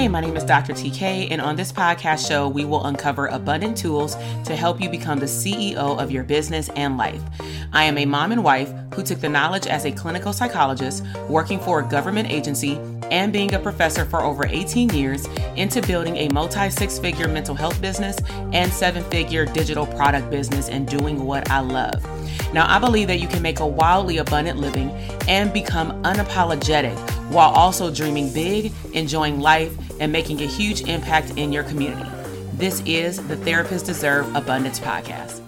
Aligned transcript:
Hey, 0.00 0.08
my 0.08 0.22
name 0.22 0.34
is 0.34 0.44
Dr. 0.44 0.72
TK, 0.72 1.30
and 1.30 1.42
on 1.42 1.56
this 1.56 1.70
podcast 1.70 2.26
show, 2.26 2.48
we 2.48 2.64
will 2.64 2.86
uncover 2.86 3.26
abundant 3.26 3.76
tools 3.76 4.14
to 4.46 4.56
help 4.56 4.80
you 4.80 4.88
become 4.88 5.18
the 5.18 5.26
CEO 5.26 5.74
of 5.74 6.10
your 6.10 6.24
business 6.24 6.70
and 6.70 6.96
life. 6.96 7.20
I 7.74 7.84
am 7.84 7.98
a 7.98 8.06
mom 8.06 8.32
and 8.32 8.42
wife 8.42 8.72
who 8.94 9.02
took 9.02 9.20
the 9.20 9.28
knowledge 9.28 9.66
as 9.66 9.84
a 9.84 9.92
clinical 9.92 10.32
psychologist, 10.32 11.04
working 11.28 11.60
for 11.60 11.80
a 11.80 11.86
government 11.86 12.30
agency, 12.30 12.78
and 13.10 13.30
being 13.30 13.52
a 13.52 13.58
professor 13.58 14.06
for 14.06 14.22
over 14.22 14.46
18 14.46 14.88
years 14.88 15.26
into 15.56 15.82
building 15.82 16.16
a 16.16 16.30
multi 16.30 16.70
six 16.70 16.98
figure 16.98 17.28
mental 17.28 17.54
health 17.54 17.78
business 17.82 18.16
and 18.54 18.72
seven 18.72 19.04
figure 19.10 19.44
digital 19.44 19.84
product 19.84 20.30
business 20.30 20.70
and 20.70 20.88
doing 20.88 21.26
what 21.26 21.50
I 21.50 21.60
love. 21.60 22.02
Now, 22.52 22.66
I 22.68 22.80
believe 22.80 23.06
that 23.06 23.20
you 23.20 23.28
can 23.28 23.42
make 23.42 23.60
a 23.60 23.66
wildly 23.66 24.18
abundant 24.18 24.58
living 24.58 24.90
and 25.28 25.52
become 25.52 26.02
unapologetic 26.02 26.98
while 27.30 27.50
also 27.50 27.94
dreaming 27.94 28.32
big, 28.32 28.72
enjoying 28.92 29.38
life, 29.38 29.72
and 30.00 30.10
making 30.10 30.40
a 30.42 30.46
huge 30.46 30.80
impact 30.88 31.30
in 31.36 31.52
your 31.52 31.62
community. 31.62 32.10
This 32.54 32.82
is 32.84 33.24
the 33.28 33.36
Therapists 33.36 33.86
Deserve 33.86 34.34
Abundance 34.34 34.80
podcast. 34.80 35.40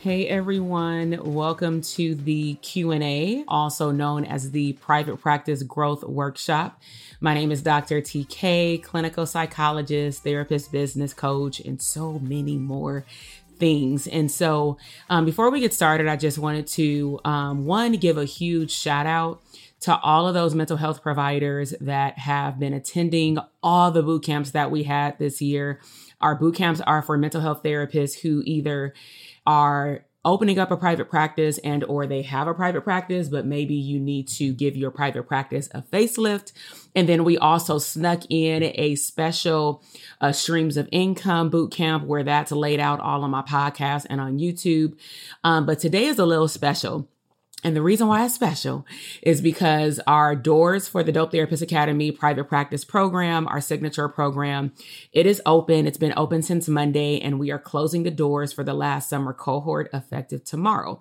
Hey 0.00 0.26
everyone, 0.26 1.18
welcome 1.32 1.80
to 1.80 2.16
the 2.16 2.54
Q&A, 2.54 3.44
also 3.48 3.90
known 3.90 4.24
as 4.24 4.50
the 4.50 4.74
Private 4.74 5.18
Practice 5.18 5.62
Growth 5.62 6.02
Workshop. 6.02 6.82
My 7.20 7.34
name 7.34 7.52
is 7.52 7.62
Dr. 7.62 8.00
TK, 8.02 8.82
clinical 8.82 9.26
psychologist, 9.26 10.24
therapist, 10.24 10.72
business 10.72 11.14
coach, 11.14 11.60
and 11.60 11.80
so 11.80 12.18
many 12.18 12.56
more 12.56 13.04
things. 13.62 14.08
And 14.08 14.28
so, 14.28 14.76
um, 15.08 15.24
before 15.24 15.48
we 15.48 15.60
get 15.60 15.72
started, 15.72 16.08
I 16.08 16.16
just 16.16 16.36
wanted 16.36 16.66
to 16.66 17.20
um, 17.24 17.64
one 17.64 17.92
give 17.92 18.18
a 18.18 18.24
huge 18.24 18.72
shout 18.72 19.06
out 19.06 19.40
to 19.82 19.96
all 20.00 20.26
of 20.26 20.34
those 20.34 20.52
mental 20.52 20.76
health 20.76 21.00
providers 21.00 21.72
that 21.80 22.18
have 22.18 22.58
been 22.58 22.72
attending 22.72 23.38
all 23.62 23.92
the 23.92 24.02
boot 24.02 24.24
camps 24.24 24.50
that 24.50 24.72
we 24.72 24.82
had 24.82 25.16
this 25.20 25.40
year. 25.40 25.78
Our 26.20 26.34
boot 26.34 26.56
camps 26.56 26.80
are 26.80 27.02
for 27.02 27.16
mental 27.16 27.40
health 27.40 27.62
therapists 27.62 28.18
who 28.20 28.42
either 28.44 28.94
are 29.46 30.06
opening 30.24 30.58
up 30.58 30.70
a 30.70 30.76
private 30.76 31.10
practice 31.10 31.58
and 31.58 31.82
or 31.84 32.06
they 32.06 32.22
have 32.22 32.46
a 32.46 32.54
private 32.54 32.82
practice 32.82 33.28
but 33.28 33.44
maybe 33.44 33.74
you 33.74 33.98
need 33.98 34.28
to 34.28 34.52
give 34.52 34.76
your 34.76 34.90
private 34.90 35.24
practice 35.24 35.68
a 35.72 35.82
facelift. 35.82 36.52
And 36.94 37.08
then 37.08 37.24
we 37.24 37.38
also 37.38 37.78
snuck 37.78 38.22
in 38.28 38.62
a 38.62 38.94
special 38.96 39.82
uh, 40.20 40.32
streams 40.32 40.76
of 40.76 40.88
income 40.92 41.50
boot 41.50 41.72
camp 41.72 42.04
where 42.04 42.22
that's 42.22 42.52
laid 42.52 42.80
out 42.80 43.00
all 43.00 43.24
on 43.24 43.30
my 43.30 43.42
podcast 43.42 44.06
and 44.10 44.20
on 44.20 44.38
youtube. 44.38 44.98
Um, 45.42 45.66
but 45.66 45.78
today 45.78 46.04
is 46.04 46.18
a 46.18 46.26
little 46.26 46.48
special 46.48 47.08
and 47.64 47.76
the 47.76 47.82
reason 47.82 48.08
why 48.08 48.24
it's 48.24 48.34
special 48.34 48.84
is 49.22 49.40
because 49.40 50.00
our 50.06 50.34
doors 50.34 50.88
for 50.88 51.02
the 51.02 51.12
Dope 51.12 51.30
Therapist 51.30 51.62
Academy 51.62 52.10
private 52.10 52.48
practice 52.48 52.84
program, 52.84 53.46
our 53.46 53.60
signature 53.60 54.08
program, 54.08 54.72
it 55.12 55.26
is 55.26 55.40
open. 55.46 55.86
It's 55.86 55.98
been 55.98 56.14
open 56.16 56.42
since 56.42 56.68
Monday, 56.68 57.20
and 57.20 57.38
we 57.38 57.50
are 57.52 57.58
closing 57.58 58.02
the 58.02 58.10
doors 58.10 58.52
for 58.52 58.64
the 58.64 58.74
last 58.74 59.08
summer 59.08 59.32
cohort 59.32 59.88
effective 59.92 60.42
tomorrow. 60.44 61.00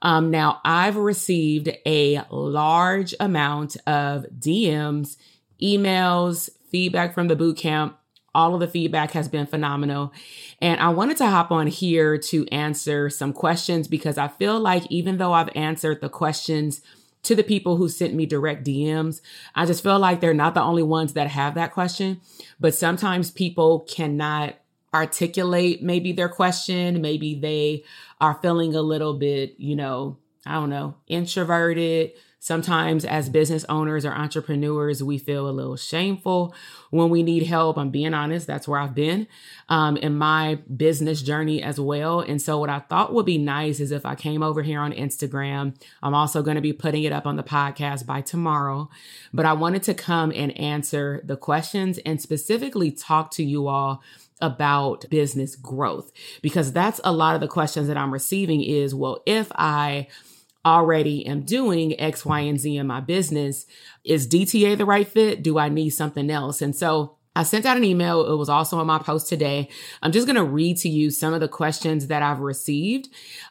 Um, 0.00 0.30
now, 0.30 0.60
I've 0.64 0.96
received 0.96 1.70
a 1.86 2.22
large 2.30 3.14
amount 3.20 3.76
of 3.86 4.26
DMs, 4.38 5.16
emails, 5.62 6.50
feedback 6.70 7.14
from 7.14 7.28
the 7.28 7.36
boot 7.36 7.58
camp 7.58 7.96
all 8.34 8.54
of 8.54 8.60
the 8.60 8.68
feedback 8.68 9.12
has 9.12 9.28
been 9.28 9.46
phenomenal. 9.46 10.12
And 10.60 10.80
I 10.80 10.88
wanted 10.88 11.16
to 11.18 11.26
hop 11.26 11.50
on 11.50 11.66
here 11.66 12.16
to 12.18 12.46
answer 12.48 13.10
some 13.10 13.32
questions 13.32 13.88
because 13.88 14.18
I 14.18 14.28
feel 14.28 14.58
like 14.58 14.90
even 14.90 15.18
though 15.18 15.32
I've 15.32 15.54
answered 15.54 16.00
the 16.00 16.08
questions 16.08 16.80
to 17.24 17.34
the 17.36 17.44
people 17.44 17.76
who 17.76 17.88
sent 17.88 18.14
me 18.14 18.26
direct 18.26 18.64
DMs, 18.64 19.20
I 19.54 19.66
just 19.66 19.82
feel 19.82 19.98
like 19.98 20.20
they're 20.20 20.34
not 20.34 20.54
the 20.54 20.62
only 20.62 20.82
ones 20.82 21.12
that 21.12 21.28
have 21.28 21.54
that 21.54 21.72
question. 21.72 22.20
But 22.58 22.74
sometimes 22.74 23.30
people 23.30 23.80
cannot 23.80 24.56
articulate 24.94 25.82
maybe 25.82 26.12
their 26.12 26.28
question. 26.28 27.00
Maybe 27.00 27.34
they 27.34 27.84
are 28.20 28.38
feeling 28.42 28.74
a 28.74 28.82
little 28.82 29.14
bit, 29.14 29.54
you 29.58 29.76
know, 29.76 30.18
I 30.44 30.54
don't 30.54 30.70
know, 30.70 30.96
introverted 31.06 32.12
Sometimes, 32.42 33.04
as 33.04 33.28
business 33.28 33.64
owners 33.68 34.04
or 34.04 34.10
entrepreneurs, 34.10 35.00
we 35.00 35.16
feel 35.16 35.48
a 35.48 35.52
little 35.52 35.76
shameful 35.76 36.52
when 36.90 37.08
we 37.08 37.22
need 37.22 37.44
help. 37.44 37.78
I'm 37.78 37.90
being 37.90 38.14
honest, 38.14 38.48
that's 38.48 38.66
where 38.66 38.80
I've 38.80 38.96
been 38.96 39.28
um, 39.68 39.96
in 39.96 40.18
my 40.18 40.56
business 40.76 41.22
journey 41.22 41.62
as 41.62 41.78
well. 41.78 42.18
And 42.18 42.42
so, 42.42 42.58
what 42.58 42.68
I 42.68 42.80
thought 42.80 43.14
would 43.14 43.26
be 43.26 43.38
nice 43.38 43.78
is 43.78 43.92
if 43.92 44.04
I 44.04 44.16
came 44.16 44.42
over 44.42 44.62
here 44.62 44.80
on 44.80 44.90
Instagram. 44.90 45.80
I'm 46.02 46.14
also 46.16 46.42
going 46.42 46.56
to 46.56 46.60
be 46.60 46.72
putting 46.72 47.04
it 47.04 47.12
up 47.12 47.26
on 47.26 47.36
the 47.36 47.44
podcast 47.44 48.06
by 48.06 48.22
tomorrow. 48.22 48.90
But 49.32 49.46
I 49.46 49.52
wanted 49.52 49.84
to 49.84 49.94
come 49.94 50.32
and 50.34 50.50
answer 50.58 51.20
the 51.24 51.36
questions 51.36 51.98
and 51.98 52.20
specifically 52.20 52.90
talk 52.90 53.30
to 53.34 53.44
you 53.44 53.68
all 53.68 54.02
about 54.40 55.08
business 55.10 55.54
growth 55.54 56.10
because 56.42 56.72
that's 56.72 57.00
a 57.04 57.12
lot 57.12 57.36
of 57.36 57.40
the 57.40 57.46
questions 57.46 57.86
that 57.86 57.96
I'm 57.96 58.12
receiving 58.12 58.60
is 58.64 58.92
well 58.92 59.22
if 59.24 59.52
I 59.54 60.08
already 60.64 61.26
am 61.26 61.42
doing 61.42 61.98
X, 62.00 62.24
Y, 62.24 62.40
and 62.40 62.60
Z 62.60 62.76
in 62.76 62.86
my 62.86 63.00
business. 63.00 63.66
Is 64.04 64.28
DTA 64.28 64.76
the 64.76 64.86
right 64.86 65.06
fit? 65.06 65.42
Do 65.42 65.58
I 65.58 65.68
need 65.68 65.90
something 65.90 66.30
else? 66.30 66.62
And 66.62 66.74
so 66.74 67.16
I 67.34 67.44
sent 67.44 67.64
out 67.64 67.78
an 67.78 67.84
email. 67.84 68.30
It 68.30 68.36
was 68.36 68.50
also 68.50 68.78
on 68.78 68.86
my 68.86 68.98
post 68.98 69.26
today. 69.26 69.70
I'm 70.02 70.12
just 70.12 70.26
going 70.26 70.36
to 70.36 70.44
read 70.44 70.76
to 70.78 70.88
you 70.90 71.10
some 71.10 71.32
of 71.32 71.40
the 71.40 71.48
questions 71.48 72.08
that 72.08 72.22
I've 72.22 72.40
received. 72.40 73.08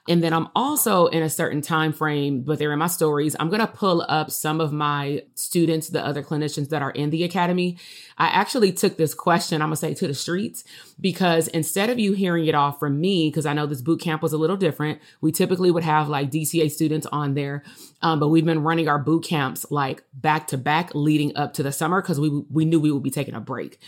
And 0.08 0.24
then 0.24 0.34
I'm 0.34 0.50
also 0.56 1.08
in 1.08 1.24
a 1.24 1.30
certain 1.30 1.62
time 1.62 1.92
frame, 1.92 2.44
but 2.44 2.60
they're 2.60 2.74
in 2.74 2.80
my 2.80 2.88
stories. 2.88 3.36
I'm 3.40 3.50
going 3.50 3.62
to 3.62 3.68
pull 3.68 4.06
up 4.08 4.30
some 4.30 4.62
of 4.62 4.72
my 4.72 5.24
students, 5.34 5.90
the 5.90 6.06
other 6.06 6.22
clinicians 6.22 6.70
that 6.70 6.84
are 6.84 6.92
in 6.92 7.10
the 7.10 7.24
academy. 7.24 7.80
I 8.22 8.28
actually 8.28 8.72
took 8.72 8.98
this 8.98 9.14
question, 9.14 9.62
I'm 9.62 9.70
to 9.70 9.76
say 9.76 9.94
to 9.94 10.08
the 10.08 10.14
streets, 10.14 10.64
because 11.00 11.48
instead 11.48 11.90
of 11.90 11.98
you 11.98 12.14
hearing 12.14 12.46
it 12.46 12.56
all 12.56 12.72
from 12.72 13.00
me, 13.00 13.30
because 13.30 13.46
I 13.46 13.54
know 13.54 13.66
this 13.66 13.82
boot 13.82 14.02
camp 14.02 14.22
was 14.22 14.34
a 14.34 14.38
little 14.38 14.58
different, 14.58 15.00
we 15.22 15.32
typically 15.32 15.72
would 15.72 15.84
have 15.84 16.10
like 16.10 16.30
DTA 16.30 16.70
students 16.70 17.08
on 17.12 17.36
there. 17.36 17.64
Um, 18.02 18.20
but 18.20 18.30
we've 18.30 18.46
been 18.46 18.64
running 18.64 18.88
our 18.88 19.00
boot 19.00 19.24
camps 19.24 19.66
like 19.70 20.04
back 20.14 20.48
to 20.48 20.58
back 20.58 20.94
leading 20.94 21.36
up 21.38 21.54
to 21.54 21.64
the 21.64 21.72
summer 21.72 22.02
because 22.02 22.20
we, 22.20 22.30
we 22.50 22.66
knew 22.66 22.80
we 22.80 22.92
would 22.92 23.04
be 23.04 23.12
taking 23.12 23.36
a 23.36 23.40
break 23.40 23.62
break. 23.62 23.80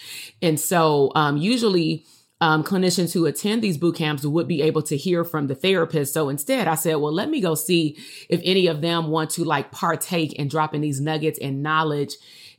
And 0.42 0.60
so 0.60 1.12
um, 1.16 1.38
usually 1.38 2.06
um, 2.42 2.64
clinicians 2.64 3.14
who 3.14 3.26
attend 3.26 3.62
these 3.62 3.78
boot 3.78 3.96
camps 3.96 4.26
would 4.26 4.48
be 4.48 4.62
able 4.62 4.82
to 4.84 4.98
hear 4.98 5.24
from 5.24 5.48
the 5.48 5.56
therapist. 5.56 6.14
So 6.14 6.30
instead, 6.30 6.68
I 6.68 6.76
said, 6.76 6.96
well, 6.96 7.14
let 7.14 7.30
me 7.30 7.40
go 7.40 7.56
see 7.56 7.98
if 8.30 8.42
any 8.44 8.68
of 8.68 8.82
them 8.82 9.08
want 9.08 9.30
to 9.32 9.46
like 9.46 9.72
partake 9.72 10.34
in 10.34 10.50
dropping 10.50 10.82
these 10.82 11.00
nuggets 11.00 11.40
and 11.40 11.64
knowledge 11.64 12.16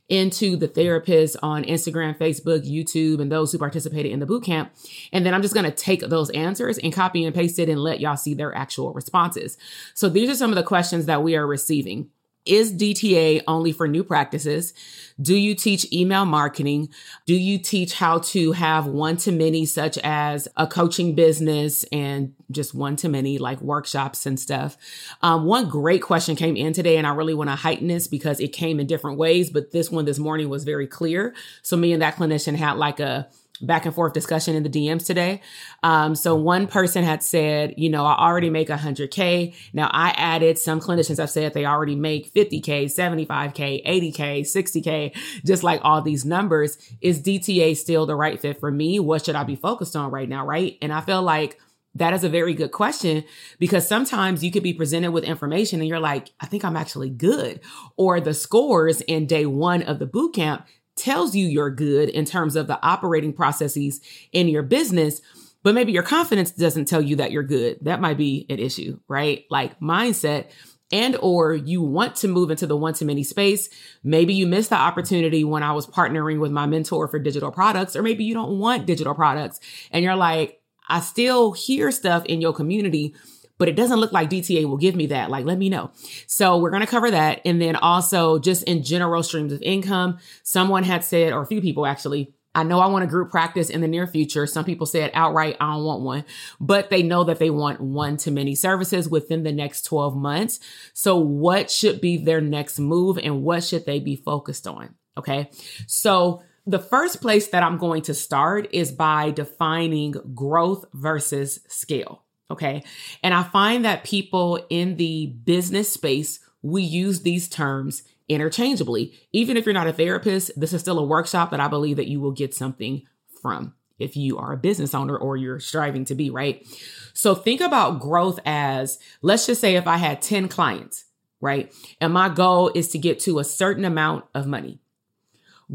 into 0.07 0.55
the 0.55 0.67
therapists 0.67 1.35
on 1.41 1.63
Instagram, 1.63 2.17
Facebook, 2.17 2.69
YouTube, 2.69 3.19
and 3.19 3.31
those 3.31 3.51
who 3.51 3.57
participated 3.57 4.11
in 4.11 4.19
the 4.19 4.25
boot 4.25 4.43
camp. 4.43 4.71
And 5.11 5.25
then 5.25 5.33
I'm 5.33 5.41
just 5.41 5.53
going 5.53 5.65
to 5.65 5.71
take 5.71 6.01
those 6.01 6.29
answers 6.31 6.77
and 6.77 6.93
copy 6.93 7.25
and 7.25 7.33
paste 7.33 7.57
it 7.59 7.69
and 7.69 7.81
let 7.81 7.99
y'all 7.99 8.17
see 8.17 8.33
their 8.33 8.55
actual 8.55 8.93
responses. 8.93 9.57
So 9.93 10.07
these 10.07 10.29
are 10.29 10.35
some 10.35 10.51
of 10.51 10.55
the 10.55 10.63
questions 10.63 11.07
that 11.07 11.23
we 11.23 11.35
are 11.35 11.47
receiving. 11.47 12.09
Is 12.45 12.73
DTA 12.73 13.41
only 13.47 13.71
for 13.71 13.87
new 13.87 14.03
practices? 14.03 14.73
Do 15.19 15.35
you 15.35 15.55
teach 15.55 15.91
email 15.93 16.25
marketing? 16.25 16.89
Do 17.25 17.33
you 17.33 17.57
teach 17.57 17.93
how 17.93 18.19
to 18.19 18.51
have 18.51 18.85
one 18.85 19.17
to 19.17 19.31
many, 19.31 19.65
such 19.65 19.97
as 19.99 20.47
a 20.57 20.67
coaching 20.67 21.15
business 21.15 21.85
and 21.91 22.33
just 22.51 22.75
one 22.75 22.97
to 22.97 23.09
many, 23.09 23.37
like 23.37 23.61
workshops 23.61 24.25
and 24.25 24.39
stuff? 24.39 24.77
Um, 25.21 25.45
one 25.45 25.69
great 25.69 26.01
question 26.01 26.35
came 26.35 26.55
in 26.55 26.73
today, 26.73 26.97
and 26.97 27.07
I 27.07 27.15
really 27.15 27.33
want 27.33 27.49
to 27.49 27.55
heighten 27.55 27.87
this 27.87 28.07
because 28.07 28.39
it 28.39 28.49
came 28.49 28.79
in 28.79 28.87
different 28.87 29.17
ways, 29.17 29.49
but 29.49 29.71
this 29.71 29.89
one 29.89 30.05
this 30.05 30.19
morning 30.19 30.49
was 30.49 30.65
very 30.65 30.87
clear. 30.87 31.33
So, 31.61 31.77
me 31.77 31.93
and 31.93 32.01
that 32.01 32.17
clinician 32.17 32.55
had 32.55 32.73
like 32.73 32.99
a 32.99 33.29
back 33.61 33.85
and 33.85 33.93
forth 33.93 34.13
discussion 34.13 34.55
in 34.55 34.63
the 34.63 34.69
DMs 34.69 35.05
today. 35.05 35.41
Um, 35.83 36.15
so 36.15 36.35
one 36.35 36.67
person 36.67 37.03
had 37.03 37.23
said, 37.23 37.73
you 37.77 37.89
know, 37.89 38.05
I 38.05 38.17
already 38.17 38.49
make 38.49 38.69
100K. 38.69 39.53
Now 39.73 39.89
I 39.91 40.09
added 40.17 40.57
some 40.57 40.79
clinicians 40.79 41.17
have 41.17 41.29
said 41.29 41.53
they 41.53 41.65
already 41.65 41.95
make 41.95 42.33
50K, 42.33 42.85
75K, 42.85 43.85
80K, 43.85 44.41
60K, 44.41 45.43
just 45.45 45.63
like 45.63 45.81
all 45.83 46.01
these 46.01 46.25
numbers. 46.25 46.77
Is 47.01 47.21
DTA 47.21 47.75
still 47.77 48.05
the 48.05 48.15
right 48.15 48.39
fit 48.39 48.59
for 48.59 48.71
me? 48.71 48.99
What 48.99 49.25
should 49.25 49.35
I 49.35 49.43
be 49.43 49.55
focused 49.55 49.95
on 49.95 50.11
right 50.11 50.29
now? 50.29 50.45
Right. 50.45 50.77
And 50.81 50.91
I 50.91 51.01
feel 51.01 51.21
like 51.21 51.59
that 51.95 52.13
is 52.13 52.23
a 52.23 52.29
very 52.29 52.53
good 52.53 52.71
question 52.71 53.23
because 53.57 53.87
sometimes 53.87 54.43
you 54.43 54.51
could 54.51 54.63
be 54.63 54.73
presented 54.73 55.11
with 55.11 55.23
information 55.23 55.79
and 55.79 55.87
you're 55.87 55.99
like, 55.99 56.31
I 56.41 56.45
think 56.45 56.65
I'm 56.65 56.75
actually 56.75 57.09
good. 57.09 57.61
Or 57.95 58.19
the 58.19 58.33
scores 58.33 59.01
in 59.01 59.25
day 59.25 59.45
one 59.45 59.81
of 59.81 59.99
the 59.99 60.05
boot 60.05 60.35
camp 60.35 60.67
tells 60.95 61.35
you 61.35 61.45
you're 61.45 61.69
good 61.69 62.09
in 62.09 62.25
terms 62.25 62.55
of 62.55 62.67
the 62.67 62.83
operating 62.85 63.33
processes 63.33 64.01
in 64.31 64.47
your 64.47 64.63
business, 64.63 65.21
but 65.63 65.75
maybe 65.75 65.91
your 65.91 66.03
confidence 66.03 66.51
doesn't 66.51 66.85
tell 66.85 67.01
you 67.01 67.15
that 67.17 67.31
you're 67.31 67.43
good. 67.43 67.79
That 67.81 68.01
might 68.01 68.17
be 68.17 68.45
an 68.49 68.59
issue, 68.59 68.99
right? 69.07 69.45
Like 69.49 69.79
mindset 69.79 70.49
and 70.91 71.17
or 71.21 71.53
you 71.53 71.81
want 71.81 72.15
to 72.17 72.27
move 72.27 72.51
into 72.51 72.67
the 72.67 72.77
one 72.77 72.93
to 72.93 73.05
many 73.05 73.23
space. 73.23 73.69
Maybe 74.03 74.33
you 74.33 74.45
missed 74.45 74.69
the 74.69 74.75
opportunity 74.75 75.43
when 75.43 75.63
I 75.63 75.71
was 75.71 75.87
partnering 75.87 76.39
with 76.39 76.51
my 76.51 76.67
mentor 76.67 77.07
for 77.07 77.19
digital 77.19 77.51
products, 77.51 77.95
or 77.95 78.03
maybe 78.03 78.23
you 78.23 78.33
don't 78.33 78.59
want 78.59 78.85
digital 78.85 79.15
products 79.15 79.59
and 79.91 80.03
you're 80.03 80.15
like, 80.15 80.61
I 80.87 80.99
still 80.99 81.51
hear 81.53 81.91
stuff 81.91 82.25
in 82.25 82.41
your 82.41 82.53
community 82.53 83.15
but 83.57 83.67
it 83.67 83.75
doesn't 83.75 83.99
look 83.99 84.11
like 84.11 84.29
DTA 84.29 84.65
will 84.65 84.77
give 84.77 84.95
me 84.95 85.07
that. 85.07 85.29
Like, 85.29 85.45
let 85.45 85.57
me 85.57 85.69
know. 85.69 85.91
So 86.27 86.57
we're 86.57 86.71
going 86.71 86.81
to 86.81 86.87
cover 86.87 87.11
that. 87.11 87.41
And 87.45 87.61
then 87.61 87.75
also 87.75 88.39
just 88.39 88.63
in 88.63 88.83
general 88.83 89.23
streams 89.23 89.53
of 89.53 89.61
income, 89.61 90.19
someone 90.43 90.83
had 90.83 91.03
said, 91.03 91.33
or 91.33 91.41
a 91.41 91.47
few 91.47 91.61
people 91.61 91.85
actually, 91.85 92.33
I 92.53 92.63
know 92.63 92.79
I 92.79 92.87
want 92.87 93.03
a 93.03 93.07
group 93.07 93.31
practice 93.31 93.69
in 93.69 93.81
the 93.81 93.87
near 93.87 94.07
future. 94.07 94.47
Some 94.47 94.63
people 94.63 94.85
said 94.85 95.11
outright, 95.13 95.57
I 95.59 95.73
don't 95.73 95.83
want 95.83 96.01
one, 96.03 96.25
but 96.59 96.89
they 96.89 97.03
know 97.03 97.25
that 97.25 97.37
they 97.37 97.49
want 97.49 97.81
one 97.81 98.15
to 98.17 98.31
many 98.31 98.55
services 98.55 99.09
within 99.09 99.43
the 99.43 99.51
next 99.51 99.83
12 99.83 100.15
months. 100.15 100.61
So 100.93 101.17
what 101.17 101.69
should 101.69 101.99
be 101.99 102.17
their 102.17 102.39
next 102.39 102.79
move 102.79 103.17
and 103.17 103.43
what 103.43 103.63
should 103.63 103.85
they 103.85 103.99
be 103.99 104.15
focused 104.15 104.67
on? 104.67 104.95
Okay. 105.17 105.49
So 105.85 106.43
the 106.65 106.79
first 106.79 107.21
place 107.21 107.49
that 107.49 107.61
I'm 107.61 107.77
going 107.77 108.03
to 108.03 108.13
start 108.13 108.69
is 108.71 108.91
by 108.91 109.31
defining 109.31 110.15
growth 110.33 110.85
versus 110.93 111.59
scale. 111.67 112.24
Okay. 112.51 112.83
And 113.23 113.33
I 113.33 113.43
find 113.43 113.85
that 113.85 114.03
people 114.03 114.65
in 114.69 114.97
the 114.97 115.27
business 115.45 115.91
space, 115.91 116.39
we 116.61 116.83
use 116.83 117.21
these 117.21 117.49
terms 117.49 118.03
interchangeably. 118.29 119.13
Even 119.31 119.57
if 119.57 119.65
you're 119.65 119.73
not 119.73 119.87
a 119.87 119.93
therapist, 119.93 120.51
this 120.55 120.73
is 120.73 120.81
still 120.81 120.99
a 120.99 121.05
workshop 121.05 121.51
that 121.51 121.59
I 121.59 121.67
believe 121.67 121.97
that 121.97 122.07
you 122.07 122.19
will 122.19 122.31
get 122.31 122.53
something 122.53 123.03
from 123.41 123.73
if 123.97 124.17
you 124.17 124.37
are 124.37 124.53
a 124.53 124.57
business 124.57 124.93
owner 124.93 125.17
or 125.17 125.37
you're 125.37 125.59
striving 125.59 126.05
to 126.05 126.15
be, 126.15 126.29
right? 126.29 126.65
So 127.13 127.33
think 127.33 127.61
about 127.61 127.99
growth 127.99 128.39
as 128.45 128.99
let's 129.21 129.45
just 129.45 129.61
say 129.61 129.75
if 129.75 129.87
I 129.87 129.97
had 129.97 130.21
10 130.21 130.47
clients, 130.47 131.05
right? 131.39 131.73
And 132.01 132.13
my 132.13 132.29
goal 132.29 132.71
is 132.75 132.89
to 132.89 132.97
get 132.97 133.19
to 133.21 133.39
a 133.39 133.43
certain 133.43 133.85
amount 133.85 134.25
of 134.33 134.47
money. 134.47 134.79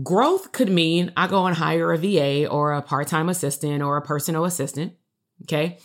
Growth 0.03 0.53
could 0.53 0.71
mean 0.71 1.13
I 1.17 1.27
go 1.27 1.47
and 1.47 1.57
hire 1.57 1.93
a 1.93 1.99
VA 1.99 2.47
or 2.47 2.73
a 2.73 2.83
part 2.83 3.09
time 3.09 3.29
assistant 3.29 3.83
or 3.83 3.97
a 3.97 4.03
personal 4.03 4.45
assistant. 4.45 4.95
Okay. 5.43 5.79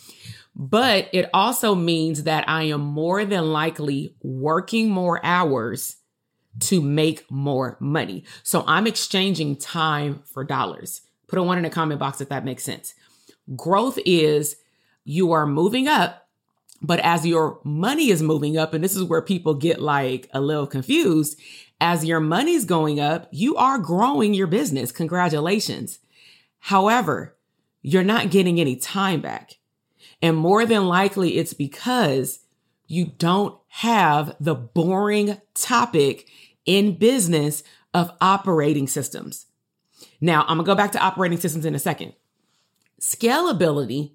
But 0.58 1.10
it 1.12 1.28
also 1.34 1.74
means 1.74 2.22
that 2.22 2.48
I 2.48 2.62
am 2.62 2.80
more 2.80 3.26
than 3.26 3.52
likely 3.52 4.14
working 4.22 4.88
more 4.88 5.20
hours 5.22 5.96
to 6.60 6.80
make 6.80 7.30
more 7.30 7.76
money. 7.78 8.24
So 8.42 8.64
I'm 8.66 8.86
exchanging 8.86 9.56
time 9.56 10.22
for 10.24 10.44
dollars. 10.44 11.02
Put 11.28 11.38
a 11.38 11.42
one 11.42 11.58
in 11.58 11.64
the 11.64 11.70
comment 11.70 12.00
box 12.00 12.22
if 12.22 12.30
that 12.30 12.46
makes 12.46 12.62
sense. 12.62 12.94
Growth 13.54 13.98
is 14.06 14.56
you 15.04 15.32
are 15.32 15.46
moving 15.46 15.88
up, 15.88 16.26
but 16.80 17.00
as 17.00 17.26
your 17.26 17.60
money 17.62 18.10
is 18.10 18.22
moving 18.22 18.56
up, 18.56 18.72
and 18.72 18.82
this 18.82 18.96
is 18.96 19.04
where 19.04 19.20
people 19.20 19.52
get 19.52 19.80
like 19.80 20.26
a 20.32 20.40
little 20.40 20.66
confused, 20.66 21.38
as 21.82 22.06
your 22.06 22.20
money's 22.20 22.64
going 22.64 22.98
up, 22.98 23.28
you 23.30 23.56
are 23.56 23.78
growing 23.78 24.32
your 24.32 24.46
business. 24.46 24.90
Congratulations. 24.90 25.98
However, 26.60 27.36
you're 27.82 28.02
not 28.02 28.30
getting 28.30 28.58
any 28.58 28.76
time 28.76 29.20
back. 29.20 29.55
And 30.22 30.36
more 30.36 30.66
than 30.66 30.86
likely, 30.86 31.38
it's 31.38 31.52
because 31.52 32.40
you 32.86 33.06
don't 33.18 33.58
have 33.68 34.36
the 34.40 34.54
boring 34.54 35.40
topic 35.54 36.28
in 36.64 36.96
business 36.98 37.62
of 37.92 38.12
operating 38.20 38.86
systems. 38.86 39.46
Now, 40.20 40.42
I'm 40.42 40.58
gonna 40.58 40.64
go 40.64 40.74
back 40.74 40.92
to 40.92 41.02
operating 41.02 41.38
systems 41.38 41.64
in 41.64 41.74
a 41.74 41.78
second. 41.78 42.14
Scalability 43.00 44.12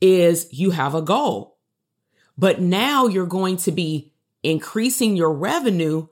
is 0.00 0.48
you 0.52 0.70
have 0.70 0.94
a 0.94 1.02
goal, 1.02 1.58
but 2.36 2.60
now 2.60 3.06
you're 3.06 3.26
going 3.26 3.56
to 3.58 3.72
be 3.72 4.12
increasing 4.42 5.16
your 5.16 5.32
revenue. 5.32 6.08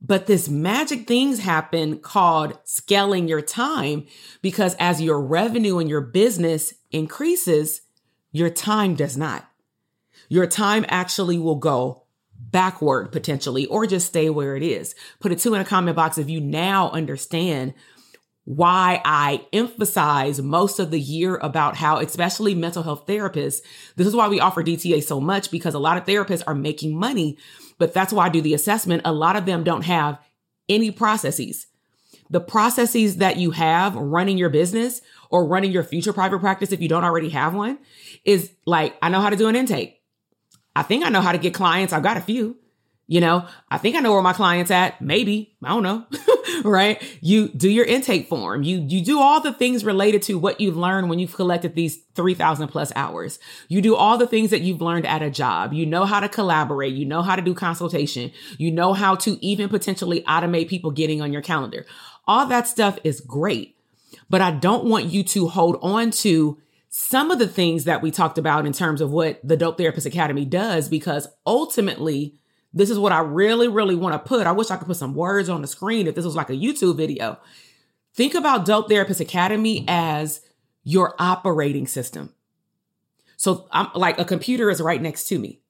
But 0.00 0.26
this 0.26 0.48
magic 0.48 1.08
things 1.08 1.40
happen 1.40 1.98
called 1.98 2.56
scaling 2.64 3.26
your 3.26 3.42
time 3.42 4.06
because 4.42 4.76
as 4.78 5.02
your 5.02 5.20
revenue 5.20 5.78
and 5.78 5.88
your 5.88 6.00
business 6.00 6.74
increases, 6.92 7.82
your 8.32 8.50
time 8.50 8.94
does 8.94 9.16
not. 9.16 9.48
Your 10.28 10.46
time 10.46 10.84
actually 10.88 11.38
will 11.38 11.56
go 11.56 12.04
backward 12.38 13.12
potentially 13.12 13.66
or 13.66 13.86
just 13.86 14.06
stay 14.06 14.30
where 14.30 14.56
it 14.56 14.62
is. 14.62 14.94
Put 15.20 15.32
a 15.32 15.36
two 15.36 15.54
in 15.54 15.60
a 15.60 15.64
comment 15.64 15.96
box 15.96 16.18
if 16.18 16.28
you 16.30 16.40
now 16.40 16.90
understand 16.90 17.74
why 18.44 19.02
I 19.04 19.44
emphasize 19.52 20.40
most 20.40 20.78
of 20.78 20.90
the 20.90 21.00
year 21.00 21.36
about 21.36 21.76
how, 21.76 21.98
especially 21.98 22.54
mental 22.54 22.82
health 22.82 23.06
therapists, 23.06 23.60
this 23.96 24.06
is 24.06 24.16
why 24.16 24.28
we 24.28 24.40
offer 24.40 24.64
DTA 24.64 25.02
so 25.02 25.20
much 25.20 25.50
because 25.50 25.74
a 25.74 25.78
lot 25.78 25.98
of 25.98 26.06
therapists 26.06 26.44
are 26.46 26.54
making 26.54 26.98
money. 26.98 27.36
But 27.76 27.92
that's 27.92 28.12
why 28.12 28.24
I 28.24 28.30
do 28.30 28.40
the 28.40 28.54
assessment. 28.54 29.02
A 29.04 29.12
lot 29.12 29.36
of 29.36 29.44
them 29.44 29.64
don't 29.64 29.84
have 29.84 30.18
any 30.66 30.90
processes. 30.90 31.66
The 32.30 32.40
processes 32.40 33.18
that 33.18 33.36
you 33.36 33.50
have 33.50 33.94
running 33.94 34.38
your 34.38 34.50
business 34.50 35.02
or 35.30 35.46
running 35.46 35.72
your 35.72 35.84
future 35.84 36.12
private 36.12 36.40
practice, 36.40 36.72
if 36.72 36.80
you 36.80 36.88
don't 36.88 37.04
already 37.04 37.30
have 37.30 37.54
one, 37.54 37.78
is 38.24 38.52
like, 38.66 38.96
I 39.02 39.08
know 39.08 39.20
how 39.20 39.30
to 39.30 39.36
do 39.36 39.48
an 39.48 39.56
intake. 39.56 40.00
I 40.74 40.82
think 40.82 41.04
I 41.04 41.08
know 41.08 41.20
how 41.20 41.32
to 41.32 41.38
get 41.38 41.54
clients. 41.54 41.92
I've 41.92 42.02
got 42.02 42.16
a 42.16 42.20
few. 42.20 42.56
You 43.10 43.22
know, 43.22 43.46
I 43.70 43.78
think 43.78 43.96
I 43.96 44.00
know 44.00 44.12
where 44.12 44.20
my 44.20 44.34
clients 44.34 44.70
at. 44.70 45.00
Maybe. 45.00 45.56
I 45.64 45.68
don't 45.68 45.82
know. 45.82 46.04
right? 46.64 47.02
You 47.22 47.48
do 47.48 47.70
your 47.70 47.86
intake 47.86 48.28
form. 48.28 48.62
You 48.62 48.84
you 48.86 49.02
do 49.02 49.18
all 49.18 49.40
the 49.40 49.52
things 49.52 49.82
related 49.82 50.20
to 50.22 50.38
what 50.38 50.60
you've 50.60 50.76
learned 50.76 51.08
when 51.08 51.18
you've 51.18 51.34
collected 51.34 51.74
these 51.74 52.02
3000 52.14 52.68
plus 52.68 52.92
hours. 52.94 53.38
You 53.68 53.80
do 53.80 53.96
all 53.96 54.18
the 54.18 54.26
things 54.26 54.50
that 54.50 54.60
you've 54.60 54.82
learned 54.82 55.06
at 55.06 55.22
a 55.22 55.30
job. 55.30 55.72
You 55.72 55.86
know 55.86 56.04
how 56.04 56.20
to 56.20 56.28
collaborate, 56.28 56.92
you 56.92 57.06
know 57.06 57.22
how 57.22 57.34
to 57.34 57.40
do 57.40 57.54
consultation, 57.54 58.30
you 58.58 58.70
know 58.70 58.92
how 58.92 59.14
to 59.16 59.42
even 59.44 59.70
potentially 59.70 60.20
automate 60.24 60.68
people 60.68 60.90
getting 60.90 61.22
on 61.22 61.32
your 61.32 61.42
calendar. 61.42 61.86
All 62.26 62.44
that 62.46 62.68
stuff 62.68 62.98
is 63.04 63.22
great. 63.22 63.77
But 64.30 64.40
I 64.40 64.50
don't 64.50 64.84
want 64.84 65.06
you 65.06 65.22
to 65.24 65.48
hold 65.48 65.78
on 65.82 66.10
to 66.10 66.58
some 66.88 67.30
of 67.30 67.38
the 67.38 67.48
things 67.48 67.84
that 67.84 68.02
we 68.02 68.10
talked 68.10 68.38
about 68.38 68.66
in 68.66 68.72
terms 68.72 69.00
of 69.00 69.10
what 69.10 69.40
the 69.46 69.56
Dope 69.56 69.78
Therapist 69.78 70.06
Academy 70.06 70.44
does, 70.44 70.88
because 70.88 71.28
ultimately, 71.46 72.34
this 72.72 72.90
is 72.90 72.98
what 72.98 73.12
I 73.12 73.20
really, 73.20 73.68
really 73.68 73.94
want 73.94 74.14
to 74.14 74.28
put. 74.28 74.46
I 74.46 74.52
wish 74.52 74.70
I 74.70 74.76
could 74.76 74.86
put 74.86 74.96
some 74.96 75.14
words 75.14 75.48
on 75.48 75.62
the 75.62 75.68
screen 75.68 76.06
if 76.06 76.14
this 76.14 76.24
was 76.24 76.36
like 76.36 76.50
a 76.50 76.54
YouTube 76.54 76.96
video. 76.96 77.38
Think 78.14 78.34
about 78.34 78.64
Dope 78.64 78.88
Therapist 78.88 79.20
Academy 79.20 79.84
as 79.86 80.40
your 80.82 81.14
operating 81.18 81.86
system. 81.86 82.34
So 83.36 83.68
I'm 83.70 83.88
like 83.94 84.18
a 84.18 84.24
computer 84.24 84.70
is 84.70 84.80
right 84.80 85.00
next 85.00 85.28
to 85.28 85.38
me. 85.38 85.60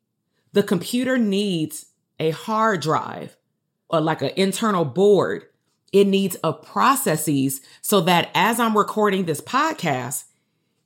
The 0.52 0.62
computer 0.62 1.18
needs 1.18 1.86
a 2.18 2.30
hard 2.30 2.80
drive 2.80 3.36
or 3.90 4.00
like 4.00 4.22
an 4.22 4.30
internal 4.36 4.84
board. 4.84 5.44
It 5.92 6.06
needs 6.06 6.36
a 6.44 6.52
processes 6.52 7.60
so 7.80 8.00
that 8.02 8.30
as 8.34 8.60
I'm 8.60 8.76
recording 8.76 9.24
this 9.24 9.40
podcast, 9.40 10.24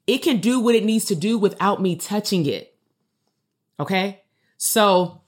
it 0.06 0.18
can 0.18 0.38
do 0.38 0.60
what 0.60 0.74
it 0.74 0.84
needs 0.84 1.04
to 1.06 1.14
do 1.14 1.38
without 1.38 1.80
me 1.80 1.96
touching 1.96 2.46
it. 2.46 2.76
Okay. 3.80 4.22
So 4.56 5.22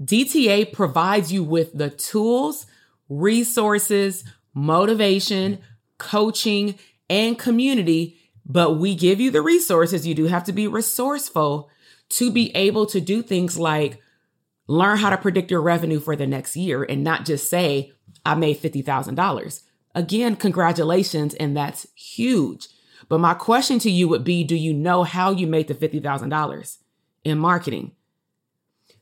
DTA 0.00 0.72
provides 0.72 1.32
you 1.32 1.42
with 1.42 1.76
the 1.76 1.90
tools, 1.90 2.66
resources, 3.08 4.24
motivation, 4.52 5.58
coaching, 5.98 6.78
and 7.08 7.38
community, 7.38 8.18
but 8.44 8.78
we 8.78 8.94
give 8.94 9.20
you 9.20 9.30
the 9.30 9.42
resources. 9.42 10.06
You 10.06 10.14
do 10.14 10.26
have 10.26 10.44
to 10.44 10.52
be 10.52 10.66
resourceful 10.66 11.70
to 12.10 12.30
be 12.30 12.54
able 12.54 12.86
to 12.86 13.00
do 13.00 13.22
things 13.22 13.58
like 13.58 14.00
learn 14.66 14.98
how 14.98 15.10
to 15.10 15.16
predict 15.16 15.50
your 15.50 15.60
revenue 15.60 16.00
for 16.00 16.16
the 16.16 16.26
next 16.26 16.56
year 16.56 16.82
and 16.82 17.04
not 17.04 17.24
just 17.24 17.48
say, 17.48 17.92
I 18.24 18.34
made 18.34 18.60
$50,000. 18.60 19.62
Again, 19.94 20.36
congratulations. 20.36 21.34
And 21.34 21.56
that's 21.56 21.86
huge. 21.94 22.68
But 23.08 23.18
my 23.18 23.34
question 23.34 23.78
to 23.80 23.90
you 23.90 24.08
would 24.08 24.24
be 24.24 24.44
Do 24.44 24.56
you 24.56 24.72
know 24.72 25.02
how 25.02 25.30
you 25.30 25.46
made 25.46 25.68
the 25.68 25.74
$50,000 25.74 26.78
in 27.24 27.38
marketing? 27.38 27.92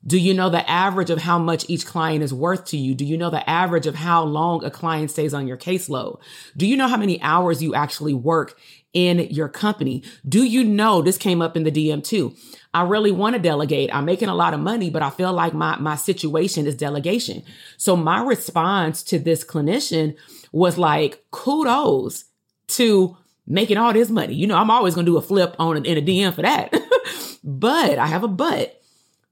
Do 0.05 0.19
you 0.19 0.35
know 0.35 0.51
the 0.51 0.69
average 0.69 1.11
of 1.11 1.23
how 1.23 1.39
much 1.39 1.65
each 1.71 1.87
client 1.87 2.25
is 2.25 2.35
worth 2.35 2.65
to 2.67 2.77
you? 2.77 2.93
Do 2.95 3.05
you 3.05 3.17
know 3.17 3.31
the 3.31 3.49
average 3.49 3.87
of 3.87 3.95
how 3.95 4.25
long 4.25 4.65
a 4.65 4.71
client 4.71 5.13
stays 5.13 5.33
on 5.33 5.47
your 5.47 5.57
caseload? 5.57 6.21
Do 6.57 6.67
you 6.67 6.77
know 6.77 6.89
how 6.89 6.97
many 6.97 7.23
hours 7.23 7.63
you 7.63 7.77
actually 7.77 8.13
work 8.13 8.59
in 8.93 9.21
your 9.31 9.49
company? 9.49 10.03
Do 10.29 10.43
you 10.43 10.65
know 10.65 11.03
this 11.03 11.17
came 11.17 11.41
up 11.41 11.57
in 11.57 11.63
the 11.63 11.71
DM 11.71 12.03
too? 12.03 12.35
I 12.75 12.83
really 12.83 13.13
want 13.13 13.37
to 13.37 13.43
delegate. 13.43 13.95
I'm 13.95 14.07
making 14.07 14.29
a 14.29 14.35
lot 14.35 14.55
of 14.55 14.61
money, 14.61 14.89
but 14.89 15.03
I 15.03 15.11
feel 15.11 15.33
like 15.33 15.53
my, 15.53 15.77
my 15.79 15.97
situation 15.97 16.67
is 16.67 16.75
delegation. 16.75 17.43
So 17.77 17.97
my 17.97 18.23
response 18.23 19.03
to 19.05 19.19
this 19.19 19.45
clinician 19.45 20.17
was 20.53 20.79
like, 20.79 21.25
kudos 21.31 22.25
to 22.69 23.17
making 23.47 23.77
all 23.77 23.93
this 23.93 24.09
money. 24.09 24.35
You 24.35 24.47
know, 24.47 24.57
I'm 24.57 24.71
always 24.71 24.95
going 24.95 25.05
to 25.05 25.13
do 25.13 25.19
a 25.19 25.23
flip 25.23 25.55
on 25.59 25.77
an, 25.77 25.85
in 25.85 25.99
a 25.99 26.03
DM 26.03 26.33
for 26.35 26.43
that. 26.43 26.75
but 27.45 27.99
I 27.99 28.07
have 28.07 28.25
a 28.25 28.29
but. 28.29 28.81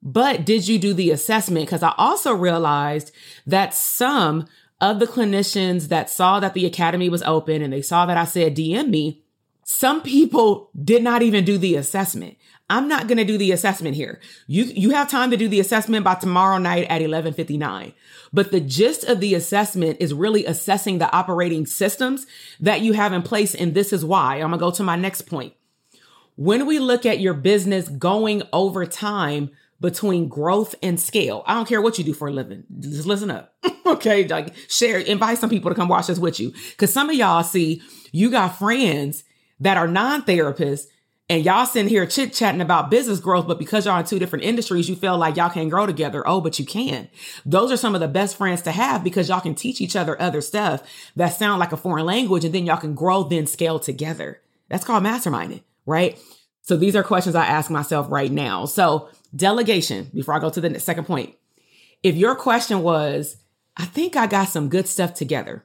But 0.02 0.44
did 0.44 0.68
you 0.68 0.78
do 0.78 0.92
the 0.92 1.10
assessment? 1.10 1.66
Because 1.66 1.82
I 1.82 1.94
also 1.96 2.32
realized 2.32 3.12
that 3.46 3.74
some 3.74 4.46
of 4.80 4.98
the 4.98 5.06
clinicians 5.06 5.88
that 5.88 6.08
saw 6.10 6.40
that 6.40 6.54
the 6.54 6.66
academy 6.66 7.08
was 7.08 7.22
open 7.22 7.62
and 7.62 7.72
they 7.72 7.82
saw 7.82 8.06
that 8.06 8.16
I 8.16 8.24
said 8.24 8.56
DM 8.56 8.88
me, 8.88 9.22
some 9.64 10.02
people 10.02 10.70
did 10.82 11.02
not 11.02 11.22
even 11.22 11.44
do 11.44 11.58
the 11.58 11.76
assessment. 11.76 12.36
I'm 12.70 12.88
not 12.88 13.08
going 13.08 13.18
to 13.18 13.24
do 13.24 13.36
the 13.36 13.52
assessment 13.52 13.96
here. 13.96 14.20
You 14.46 14.64
you 14.64 14.90
have 14.90 15.10
time 15.10 15.30
to 15.32 15.36
do 15.36 15.48
the 15.48 15.60
assessment 15.60 16.04
by 16.04 16.14
tomorrow 16.14 16.58
night 16.58 16.86
at 16.88 17.02
11:59. 17.02 17.92
But 18.32 18.52
the 18.52 18.60
gist 18.60 19.04
of 19.04 19.20
the 19.20 19.34
assessment 19.34 19.98
is 20.00 20.14
really 20.14 20.46
assessing 20.46 20.98
the 20.98 21.12
operating 21.12 21.66
systems 21.66 22.26
that 22.60 22.80
you 22.80 22.92
have 22.92 23.12
in 23.12 23.22
place 23.22 23.54
and 23.54 23.74
this 23.74 23.92
is 23.92 24.04
why. 24.04 24.36
I'm 24.36 24.50
going 24.50 24.52
to 24.52 24.58
go 24.58 24.70
to 24.70 24.82
my 24.84 24.96
next 24.96 25.22
point. 25.22 25.52
When 26.36 26.64
we 26.64 26.78
look 26.78 27.04
at 27.04 27.20
your 27.20 27.34
business 27.34 27.88
going 27.88 28.42
over 28.52 28.86
time, 28.86 29.50
between 29.80 30.28
growth 30.28 30.74
and 30.82 31.00
scale. 31.00 31.42
I 31.46 31.54
don't 31.54 31.66
care 31.66 31.80
what 31.80 31.98
you 31.98 32.04
do 32.04 32.12
for 32.12 32.28
a 32.28 32.32
living. 32.32 32.64
Just 32.78 33.06
listen 33.06 33.30
up. 33.30 33.54
okay. 33.86 34.26
Like 34.26 34.54
share, 34.68 34.98
invite 34.98 35.38
some 35.38 35.50
people 35.50 35.70
to 35.70 35.74
come 35.74 35.88
watch 35.88 36.06
this 36.06 36.18
with 36.18 36.38
you. 36.38 36.52
Cause 36.76 36.92
some 36.92 37.08
of 37.08 37.16
y'all 37.16 37.42
see 37.42 37.82
you 38.12 38.30
got 38.30 38.58
friends 38.58 39.24
that 39.58 39.76
are 39.76 39.88
non-therapists 39.88 40.86
and 41.30 41.44
y'all 41.44 41.64
sitting 41.64 41.88
here 41.88 42.06
chit 42.06 42.32
chatting 42.32 42.60
about 42.60 42.90
business 42.90 43.20
growth, 43.20 43.46
but 43.46 43.60
because 43.60 43.86
y'all 43.86 44.00
in 44.00 44.04
two 44.04 44.18
different 44.18 44.44
industries, 44.44 44.88
you 44.88 44.96
feel 44.96 45.16
like 45.16 45.36
y'all 45.36 45.48
can't 45.48 45.70
grow 45.70 45.86
together. 45.86 46.26
Oh, 46.26 46.40
but 46.40 46.58
you 46.58 46.66
can. 46.66 47.08
Those 47.46 47.70
are 47.70 47.76
some 47.76 47.94
of 47.94 48.00
the 48.00 48.08
best 48.08 48.36
friends 48.36 48.62
to 48.62 48.72
have 48.72 49.04
because 49.04 49.28
y'all 49.28 49.40
can 49.40 49.54
teach 49.54 49.80
each 49.80 49.94
other 49.94 50.20
other 50.20 50.40
stuff 50.40 50.82
that 51.14 51.28
sound 51.28 51.60
like 51.60 51.70
a 51.70 51.76
foreign 51.76 52.04
language 52.04 52.44
and 52.44 52.52
then 52.52 52.66
y'all 52.66 52.78
can 52.78 52.96
grow, 52.96 53.22
then 53.22 53.46
scale 53.46 53.78
together. 53.78 54.40
That's 54.68 54.84
called 54.84 55.04
masterminding, 55.04 55.62
right? 55.86 56.18
So 56.62 56.76
these 56.76 56.96
are 56.96 57.04
questions 57.04 57.36
I 57.36 57.46
ask 57.46 57.70
myself 57.70 58.08
right 58.10 58.32
now. 58.32 58.64
So 58.64 59.08
delegation, 59.34 60.10
before 60.12 60.34
I 60.34 60.40
go 60.40 60.50
to 60.50 60.60
the 60.60 60.80
second 60.80 61.04
point. 61.04 61.36
If 62.02 62.16
your 62.16 62.34
question 62.34 62.82
was, 62.82 63.36
I 63.76 63.84
think 63.84 64.16
I 64.16 64.26
got 64.26 64.48
some 64.48 64.68
good 64.68 64.88
stuff 64.88 65.14
together 65.14 65.64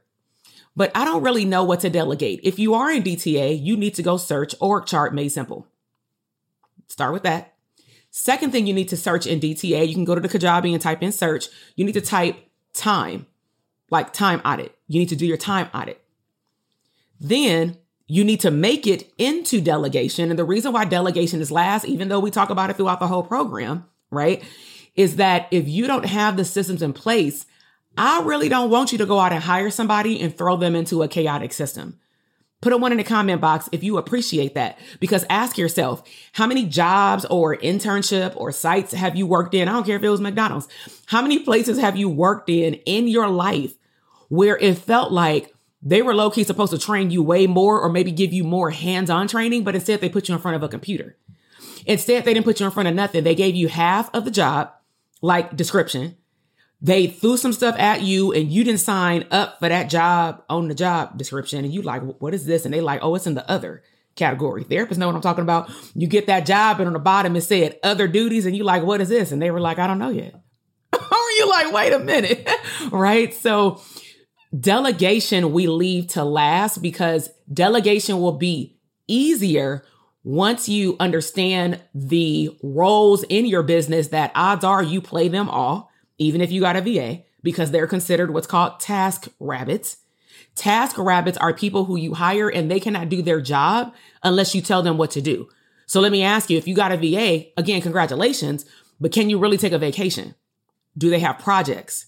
but 0.75 0.91
I 0.96 1.05
don't 1.05 1.24
really 1.24 1.46
know 1.46 1.63
what 1.63 1.79
to 1.82 1.89
delegate. 1.89 2.41
If 2.44 2.60
you 2.60 2.74
are 2.74 2.91
in 2.91 3.03
DTA, 3.03 3.62
you 3.63 3.77
need 3.77 3.96
to 3.96 4.03
go 4.03 4.17
search 4.17 4.55
org 4.60 4.86
chart 4.86 5.13
made 5.13 5.29
simple. 5.29 5.67
Start 6.88 7.13
with 7.13 7.24
that. 7.24 7.53
Second 8.12 8.51
thing 8.51 8.65
you 8.65 8.74
need 8.74 8.89
to 8.89 8.98
search 8.98 9.27
in 9.27 9.39
DTA, 9.39 9.88
you 9.88 9.94
can 9.94 10.05
go 10.05 10.15
to 10.15 10.22
the 10.22 10.29
Kajabi 10.29 10.72
and 10.72 10.82
type 10.82 11.03
in 11.03 11.12
search. 11.12 11.48
You 11.75 11.84
need 11.84 11.94
to 11.94 12.01
type 12.01 12.38
time, 12.74 13.25
like 13.89 14.13
time 14.13 14.41
audit. 14.46 14.74
You 14.88 15.00
need 15.00 15.10
to 15.10 15.15
do 15.15 15.25
your 15.25 15.38
time 15.38 15.67
audit. 15.74 16.01
Then 17.20 17.77
you 18.08 18.24
need 18.24 18.39
to 18.41 18.51
make 18.51 18.86
it 18.86 19.12
into 19.17 19.60
delegation. 19.60 20.29
And 20.29 20.38
the 20.38 20.44
reason 20.44 20.72
why 20.72 20.86
delegation 20.86 21.41
is 21.41 21.51
last, 21.51 21.86
even 21.86 22.08
though 22.08 22.20
we 22.20 22.32
talk 22.32 22.50
about 22.50 22.70
it 22.70 22.77
throughout 22.77 23.00
the 23.00 23.08
whole 23.08 23.24
program, 23.24 23.86
right, 24.12 24.44
is 24.96 25.17
that 25.17 25.48
if 25.51 25.67
you 25.67 25.88
don't 25.88 26.05
have 26.05 26.38
the 26.38 26.46
systems 26.46 26.82
in 26.82 26.94
place, 26.94 27.46
I 27.98 28.22
really 28.24 28.50
don't 28.50 28.70
want 28.70 28.92
you 28.92 28.98
to 28.98 29.06
go 29.06 29.20
out 29.20 29.32
and 29.32 29.44
hire 29.44 29.72
somebody 29.72 30.20
and 30.22 30.36
throw 30.36 30.58
them 30.58 30.75
into 30.75 31.04
a 31.04 31.08
chaotic 31.08 31.54
system. 31.54 32.00
Put 32.62 32.74
a 32.74 32.78
one 32.78 32.92
in 32.92 32.98
the 32.98 33.04
comment 33.04 33.42
box 33.42 33.70
if 33.72 33.84
you 33.84 33.98
appreciate 33.98 34.56
that. 34.56 34.80
Because 35.00 35.25
ask 35.30 35.58
yourself, 35.58 36.04
how 36.34 36.48
many 36.48 36.66
jobs 36.66 37.25
or 37.25 37.56
internship 37.56 38.36
or 38.36 38.52
sites 38.52 38.94
have 38.94 39.16
you 39.16 39.28
worked 39.28 39.54
in? 39.54 39.68
I 39.68 39.74
don't 39.74 39.86
care 39.86 39.98
if 39.98 40.04
it 40.04 40.10
was 40.10 40.22
McDonald's. 40.22 40.68
How 41.06 41.22
many 41.22 41.40
places 41.40 41.78
have 41.80 41.96
you 41.96 42.10
worked 42.10 42.50
in 42.50 42.75
in 42.86 43.08
your 43.08 43.30
life 43.30 43.75
where 44.30 44.58
it 44.58 44.78
felt 44.78 45.12
like 45.12 45.54
they 45.82 46.02
were 46.02 46.16
low 46.16 46.32
key 46.32 46.44
supposed 46.44 46.72
to 46.72 46.80
train 46.80 47.12
you 47.12 47.22
way 47.22 47.46
more 47.46 47.80
or 47.80 47.90
maybe 47.90 48.12
give 48.12 48.34
you 48.34 48.44
more 48.44 48.72
hands 48.72 49.12
on 49.12 49.28
training, 49.28 49.64
but 49.64 49.75
instead 49.75 50.02
they 50.02 50.10
put 50.10 50.28
you 50.28 50.34
in 50.34 50.42
front 50.42 50.56
of 50.56 50.64
a 50.64 50.68
computer. 50.68 51.16
Instead, 51.86 52.25
they 52.25 52.34
didn't 52.34 52.46
put 52.46 52.60
you 52.60 52.66
in 52.66 52.72
front 52.72 52.90
of 52.90 52.96
nothing. 52.96 53.24
They 53.24 53.36
gave 53.36 53.56
you 53.56 53.68
half 53.68 54.10
of 54.14 54.25
the 54.25 54.32
job, 54.32 54.72
like 55.22 55.56
description, 55.56 56.18
they 56.82 57.08
threw 57.08 57.38
some 57.38 57.53
stuff 57.53 57.75
at 57.77 58.01
you 58.01 58.32
and 58.32 58.51
you 58.51 58.63
didn't 58.63 58.79
sign 58.79 59.25
up 59.32 59.60
for 59.60 59.70
that 59.70 59.89
job 59.89 60.44
on 60.50 60.67
the 60.67 60.75
job 60.75 61.17
description. 61.17 61.63
And 61.63 61.74
you 61.74 61.82
like 61.82 62.01
what 62.20 62.34
is 62.34 62.46
this? 62.46 62.65
And 62.65 62.74
they 62.74 62.82
like 62.82 63.01
oh 63.03 63.15
it's 63.15 63.27
in 63.27 63.34
the 63.34 63.50
other 63.50 63.84
category. 64.15 64.63
Therapists 64.63 64.98
know 64.98 65.08
what 65.08 65.15
i'm 65.15 65.22
talking 65.22 65.44
about. 65.44 65.70
You 65.94 66.08
get 66.08 66.27
that 66.27 66.46
job 66.46 66.79
and 66.79 66.88
on 66.88 66.94
the 66.94 67.00
bottom 67.00 67.36
it 67.36 67.41
said 67.41 67.79
other 67.84 68.08
duties 68.08 68.46
and 68.46 68.55
you 68.55 68.63
like 68.63 68.84
what 68.84 69.01
is 69.01 69.10
this? 69.10 69.32
And 69.32 69.41
they 69.41 69.51
were 69.51 69.62
like 69.62 69.79
i 69.79 69.88
don't 69.88 70.00
know 70.00 70.10
yet. 70.10 70.36
Or 70.94 71.32
you 71.38 71.50
like 71.50 71.74
wait 71.74 71.94
a 71.94 72.00
minute. 72.00 72.50
Right? 72.91 73.34
So 73.34 73.82
delegation 74.58 75.51
we 75.53 75.67
leave 75.67 76.08
to 76.08 76.24
last 76.24 76.82
because 76.82 77.29
delegation 77.51 78.20
will 78.20 78.38
be 78.38 78.77
easier 79.08 79.84
once 80.24 80.67
you 80.67 80.96
understand 81.00 81.79
the 81.94 82.55
roles 82.63 83.24
in 83.24 83.46
your 83.46 83.63
business 83.63 84.10
that 84.10 84.32
odds 84.34 84.63
are 84.63 84.84
you 84.84 85.01
play 85.01 85.27
them 85.27 85.50
all 85.50 85.91
even 86.18 86.42
if 86.42 86.52
you 86.52 86.62
got 86.62 86.76
a 86.76 86.82
VA, 86.82 87.24
because 87.44 87.72
they're 87.72 87.88
considered 87.88 88.34
what's 88.34 88.48
called 88.48 88.80
task 88.80 89.28
rabbits. 89.40 89.98
Task 90.56 90.98
rabbits 90.98 91.38
are 91.38 91.54
people 91.54 91.86
who 91.86 91.96
you 91.96 92.14
hire 92.14 92.50
and 92.50 92.72
they 92.72 92.80
cannot 92.80 93.10
do 93.10 93.22
their 93.22 93.42
job 93.42 93.94
unless 94.24 94.56
you 94.56 94.62
tell 94.62 94.82
them 94.82 94.98
what 94.98 95.12
to 95.12 95.22
do. 95.22 95.48
So 95.86 96.00
let 96.00 96.12
me 96.12 96.24
ask 96.24 96.50
you, 96.50 96.58
if 96.58 96.68
you 96.68 96.76
got 96.76 96.92
a 96.92 96.98
VA, 96.98 97.48
again, 97.58 97.82
congratulations, 97.82 98.66
but 99.00 99.12
can 99.12 99.30
you 99.30 99.38
really 99.38 99.58
take 99.58 99.74
a 99.74 99.78
vacation? 99.78 100.34
Do 100.98 101.10
they 101.10 101.20
have 101.20 101.40
projects? 101.40 102.08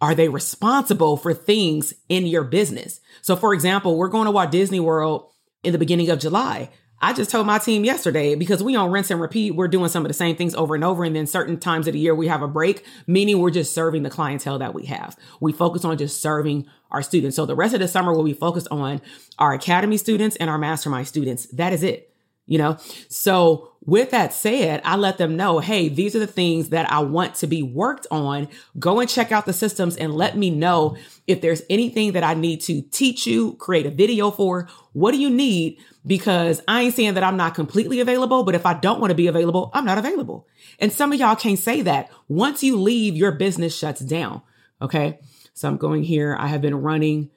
Are 0.00 0.14
they 0.14 0.28
responsible 0.28 1.16
for 1.16 1.32
things 1.32 1.94
in 2.08 2.26
your 2.26 2.44
business? 2.44 3.00
So 3.22 3.36
for 3.36 3.54
example, 3.54 3.96
we're 3.96 4.08
going 4.08 4.26
to 4.26 4.32
Walt 4.32 4.50
Disney 4.50 4.80
World 4.80 5.30
in 5.62 5.72
the 5.72 5.78
beginning 5.78 6.10
of 6.10 6.18
July. 6.18 6.70
I 7.04 7.12
just 7.12 7.32
told 7.32 7.48
my 7.48 7.58
team 7.58 7.84
yesterday 7.84 8.36
because 8.36 8.62
we 8.62 8.76
on 8.76 8.92
rinse 8.92 9.10
and 9.10 9.20
repeat, 9.20 9.56
we're 9.56 9.66
doing 9.66 9.88
some 9.88 10.04
of 10.04 10.08
the 10.08 10.14
same 10.14 10.36
things 10.36 10.54
over 10.54 10.76
and 10.76 10.84
over. 10.84 11.02
And 11.02 11.16
then 11.16 11.26
certain 11.26 11.58
times 11.58 11.88
of 11.88 11.94
the 11.94 11.98
year 11.98 12.14
we 12.14 12.28
have 12.28 12.42
a 12.42 12.48
break, 12.48 12.84
meaning 13.08 13.40
we're 13.40 13.50
just 13.50 13.74
serving 13.74 14.04
the 14.04 14.10
clientele 14.10 14.60
that 14.60 14.72
we 14.72 14.86
have. 14.86 15.16
We 15.40 15.52
focus 15.52 15.84
on 15.84 15.98
just 15.98 16.22
serving 16.22 16.64
our 16.92 17.02
students. 17.02 17.34
So 17.34 17.44
the 17.44 17.56
rest 17.56 17.74
of 17.74 17.80
the 17.80 17.88
summer 17.88 18.12
will 18.14 18.22
be 18.22 18.34
focused 18.34 18.68
on 18.70 19.00
our 19.36 19.52
academy 19.52 19.96
students 19.96 20.36
and 20.36 20.48
our 20.48 20.58
mastermind 20.58 21.08
students. 21.08 21.46
That 21.46 21.72
is 21.72 21.82
it. 21.82 22.11
You 22.52 22.58
know, 22.58 22.76
so 23.08 23.72
with 23.80 24.10
that 24.10 24.34
said, 24.34 24.82
I 24.84 24.96
let 24.96 25.16
them 25.16 25.38
know, 25.38 25.60
hey, 25.60 25.88
these 25.88 26.14
are 26.14 26.18
the 26.18 26.26
things 26.26 26.68
that 26.68 26.92
I 26.92 26.98
want 26.98 27.36
to 27.36 27.46
be 27.46 27.62
worked 27.62 28.06
on. 28.10 28.46
Go 28.78 29.00
and 29.00 29.08
check 29.08 29.32
out 29.32 29.46
the 29.46 29.54
systems 29.54 29.96
and 29.96 30.14
let 30.14 30.36
me 30.36 30.50
know 30.50 30.98
if 31.26 31.40
there's 31.40 31.62
anything 31.70 32.12
that 32.12 32.22
I 32.22 32.34
need 32.34 32.60
to 32.64 32.82
teach 32.82 33.26
you, 33.26 33.54
create 33.54 33.86
a 33.86 33.90
video 33.90 34.30
for. 34.30 34.68
What 34.92 35.12
do 35.12 35.18
you 35.18 35.30
need? 35.30 35.78
Because 36.06 36.60
I 36.68 36.82
ain't 36.82 36.94
saying 36.94 37.14
that 37.14 37.24
I'm 37.24 37.38
not 37.38 37.54
completely 37.54 38.00
available, 38.00 38.42
but 38.42 38.54
if 38.54 38.66
I 38.66 38.74
don't 38.74 39.00
want 39.00 39.12
to 39.12 39.16
be 39.16 39.28
available, 39.28 39.70
I'm 39.72 39.86
not 39.86 39.96
available. 39.96 40.46
And 40.78 40.92
some 40.92 41.10
of 41.10 41.18
y'all 41.18 41.36
can't 41.36 41.58
say 41.58 41.80
that. 41.80 42.10
Once 42.28 42.62
you 42.62 42.76
leave, 42.76 43.16
your 43.16 43.32
business 43.32 43.74
shuts 43.74 44.02
down. 44.02 44.42
Okay. 44.82 45.20
So 45.54 45.68
I'm 45.68 45.78
going 45.78 46.02
here. 46.02 46.36
I 46.38 46.48
have 46.48 46.60
been 46.60 46.82
running 46.82 47.30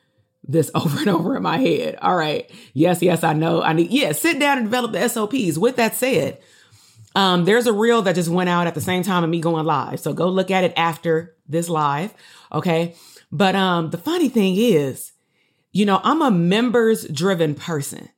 this 0.47 0.71
over 0.75 0.99
and 0.99 1.09
over 1.09 1.35
in 1.35 1.43
my 1.43 1.57
head. 1.57 1.97
All 2.01 2.15
right. 2.15 2.49
Yes, 2.73 3.01
yes, 3.01 3.23
I 3.23 3.33
know. 3.33 3.61
I 3.61 3.73
need, 3.73 3.91
yeah, 3.91 4.11
sit 4.11 4.39
down 4.39 4.57
and 4.57 4.67
develop 4.67 4.91
the 4.91 5.07
SOPs. 5.07 5.57
With 5.57 5.75
that 5.77 5.95
said, 5.95 6.39
um, 7.15 7.45
there's 7.45 7.67
a 7.67 7.73
reel 7.73 8.01
that 8.03 8.15
just 8.15 8.29
went 8.29 8.49
out 8.49 8.67
at 8.67 8.75
the 8.75 8.81
same 8.81 9.03
time 9.03 9.23
of 9.23 9.29
me 9.29 9.39
going 9.39 9.65
live. 9.65 9.99
So 9.99 10.13
go 10.13 10.27
look 10.29 10.51
at 10.51 10.63
it 10.63 10.73
after 10.75 11.35
this 11.47 11.69
live. 11.69 12.13
Okay. 12.51 12.95
But 13.31 13.55
um, 13.55 13.89
the 13.89 13.97
funny 13.97 14.29
thing 14.29 14.55
is, 14.57 15.13
you 15.71 15.85
know, 15.85 15.99
I'm 16.03 16.21
a 16.21 16.31
members 16.31 17.07
driven 17.07 17.55
person, 17.55 18.09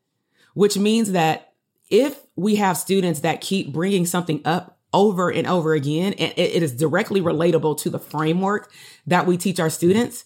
which 0.54 0.78
means 0.78 1.12
that 1.12 1.54
if 1.90 2.20
we 2.36 2.56
have 2.58 2.78
students 2.78 3.22
that 3.22 3.42
keep 3.42 3.72
bringing 3.72 4.06
something 4.06 4.42
up 4.46 4.78
over 4.94 5.32
and 5.32 5.48
over 5.48 5.74
again, 5.74 6.14
and 6.14 6.34
it 6.38 6.64
is 6.64 6.74
directly 6.74 7.22
relatable 7.22 7.78
to 7.80 7.90
the 7.90 8.00
framework 8.00 8.72
that 9.06 9.26
we 9.26 9.38
teach 9.38 9.60
our 9.60 9.70
students, 9.70 10.26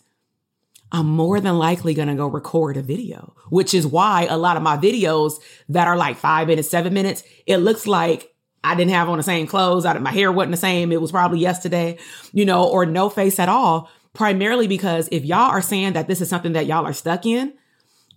I'm 0.92 1.08
more 1.08 1.40
than 1.40 1.58
likely 1.58 1.94
going 1.94 2.10
to 2.10 2.16
go 2.16 2.28
record 2.28 2.76
a 2.78 2.82
video, 2.82 3.34
which 3.50 3.74
is 3.74 3.88
why 3.88 4.28
a 4.30 4.38
lot 4.38 4.58
of 4.58 4.64
my 4.64 4.78
videos 4.78 5.40
that 5.70 5.88
are 5.88 5.96
like 5.96 6.18
five 6.18 6.48
minutes, 6.48 6.70
seven 6.70 6.94
minutes, 6.94 7.24
it 7.46 7.58
looks 7.58 7.88
like 7.88 8.34
I 8.64 8.76
didn't 8.76 8.92
have 8.92 9.10
on 9.10 9.18
the 9.18 9.24
same 9.24 9.48
clothes. 9.48 9.86
I, 9.86 9.98
my 10.00 10.12
hair 10.12 10.32
wasn't 10.32 10.52
the 10.52 10.58
same. 10.58 10.92
It 10.92 11.02
was 11.02 11.12
probably 11.12 11.40
yesterday, 11.40 11.98
you 12.34 12.46
know, 12.46 12.68
or 12.68 12.86
no 12.86 13.10
face 13.10 13.40
at 13.40 13.50
all. 13.50 13.90
Primarily 14.14 14.68
because 14.68 15.08
if 15.12 15.24
y'all 15.24 15.52
are 15.52 15.62
saying 15.62 15.94
that 15.94 16.08
this 16.08 16.20
is 16.20 16.28
something 16.28 16.52
that 16.54 16.66
y'all 16.66 16.86
are 16.86 16.94
stuck 16.94 17.26
in, 17.26 17.54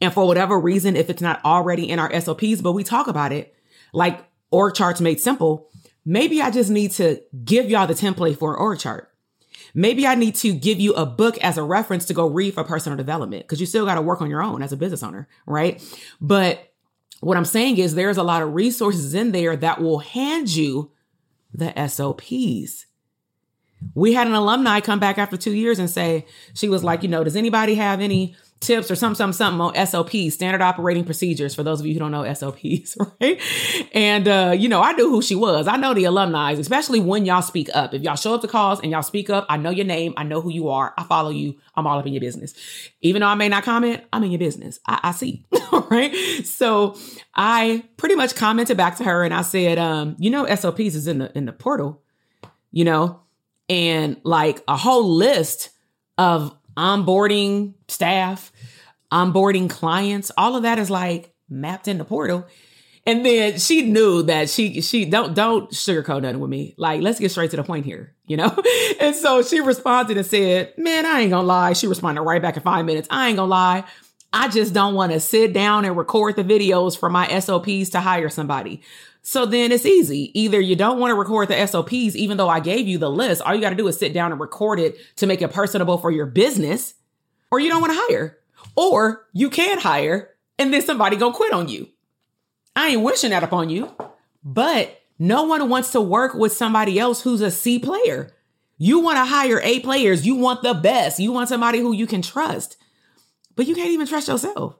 and 0.01 0.13
for 0.13 0.27
whatever 0.27 0.59
reason, 0.59 0.97
if 0.97 1.09
it's 1.09 1.23
not 1.23 1.43
already 1.45 1.89
in 1.89 2.01
our 2.01 2.21
SOPs, 2.21 2.61
but 2.61 2.73
we 2.73 2.83
talk 2.83 3.07
about 3.07 3.31
it, 3.31 3.55
like 3.93 4.27
org 4.51 4.75
charts 4.75 5.01
made 5.01 5.21
simple, 5.21 5.69
maybe 6.05 6.43
I 6.43 6.51
just 6.51 6.69
need 6.69 6.91
to 6.93 7.23
give 7.45 7.71
y'all 7.71 7.87
the 7.87 7.95
template 7.95 8.39
for 8.39 8.55
an 8.55 8.61
org 8.61 8.81
chart. 8.81 9.14
Maybe 9.75 10.07
I 10.07 10.15
need 10.15 10.37
to 10.37 10.55
give 10.55 10.79
you 10.79 10.95
a 10.95 11.05
book 11.05 11.37
as 11.39 11.59
a 11.59 11.63
reference 11.63 12.05
to 12.07 12.15
go 12.15 12.29
read 12.29 12.55
for 12.55 12.63
personal 12.63 12.97
development 12.97 13.43
because 13.43 13.61
you 13.61 13.67
still 13.67 13.85
got 13.85 13.97
to 13.97 14.03
work 14.03 14.21
on 14.21 14.31
your 14.31 14.43
own 14.43 14.63
as 14.63 14.73
a 14.73 14.77
business 14.77 15.03
owner, 15.03 15.29
right? 15.47 15.83
But 16.21 16.73
what 17.21 17.37
I'm 17.37 17.45
saying 17.45 17.79
is 17.79 17.95
there's 17.95 18.17
a 18.17 18.23
lot 18.23 18.43
of 18.43 18.55
resources 18.55 19.15
in 19.15 19.33
there 19.33 19.57
that 19.57 19.81
will 19.81 19.99
hand 19.99 20.55
you 20.55 20.93
the 21.53 21.73
SOPs. 21.89 22.87
We 23.95 24.13
had 24.15 24.27
an 24.27 24.35
alumni 24.35 24.81
come 24.81 25.01
back 25.01 25.19
after 25.19 25.37
two 25.37 25.53
years 25.53 25.79
and 25.79 25.91
say, 25.91 26.27
she 26.55 26.69
was 26.69 26.85
like, 26.85 27.03
you 27.03 27.09
know, 27.09 27.25
does 27.25 27.37
anybody 27.37 27.75
have 27.75 28.01
any 28.01 28.37
tips 28.65 28.91
or 28.91 28.97
something, 28.97 29.17
something, 29.17 29.37
something 29.37 29.61
on 29.61 29.87
SOPs, 29.87 30.35
standard 30.35 30.63
operating 30.63 31.05
procedures, 31.05 31.55
for 31.55 31.63
those 31.63 31.81
of 31.81 31.87
you 31.87 31.95
who 31.95 32.01
don't 32.01 32.11
know 32.11 32.33
SOPs, 32.33 32.97
right? 33.21 33.41
And, 33.93 34.27
uh, 34.27 34.55
you 34.57 34.69
know, 34.69 34.83
I 34.83 34.93
knew 34.93 35.09
who 35.09 35.23
she 35.23 35.35
was. 35.35 35.69
I 35.69 35.77
know 35.77 35.95
the 35.95 36.05
alumni, 36.05 36.53
especially 36.53 37.01
when 37.01 37.27
y'all 37.27 37.43
speak 37.43 37.69
up. 37.75 37.95
If 37.95 38.03
y'all 38.03 38.17
show 38.17 38.35
up 38.35 38.41
to 38.41 38.49
calls 38.49 38.81
and 38.81 38.91
y'all 38.91 39.03
speak 39.03 39.31
up, 39.31 39.47
I 39.49 39.57
know 39.57 39.71
your 39.71 39.85
name. 39.85 40.15
I 40.17 40.25
know 40.25 40.41
who 40.41 40.51
you 40.51 40.69
are. 40.69 40.95
I 40.97 41.05
follow 41.05 41.31
you. 41.31 41.57
I'm 41.75 41.87
all 41.87 41.99
up 41.99 42.07
in 42.07 42.13
your 42.13 42.21
business. 42.21 42.55
Even 43.01 43.21
though 43.21 43.29
I 43.29 43.35
may 43.35 43.49
not 43.49 43.65
comment, 43.65 44.03
I'm 44.13 44.25
in 44.25 44.31
your 44.31 44.39
business. 44.39 44.81
I, 44.87 45.01
I 45.05 45.13
see, 45.13 45.45
right? 45.91 46.15
So 46.45 46.97
I 47.35 47.85
pretty 47.97 48.15
much 48.15 48.35
commented 48.35 48.77
back 48.77 48.97
to 48.97 49.05
her 49.05 49.25
and 49.25 49.35
I 49.35 49.43
said, 49.43 49.79
um, 49.79 50.17
you 50.19 50.31
know, 50.31 50.47
SOPs 50.55 50.95
is 50.95 51.07
in 51.07 51.19
the, 51.19 51.37
in 51.37 51.45
the 51.47 51.53
portal, 51.53 52.03
you 52.73 52.85
know, 52.85 53.21
and 53.69 54.21
like 54.25 54.63
a 54.69 54.77
whole 54.77 55.09
list 55.15 55.71
of 56.19 56.57
onboarding 56.77 57.75
staff, 57.89 58.53
onboarding 59.13 59.69
clients, 59.71 60.31
all 60.37 60.57
of 60.57 60.63
that 60.63 60.79
is 60.79 60.91
like 60.91 61.35
mapped 61.49 61.89
in 61.89 61.99
the 61.99 62.05
portal. 62.05 62.47
And 63.07 63.25
then 63.25 63.59
she 63.59 63.83
knew 63.83 64.23
that 64.25 64.49
she 64.49 64.81
she 64.81 65.05
don't 65.05 65.35
don't 65.35 65.71
sugarcoat 65.71 66.23
nothing 66.23 66.41
with 66.41 66.49
me. 66.49 66.75
Like, 66.79 67.03
let's 67.03 67.21
get 67.21 67.31
straight 67.31 67.51
to 67.51 67.57
the 67.57 67.63
point 67.63 67.85
here, 67.85 68.15
you 68.27 68.37
know? 68.37 68.57
And 69.01 69.15
so 69.15 69.43
she 69.43 69.61
responded 69.61 70.17
and 70.17 70.27
said, 70.27 70.73
Man, 70.79 71.05
I 71.05 71.21
ain't 71.21 71.31
gonna 71.31 71.47
lie. 71.47 71.75
She 71.75 71.87
responded 71.87 72.23
right 72.23 72.41
back 72.41 72.57
in 72.57 72.63
five 72.63 72.87
minutes. 72.87 73.09
I 73.11 73.29
ain't 73.29 73.37
gonna 73.37 73.51
lie. 73.51 73.85
I 74.33 74.49
just 74.49 74.73
don't 74.73 74.95
want 74.95 75.13
to 75.13 75.21
sit 75.21 75.53
down 75.53 75.85
and 75.85 75.97
record 75.97 76.37
the 76.37 76.45
videos 76.45 76.99
for 76.99 77.11
my 77.11 77.39
SOPs 77.39 77.91
to 77.91 78.01
hire 78.01 78.29
somebody. 78.29 78.83
So 79.27 79.47
then 79.47 79.73
it's 79.73 79.87
easy. 79.87 80.39
Either 80.39 80.61
you 80.61 80.77
don't 80.77 81.01
want 81.01 81.11
to 81.11 81.15
record 81.15 81.49
the 81.49 81.67
SOPs, 81.67 82.15
even 82.15 82.37
though 82.37 82.49
I 82.49 82.61
gave 82.61 82.87
you 82.87 82.99
the 82.99 83.11
list. 83.11 83.41
All 83.41 83.55
you 83.55 83.61
got 83.61 83.71
to 83.71 83.77
do 83.77 83.89
is 83.89 83.99
sit 83.99 84.13
down 84.13 84.33
and 84.33 84.41
record 84.41 84.79
it 84.79 84.97
to 85.17 85.27
make 85.27 85.41
it 85.41 85.51
personable 85.51 85.97
for 85.97 86.11
your 86.11 86.27
business, 86.27 86.95
or 87.51 87.59
you 87.59 87.71
don't 87.71 87.81
want 87.81 87.95
to 87.95 88.01
hire, 88.09 88.39
or 88.77 89.27
you 89.33 89.49
can't 89.49 89.81
hire 89.81 90.35
and 90.59 90.73
then 90.73 90.83
somebody 90.83 91.17
gonna 91.17 91.35
quit 91.35 91.53
on 91.53 91.69
you. 91.69 91.89
I 92.77 92.89
ain't 92.89 93.03
wishing 93.03 93.31
that 93.31 93.43
upon 93.43 93.71
you, 93.71 93.91
but 94.45 95.01
no 95.19 95.45
one 95.45 95.69
wants 95.69 95.93
to 95.93 96.01
work 96.01 96.35
with 96.35 96.53
somebody 96.53 96.99
else 96.99 97.23
who's 97.23 97.41
a 97.41 97.51
C 97.51 97.79
player. 97.79 98.33
You 98.77 98.99
want 99.01 99.17
to 99.17 99.25
hire 99.25 99.61
A 99.63 99.81
players. 99.81 100.27
You 100.27 100.35
want 100.35 100.63
the 100.63 100.75
best. 100.75 101.21
You 101.21 101.33
want 101.33 101.49
somebody 101.49 101.79
who 101.79 101.93
you 101.93 102.07
can 102.07 102.23
trust, 102.23 102.77
but 103.55 103.67
you 103.67 103.75
can't 103.75 103.91
even 103.91 104.07
trust 104.07 104.29
yourself. 104.29 104.77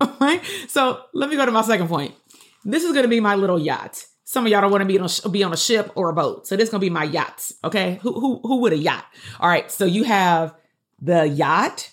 All 0.00 0.16
right. 0.20 0.42
So 0.68 1.02
let 1.12 1.28
me 1.28 1.36
go 1.36 1.44
to 1.44 1.52
my 1.52 1.62
second 1.62 1.88
point. 1.88 2.14
This 2.64 2.84
is 2.84 2.92
going 2.92 3.02
to 3.02 3.08
be 3.08 3.20
my 3.20 3.34
little 3.34 3.58
yacht. 3.58 4.04
Some 4.24 4.46
of 4.46 4.52
y'all 4.52 4.60
don't 4.62 4.70
want 4.70 4.82
to 4.82 4.86
be 4.86 4.98
on 4.98 5.08
a, 5.24 5.28
be 5.28 5.42
on 5.42 5.52
a 5.52 5.56
ship 5.56 5.92
or 5.94 6.08
a 6.08 6.14
boat. 6.14 6.46
So 6.46 6.56
this 6.56 6.64
is 6.64 6.70
going 6.70 6.80
to 6.80 6.86
be 6.86 6.90
my 6.90 7.04
yacht. 7.04 7.50
Okay. 7.64 7.98
Who, 8.02 8.18
who, 8.18 8.40
who 8.42 8.60
would 8.60 8.72
a 8.72 8.78
yacht? 8.78 9.04
All 9.40 9.48
right. 9.48 9.70
So 9.70 9.84
you 9.84 10.04
have 10.04 10.54
the 11.00 11.28
yacht 11.28 11.90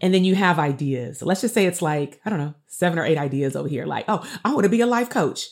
and 0.00 0.12
then 0.12 0.24
you 0.24 0.34
have 0.34 0.58
ideas. 0.58 1.22
Let's 1.22 1.42
just 1.42 1.54
say 1.54 1.66
it's 1.66 1.80
like, 1.80 2.20
I 2.24 2.30
don't 2.30 2.40
know, 2.40 2.54
seven 2.66 2.98
or 2.98 3.04
eight 3.04 3.18
ideas 3.18 3.54
over 3.54 3.68
here. 3.68 3.86
Like, 3.86 4.06
oh, 4.08 4.28
I 4.44 4.52
want 4.52 4.64
to 4.64 4.70
be 4.70 4.80
a 4.80 4.86
life 4.86 5.08
coach. 5.08 5.50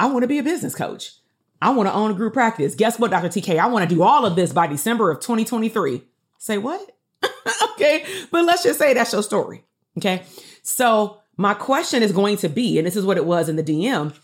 I 0.00 0.06
want 0.06 0.22
to 0.22 0.28
be 0.28 0.38
a 0.38 0.42
business 0.42 0.74
coach. 0.74 1.12
I 1.60 1.70
want 1.70 1.88
to 1.88 1.92
own 1.92 2.10
a 2.10 2.14
group 2.14 2.32
practice. 2.32 2.74
Guess 2.74 2.98
what, 2.98 3.10
Dr. 3.10 3.28
TK? 3.28 3.58
I 3.58 3.66
want 3.66 3.88
to 3.88 3.94
do 3.94 4.02
all 4.02 4.24
of 4.24 4.34
this 4.34 4.52
by 4.52 4.66
December 4.66 5.10
of 5.10 5.20
2023. 5.20 6.02
Say 6.38 6.58
what? 6.58 6.96
okay. 7.74 8.04
But 8.30 8.44
let's 8.44 8.64
just 8.64 8.78
say 8.78 8.94
that's 8.94 9.12
your 9.12 9.22
story. 9.22 9.64
Okay. 9.98 10.22
So 10.62 11.21
my 11.36 11.54
question 11.54 12.02
is 12.02 12.12
going 12.12 12.36
to 12.38 12.48
be, 12.48 12.78
and 12.78 12.86
this 12.86 12.96
is 12.96 13.04
what 13.04 13.16
it 13.16 13.26
was 13.26 13.48
in 13.48 13.56
the 13.56 13.64
DM 13.64 14.14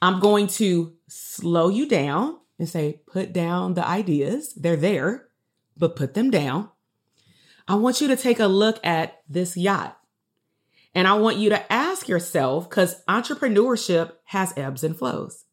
I'm 0.00 0.20
going 0.20 0.46
to 0.46 0.92
slow 1.08 1.68
you 1.68 1.88
down 1.88 2.38
and 2.58 2.68
say, 2.68 3.00
put 3.06 3.32
down 3.32 3.74
the 3.74 3.86
ideas. 3.86 4.54
They're 4.54 4.76
there, 4.76 5.28
but 5.76 5.96
put 5.96 6.14
them 6.14 6.30
down. 6.30 6.68
I 7.66 7.74
want 7.74 8.00
you 8.00 8.08
to 8.08 8.16
take 8.16 8.40
a 8.40 8.46
look 8.46 8.84
at 8.84 9.22
this 9.28 9.56
yacht. 9.56 9.98
And 10.94 11.06
I 11.06 11.14
want 11.14 11.36
you 11.36 11.50
to 11.50 11.72
ask 11.72 12.08
yourself, 12.08 12.68
because 12.68 13.02
entrepreneurship 13.04 14.12
has 14.24 14.54
ebbs 14.56 14.82
and 14.82 14.96
flows. 14.96 15.44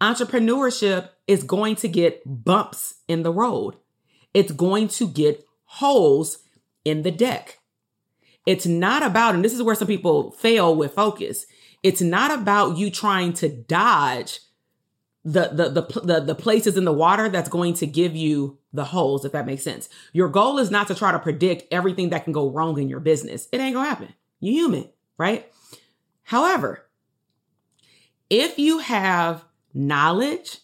Entrepreneurship 0.00 1.08
is 1.26 1.42
going 1.42 1.76
to 1.76 1.88
get 1.88 2.22
bumps 2.24 2.96
in 3.08 3.22
the 3.22 3.32
road. 3.32 3.76
It's 4.34 4.52
going 4.52 4.88
to 4.88 5.08
get 5.08 5.44
holes 5.64 6.38
in 6.84 7.02
the 7.02 7.10
deck. 7.10 7.58
It's 8.46 8.66
not 8.66 9.02
about, 9.02 9.34
and 9.34 9.44
this 9.44 9.52
is 9.52 9.62
where 9.62 9.74
some 9.74 9.88
people 9.88 10.30
fail 10.30 10.74
with 10.74 10.94
focus. 10.94 11.46
It's 11.82 12.00
not 12.00 12.30
about 12.30 12.78
you 12.78 12.90
trying 12.90 13.32
to 13.34 13.48
dodge 13.48 14.40
the, 15.24 15.48
the 15.52 15.68
the 15.68 16.00
the 16.00 16.20
the 16.20 16.34
places 16.36 16.76
in 16.76 16.84
the 16.84 16.92
water 16.92 17.28
that's 17.28 17.48
going 17.48 17.74
to 17.74 17.86
give 17.86 18.14
you 18.14 18.58
the 18.72 18.84
holes 18.84 19.24
if 19.24 19.32
that 19.32 19.44
makes 19.44 19.64
sense. 19.64 19.88
Your 20.12 20.28
goal 20.28 20.58
is 20.58 20.70
not 20.70 20.86
to 20.86 20.94
try 20.94 21.10
to 21.10 21.18
predict 21.18 21.64
everything 21.72 22.10
that 22.10 22.22
can 22.22 22.32
go 22.32 22.48
wrong 22.48 22.78
in 22.78 22.88
your 22.88 23.00
business. 23.00 23.48
It 23.50 23.60
ain't 23.60 23.74
to 23.74 23.80
happen. 23.80 24.14
You 24.38 24.52
human, 24.52 24.88
right? 25.18 25.50
However, 26.22 26.86
if 28.30 28.56
you 28.56 28.78
have 28.78 29.44
knowledge 29.74 30.58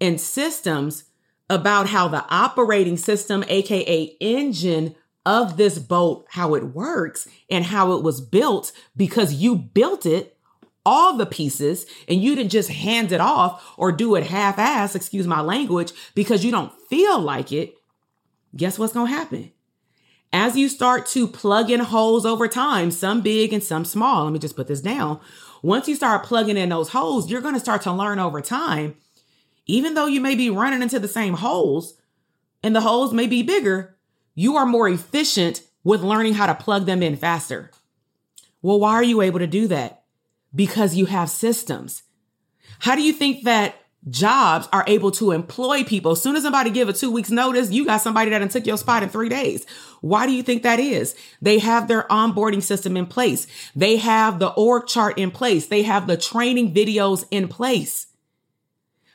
and 0.00 0.20
systems 0.20 1.04
about 1.50 1.88
how 1.88 2.06
the 2.06 2.24
operating 2.28 2.96
system 2.96 3.44
aka 3.48 4.16
engine 4.20 4.94
of 5.26 5.56
this 5.56 5.78
boat, 5.78 6.24
how 6.30 6.54
it 6.54 6.74
works 6.74 7.28
and 7.50 7.64
how 7.64 7.92
it 7.92 8.02
was 8.02 8.20
built 8.20 8.70
because 8.96 9.34
you 9.34 9.56
built 9.56 10.06
it, 10.06 10.38
all 10.86 11.16
the 11.16 11.26
pieces, 11.26 11.84
and 12.08 12.22
you 12.22 12.36
didn't 12.36 12.52
just 12.52 12.70
hand 12.70 13.10
it 13.10 13.20
off 13.20 13.74
or 13.76 13.90
do 13.90 14.14
it 14.14 14.24
half 14.24 14.56
ass, 14.56 14.94
excuse 14.94 15.26
my 15.26 15.40
language, 15.40 15.92
because 16.14 16.44
you 16.44 16.52
don't 16.52 16.72
feel 16.88 17.18
like 17.20 17.50
it. 17.50 17.74
Guess 18.54 18.78
what's 18.78 18.92
going 18.92 19.08
to 19.08 19.12
happen? 19.12 19.50
As 20.32 20.56
you 20.56 20.68
start 20.68 21.06
to 21.06 21.26
plug 21.26 21.70
in 21.70 21.80
holes 21.80 22.24
over 22.24 22.46
time, 22.46 22.92
some 22.92 23.20
big 23.20 23.52
and 23.52 23.62
some 23.62 23.84
small, 23.84 24.24
let 24.24 24.32
me 24.32 24.38
just 24.38 24.56
put 24.56 24.68
this 24.68 24.80
down. 24.80 25.18
Once 25.60 25.88
you 25.88 25.96
start 25.96 26.24
plugging 26.24 26.56
in 26.56 26.68
those 26.68 26.90
holes, 26.90 27.28
you're 27.28 27.40
going 27.40 27.54
to 27.54 27.60
start 27.60 27.82
to 27.82 27.92
learn 27.92 28.20
over 28.20 28.40
time. 28.40 28.96
Even 29.66 29.94
though 29.94 30.06
you 30.06 30.20
may 30.20 30.36
be 30.36 30.50
running 30.50 30.82
into 30.82 31.00
the 31.00 31.08
same 31.08 31.34
holes 31.34 31.94
and 32.62 32.76
the 32.76 32.82
holes 32.82 33.12
may 33.12 33.26
be 33.26 33.42
bigger, 33.42 33.95
you 34.36 34.56
are 34.56 34.66
more 34.66 34.88
efficient 34.88 35.62
with 35.82 36.02
learning 36.02 36.34
how 36.34 36.46
to 36.46 36.54
plug 36.54 36.86
them 36.86 37.02
in 37.02 37.16
faster. 37.16 37.72
Well, 38.62 38.78
why 38.78 38.92
are 38.92 39.02
you 39.02 39.22
able 39.22 39.40
to 39.40 39.46
do 39.46 39.66
that? 39.68 40.04
Because 40.54 40.94
you 40.94 41.06
have 41.06 41.30
systems. 41.30 42.02
How 42.80 42.94
do 42.94 43.02
you 43.02 43.12
think 43.12 43.44
that 43.44 43.76
jobs 44.08 44.68
are 44.72 44.84
able 44.86 45.10
to 45.12 45.32
employ 45.32 45.84
people? 45.84 46.12
As 46.12 46.22
soon 46.22 46.36
as 46.36 46.42
somebody 46.42 46.70
give 46.70 46.88
a 46.88 46.92
two 46.92 47.10
weeks 47.10 47.30
notice, 47.30 47.70
you 47.70 47.86
got 47.86 48.02
somebody 48.02 48.30
that 48.30 48.50
took 48.50 48.66
your 48.66 48.76
spot 48.76 49.02
in 49.02 49.08
three 49.08 49.28
days. 49.28 49.66
Why 50.02 50.26
do 50.26 50.32
you 50.32 50.42
think 50.42 50.62
that 50.62 50.80
is? 50.80 51.16
They 51.40 51.58
have 51.58 51.88
their 51.88 52.02
onboarding 52.04 52.62
system 52.62 52.96
in 52.96 53.06
place. 53.06 53.46
They 53.74 53.96
have 53.96 54.38
the 54.38 54.50
org 54.50 54.86
chart 54.86 55.18
in 55.18 55.30
place. 55.30 55.66
They 55.66 55.82
have 55.82 56.06
the 56.06 56.16
training 56.16 56.74
videos 56.74 57.24
in 57.30 57.48
place. 57.48 58.05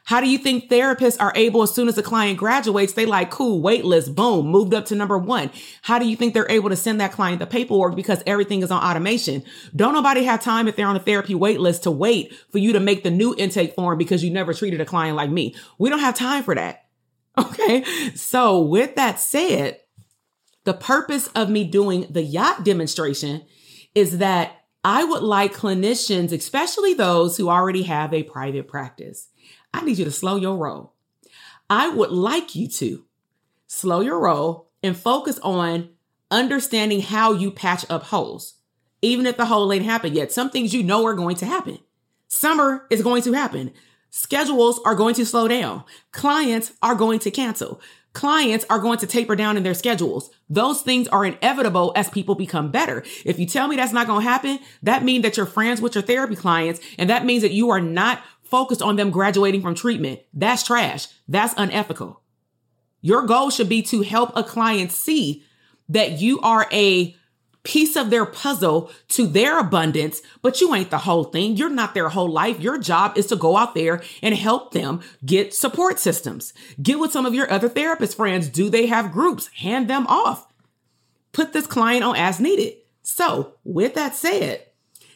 How 0.04 0.20
do 0.20 0.30
you 0.30 0.38
think 0.38 0.70
therapists 0.70 1.18
are 1.20 1.32
able, 1.36 1.62
as 1.64 1.74
soon 1.74 1.88
as 1.88 1.98
a 1.98 2.04
client 2.04 2.38
graduates, 2.38 2.94
they 2.94 3.06
like, 3.06 3.30
cool, 3.30 3.62
waitlist, 3.62 4.16
boom, 4.16 4.48
moved 4.48 4.74
up 4.74 4.86
to 4.86 4.96
number 4.96 5.18
one. 5.18 5.52
How 5.84 6.00
do 6.00 6.08
you 6.08 6.16
think 6.16 6.34
they're 6.34 6.50
able 6.50 6.70
to 6.70 6.76
send 6.76 7.00
that 7.00 7.12
client 7.12 7.40
the 7.40 7.46
paperwork 7.46 7.96
because 7.96 8.24
everything 8.26 8.64
is 8.64 8.72
on 8.72 8.84
automation? 8.84 9.44
Don't 9.76 9.94
nobody 9.94 10.24
have 10.24 10.42
time 10.42 10.68
if 10.68 10.76
they're 10.76 10.88
on 10.88 10.96
a 10.96 11.00
therapy 11.00 11.34
waitlist 11.34 11.84
to 11.84 11.92
wait 11.92 12.34
for 12.52 12.58
you 12.58 12.74
to 12.74 12.80
make 12.80 13.04
the 13.04 13.12
new 13.12 13.36
intake 13.38 13.76
form 13.76 13.98
because 13.98 14.24
you 14.24 14.32
never 14.32 14.54
treated 14.54 14.82
a 14.82 14.86
client 14.86 15.16
like 15.16 15.30
me. 15.30 15.56
We 15.78 15.90
don't 15.90 16.00
have 16.00 16.16
time 16.16 16.44
for 16.44 16.56
that. 16.56 16.86
Okay. 17.38 17.86
So 18.14 18.62
with 18.62 18.96
that 18.96 19.18
said, 19.18 19.80
the 20.66 20.74
purpose 20.74 21.28
of 21.28 21.50
me 21.50 21.64
doing 21.64 22.08
the 22.10 22.22
yacht 22.22 22.66
demonstration 22.66 23.44
is 23.96 24.18
that 24.18 24.58
I 24.84 25.04
would 25.04 25.24
like 25.24 25.54
clinicians, 25.54 26.32
especially 26.32 26.94
those 26.94 27.38
who 27.38 27.50
already 27.50 27.84
have 27.84 28.14
a 28.14 28.24
private 28.24 28.68
practice, 28.68 29.28
I 29.74 29.82
need 29.82 29.98
you 29.98 30.06
to 30.06 30.12
slow 30.12 30.36
your 30.36 30.58
roll. 30.58 30.94
I 31.70 31.90
would 31.90 32.12
like 32.12 32.56
you 32.56 32.68
to 32.68 33.06
slow 33.68 34.02
your 34.02 34.20
roll 34.20 34.70
and 34.84 34.98
focus 34.98 35.40
on 35.40 35.90
understanding 36.30 37.02
how 37.02 37.34
you 37.34 37.52
patch 37.52 37.86
up 37.90 38.04
holes, 38.04 38.56
even 39.02 39.26
if 39.26 39.38
the 39.38 39.46
hole 39.46 39.72
ain't 39.72 39.86
happened 39.86 40.16
yet. 40.16 40.32
Some 40.32 40.50
things 40.50 40.74
you 40.74 40.84
know 40.84 41.06
are 41.06 41.14
going 41.14 41.36
to 41.38 41.46
happen. 41.46 41.80
Summer 42.28 42.86
is 42.90 43.02
going 43.02 43.22
to 43.24 43.34
happen. 43.34 43.72
Schedules 44.10 44.80
are 44.86 44.96
going 44.96 45.16
to 45.16 45.26
slow 45.26 45.48
down. 45.48 45.84
Clients 46.12 46.74
are 46.82 46.96
going 46.96 47.20
to 47.20 47.32
cancel. 47.32 47.80
Clients 48.14 48.66
are 48.70 48.80
going 48.80 48.98
to 48.98 49.08
taper 49.08 49.38
down 49.38 49.56
in 49.56 49.64
their 49.64 49.74
schedules. 49.74 50.32
Those 50.50 50.82
things 50.82 51.08
are 51.08 51.24
inevitable 51.24 51.94
as 51.96 52.10
people 52.10 52.36
become 52.36 52.70
better. 52.70 53.06
If 53.24 53.40
you 53.40 53.46
tell 53.46 53.70
me 53.70 53.78
that's 53.78 53.94
not 53.94 54.08
going 54.08 54.26
to 54.26 54.30
happen, 54.30 54.60
that 54.84 55.04
means 55.04 55.24
that 55.24 55.38
you're 55.38 55.46
friends 55.46 55.80
with 55.80 55.96
your 55.96 56.02
therapy 56.02 56.36
clients 56.36 56.82
and 56.98 57.10
that 57.10 57.26
means 57.26 57.42
that 57.42 57.54
you 57.54 57.70
are 57.70 57.80
not 57.80 58.22
focused 58.52 58.82
on 58.82 58.98
them 58.98 59.10
graduating 59.10 59.62
from 59.62 59.74
treatment. 59.74 60.20
That's 60.34 60.64
trash. 60.64 61.08
That's 61.28 61.56
unethical. 61.58 62.22
Your 63.02 63.26
goal 63.26 63.50
should 63.50 63.70
be 63.70 63.82
to 63.84 64.02
help 64.02 64.32
a 64.36 64.44
client 64.44 64.92
see 64.92 65.44
that 65.90 66.22
you 66.22 66.40
are 66.42 66.68
a 66.72 67.16
piece 67.64 67.96
of 67.96 68.10
their 68.10 68.26
puzzle 68.26 68.92
to 69.08 69.28
their 69.28 69.60
abundance, 69.60 70.22
but 70.42 70.62
you 70.62 70.74
ain't 70.74 70.90
the 70.90 70.98
whole 71.00 71.26
thing. 71.26 71.56
You're 71.56 71.70
not 71.70 71.94
their 71.94 72.10
whole 72.10 72.30
life. 72.30 72.60
Your 72.60 72.78
job 72.78 73.18
is 73.18 73.28
to 73.28 73.36
go 73.36 73.56
out 73.56 73.76
there 73.76 74.02
and 74.22 74.36
help 74.36 74.74
them 74.74 75.02
get 75.26 75.54
support 75.54 76.00
systems. 76.00 76.54
Get 76.82 77.00
with 77.00 77.12
some 77.12 77.26
of 77.26 77.34
your 77.34 77.52
other 77.52 77.70
therapist 77.70 78.18
friends. 78.18 78.50
Do 78.50 78.70
they 78.70 78.88
have 78.88 79.12
groups? 79.12 79.48
Hand 79.58 79.90
them 79.90 80.08
off. 80.08 80.48
Put 81.34 81.54
this 81.54 81.68
client 81.68 82.04
on 82.04 82.16
as 82.16 82.40
needed. 82.40 82.76
So, 83.04 83.54
with 83.64 83.96
that 83.96 84.16
said, 84.16 84.66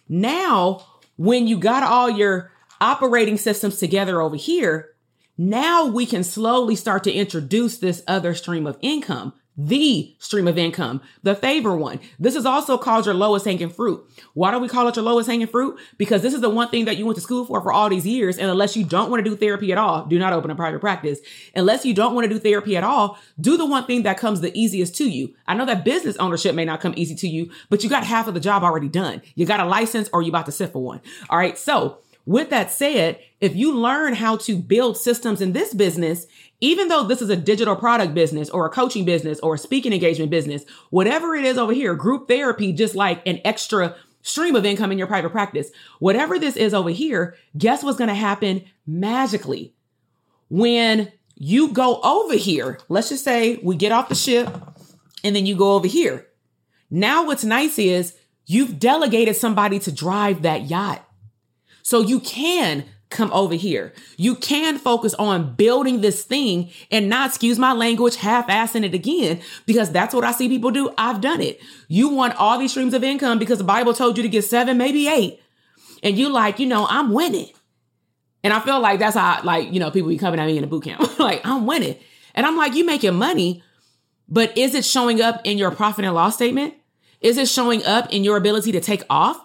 now 0.07 0.85
when 1.17 1.47
you 1.47 1.57
got 1.57 1.83
all 1.83 2.09
your 2.09 2.51
operating 2.81 3.37
systems 3.37 3.77
together 3.77 4.21
over 4.21 4.35
here, 4.35 4.91
now 5.37 5.85
we 5.85 6.05
can 6.05 6.23
slowly 6.23 6.75
start 6.75 7.03
to 7.03 7.11
introduce 7.11 7.77
this 7.77 8.03
other 8.07 8.33
stream 8.33 8.65
of 8.65 8.77
income 8.81 9.33
the 9.57 10.15
stream 10.19 10.47
of 10.47 10.57
income, 10.57 11.01
the 11.23 11.35
favor 11.35 11.75
one. 11.75 11.99
This 12.19 12.35
is 12.35 12.45
also 12.45 12.77
called 12.77 13.05
your 13.05 13.15
lowest 13.15 13.45
hanging 13.45 13.69
fruit. 13.69 14.05
Why 14.33 14.51
do 14.51 14.59
we 14.59 14.67
call 14.67 14.87
it 14.87 14.95
your 14.95 15.05
lowest 15.05 15.29
hanging 15.29 15.47
fruit? 15.47 15.79
Because 15.97 16.21
this 16.21 16.33
is 16.33 16.41
the 16.41 16.49
one 16.49 16.69
thing 16.69 16.85
that 16.85 16.97
you 16.97 17.05
went 17.05 17.15
to 17.15 17.21
school 17.21 17.45
for 17.45 17.61
for 17.61 17.71
all 17.71 17.89
these 17.89 18.05
years. 18.05 18.37
And 18.37 18.49
unless 18.49 18.75
you 18.75 18.83
don't 18.83 19.09
want 19.09 19.23
to 19.23 19.29
do 19.29 19.35
therapy 19.35 19.71
at 19.71 19.77
all, 19.77 20.05
do 20.05 20.19
not 20.19 20.33
open 20.33 20.51
a 20.51 20.55
private 20.55 20.81
practice. 20.81 21.19
Unless 21.55 21.85
you 21.85 21.93
don't 21.93 22.13
want 22.13 22.27
to 22.27 22.33
do 22.33 22.39
therapy 22.39 22.75
at 22.75 22.83
all, 22.83 23.17
do 23.39 23.55
the 23.55 23.65
one 23.65 23.85
thing 23.85 24.03
that 24.03 24.17
comes 24.17 24.41
the 24.41 24.57
easiest 24.57 24.95
to 24.95 25.09
you. 25.09 25.33
I 25.47 25.53
know 25.53 25.65
that 25.65 25.85
business 25.85 26.17
ownership 26.17 26.53
may 26.53 26.65
not 26.65 26.81
come 26.81 26.93
easy 26.97 27.15
to 27.15 27.27
you, 27.27 27.51
but 27.69 27.83
you 27.83 27.89
got 27.89 28.03
half 28.03 28.27
of 28.27 28.33
the 28.33 28.39
job 28.41 28.63
already 28.63 28.89
done. 28.89 29.21
You 29.35 29.45
got 29.45 29.61
a 29.61 29.65
license 29.65 30.09
or 30.11 30.21
you 30.21 30.29
about 30.29 30.47
to 30.47 30.51
sit 30.51 30.73
for 30.73 30.83
one. 30.83 31.01
All 31.29 31.37
right. 31.37 31.57
So 31.57 31.99
with 32.25 32.49
that 32.49 32.71
said, 32.71 33.19
if 33.39 33.55
you 33.55 33.75
learn 33.75 34.15
how 34.15 34.37
to 34.37 34.57
build 34.57 34.97
systems 34.97 35.41
in 35.41 35.53
this 35.53 35.73
business, 35.73 36.25
even 36.59 36.87
though 36.87 37.03
this 37.03 37.21
is 37.21 37.29
a 37.29 37.35
digital 37.35 37.75
product 37.75 38.13
business 38.13 38.49
or 38.49 38.65
a 38.65 38.69
coaching 38.69 39.05
business 39.05 39.39
or 39.41 39.55
a 39.55 39.59
speaking 39.59 39.93
engagement 39.93 40.31
business, 40.31 40.65
whatever 40.89 41.35
it 41.35 41.45
is 41.45 41.57
over 41.57 41.73
here, 41.73 41.93
group 41.93 42.27
therapy, 42.27 42.73
just 42.73 42.95
like 42.95 43.21
an 43.27 43.39
extra 43.45 43.95
stream 44.23 44.55
of 44.55 44.65
income 44.65 44.91
in 44.91 44.97
your 44.97 45.07
private 45.07 45.29
practice, 45.29 45.69
whatever 45.99 46.39
this 46.39 46.55
is 46.55 46.73
over 46.73 46.89
here, 46.89 47.35
guess 47.55 47.83
what's 47.83 47.97
going 47.97 48.07
to 48.07 48.15
happen 48.15 48.63
magically? 48.87 49.75
When 50.49 51.11
you 51.35 51.71
go 51.71 51.99
over 52.01 52.35
here, 52.35 52.79
let's 52.89 53.09
just 53.09 53.23
say 53.23 53.59
we 53.61 53.75
get 53.75 53.91
off 53.91 54.09
the 54.09 54.15
ship 54.15 54.49
and 55.23 55.35
then 55.35 55.45
you 55.45 55.55
go 55.55 55.73
over 55.73 55.87
here. 55.87 56.27
Now 56.89 57.25
what's 57.25 57.43
nice 57.43 57.77
is 57.77 58.15
you've 58.47 58.79
delegated 58.79 59.35
somebody 59.35 59.77
to 59.79 59.91
drive 59.91 60.41
that 60.43 60.69
yacht. 60.69 61.04
So 61.85 62.01
you 62.01 62.19
can 62.19 62.83
come 63.11 63.31
over 63.31 63.53
here. 63.53 63.93
You 64.17 64.33
can 64.35 64.79
focus 64.79 65.13
on 65.13 65.53
building 65.53 66.01
this 66.01 66.23
thing 66.23 66.71
and 66.89 67.07
not, 67.09 67.29
excuse 67.29 67.59
my 67.59 67.73
language, 67.73 68.15
half-assing 68.15 68.83
it 68.83 68.95
again, 68.95 69.39
because 69.67 69.91
that's 69.91 70.11
what 70.11 70.23
I 70.23 70.31
see 70.31 70.49
people 70.49 70.71
do. 70.71 70.91
I've 70.97 71.21
done 71.21 71.41
it. 71.41 71.61
You 71.87 72.09
want 72.09 72.37
all 72.37 72.57
these 72.57 72.71
streams 72.71 72.95
of 72.95 73.03
income 73.03 73.37
because 73.37 73.59
the 73.59 73.63
Bible 73.63 73.93
told 73.93 74.17
you 74.17 74.23
to 74.23 74.29
get 74.29 74.45
seven, 74.45 74.79
maybe 74.79 75.07
eight. 75.07 75.39
And 76.01 76.17
you 76.17 76.29
like, 76.29 76.57
you 76.57 76.65
know, 76.65 76.87
I'm 76.89 77.13
winning. 77.13 77.51
And 78.43 78.51
I 78.51 78.61
feel 78.61 78.79
like 78.79 78.97
that's 78.97 79.15
how, 79.15 79.43
like, 79.43 79.71
you 79.71 79.79
know, 79.79 79.91
people 79.91 80.09
be 80.09 80.17
coming 80.17 80.39
at 80.39 80.47
me 80.47 80.57
in 80.57 80.63
a 80.63 80.67
boot 80.67 80.85
camp. 80.85 81.19
like, 81.19 81.45
I'm 81.45 81.67
winning. 81.67 81.97
And 82.33 82.47
I'm 82.47 82.57
like, 82.57 82.73
you 82.73 82.83
making 82.83 83.13
money, 83.13 83.61
but 84.27 84.57
is 84.57 84.73
it 84.73 84.85
showing 84.85 85.21
up 85.21 85.39
in 85.43 85.59
your 85.59 85.69
profit 85.69 86.03
and 86.03 86.15
loss 86.15 86.33
statement? 86.33 86.73
Is 87.21 87.37
it 87.37 87.47
showing 87.47 87.85
up 87.85 88.11
in 88.11 88.23
your 88.23 88.37
ability 88.37 88.71
to 88.71 88.81
take 88.81 89.03
off? 89.07 89.44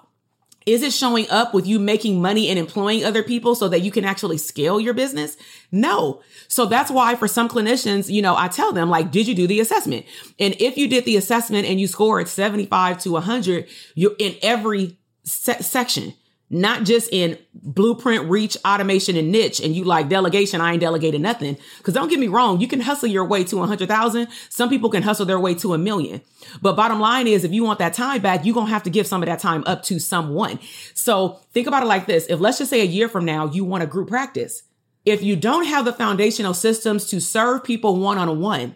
Is 0.67 0.83
it 0.83 0.93
showing 0.93 1.29
up 1.31 1.55
with 1.55 1.67
you 1.67 1.79
making 1.79 2.21
money 2.21 2.49
and 2.49 2.59
employing 2.59 3.05
other 3.05 3.23
people 3.23 3.55
so 3.55 3.69
that 3.69 3.81
you 3.81 3.91
can 3.91 4.05
actually 4.05 4.37
scale 4.37 4.79
your 4.79 4.93
business? 4.93 5.37
No. 5.73 6.21
So 6.49 6.67
that's 6.67 6.91
why 6.91 7.17
for 7.17 7.27
some 7.27 7.49
clinicians, 7.49 8.13
you 8.13 8.21
know, 8.21 8.37
I 8.37 8.49
tell 8.49 8.73
them 8.73 8.91
like, 8.91 9.11
did 9.11 9.27
you 9.27 9.35
do 9.35 9.47
the 9.47 9.61
assessment? 9.61 10.05
And 10.39 10.55
if 10.61 10.77
you 10.77 10.87
did 10.87 11.07
the 11.07 11.17
assessment 11.17 11.67
and 11.67 11.81
you 11.81 11.87
scored 11.87 12.29
75 12.29 12.99
to 12.99 13.13
100, 13.13 13.69
you're 13.95 14.15
in 14.19 14.37
every 14.43 14.99
se- 15.25 15.63
section 15.63 16.15
not 16.51 16.83
just 16.83 17.09
in 17.13 17.39
blueprint, 17.55 18.29
reach, 18.29 18.57
automation, 18.65 19.17
and 19.17 19.31
niche. 19.31 19.61
And 19.61 19.75
you 19.75 19.85
like 19.85 20.09
delegation, 20.09 20.61
I 20.61 20.73
ain't 20.73 20.81
delegating 20.81 21.23
nothing. 21.23 21.57
Cause 21.85 21.95
don't 21.95 22.09
get 22.09 22.19
me 22.19 22.27
wrong, 22.27 22.61
you 22.61 22.67
can 22.67 22.81
hustle 22.81 23.09
your 23.09 23.25
way 23.25 23.45
to 23.45 23.63
a 23.63 23.67
hundred 23.67 23.89
thousand. 23.89 24.29
Some 24.49 24.69
people 24.69 24.91
can 24.91 25.05
hustle 25.05 25.27
their 25.27 25.39
way 25.39 25.55
to 25.55 25.75
a 25.75 25.79
million. 25.79 26.21
But 26.61 26.75
bottom 26.75 26.99
line 26.99 27.29
is, 27.29 27.45
if 27.45 27.53
you 27.53 27.63
want 27.63 27.79
that 27.79 27.95
time 27.95 28.21
back, 28.21 28.45
you're 28.45 28.55
to 28.55 28.65
have 28.65 28.83
to 28.83 28.91
give 28.91 29.07
some 29.07 29.23
of 29.23 29.29
that 29.29 29.39
time 29.39 29.63
up 29.67 29.85
to 29.85 30.01
someone. 30.01 30.59
So 30.93 31.41
think 31.53 31.69
about 31.69 31.85
it 31.85 31.87
like 31.87 32.07
this. 32.07 32.27
If 32.29 32.41
let's 32.41 32.59
just 32.59 32.71
say 32.71 32.81
a 32.81 32.85
year 32.85 33.09
from 33.09 33.25
now, 33.25 33.47
you 33.47 33.65
want 33.65 33.85
a 33.85 33.87
group 33.87 34.09
practice. 34.09 34.65
If 35.07 35.23
you 35.23 35.37
don't 35.37 35.65
have 35.65 35.85
the 35.85 35.93
foundational 35.93 36.53
systems 36.53 37.07
to 37.07 37.21
serve 37.21 37.65
people 37.65 37.97
one 37.97 38.19
on 38.19 38.41
one, 38.41 38.75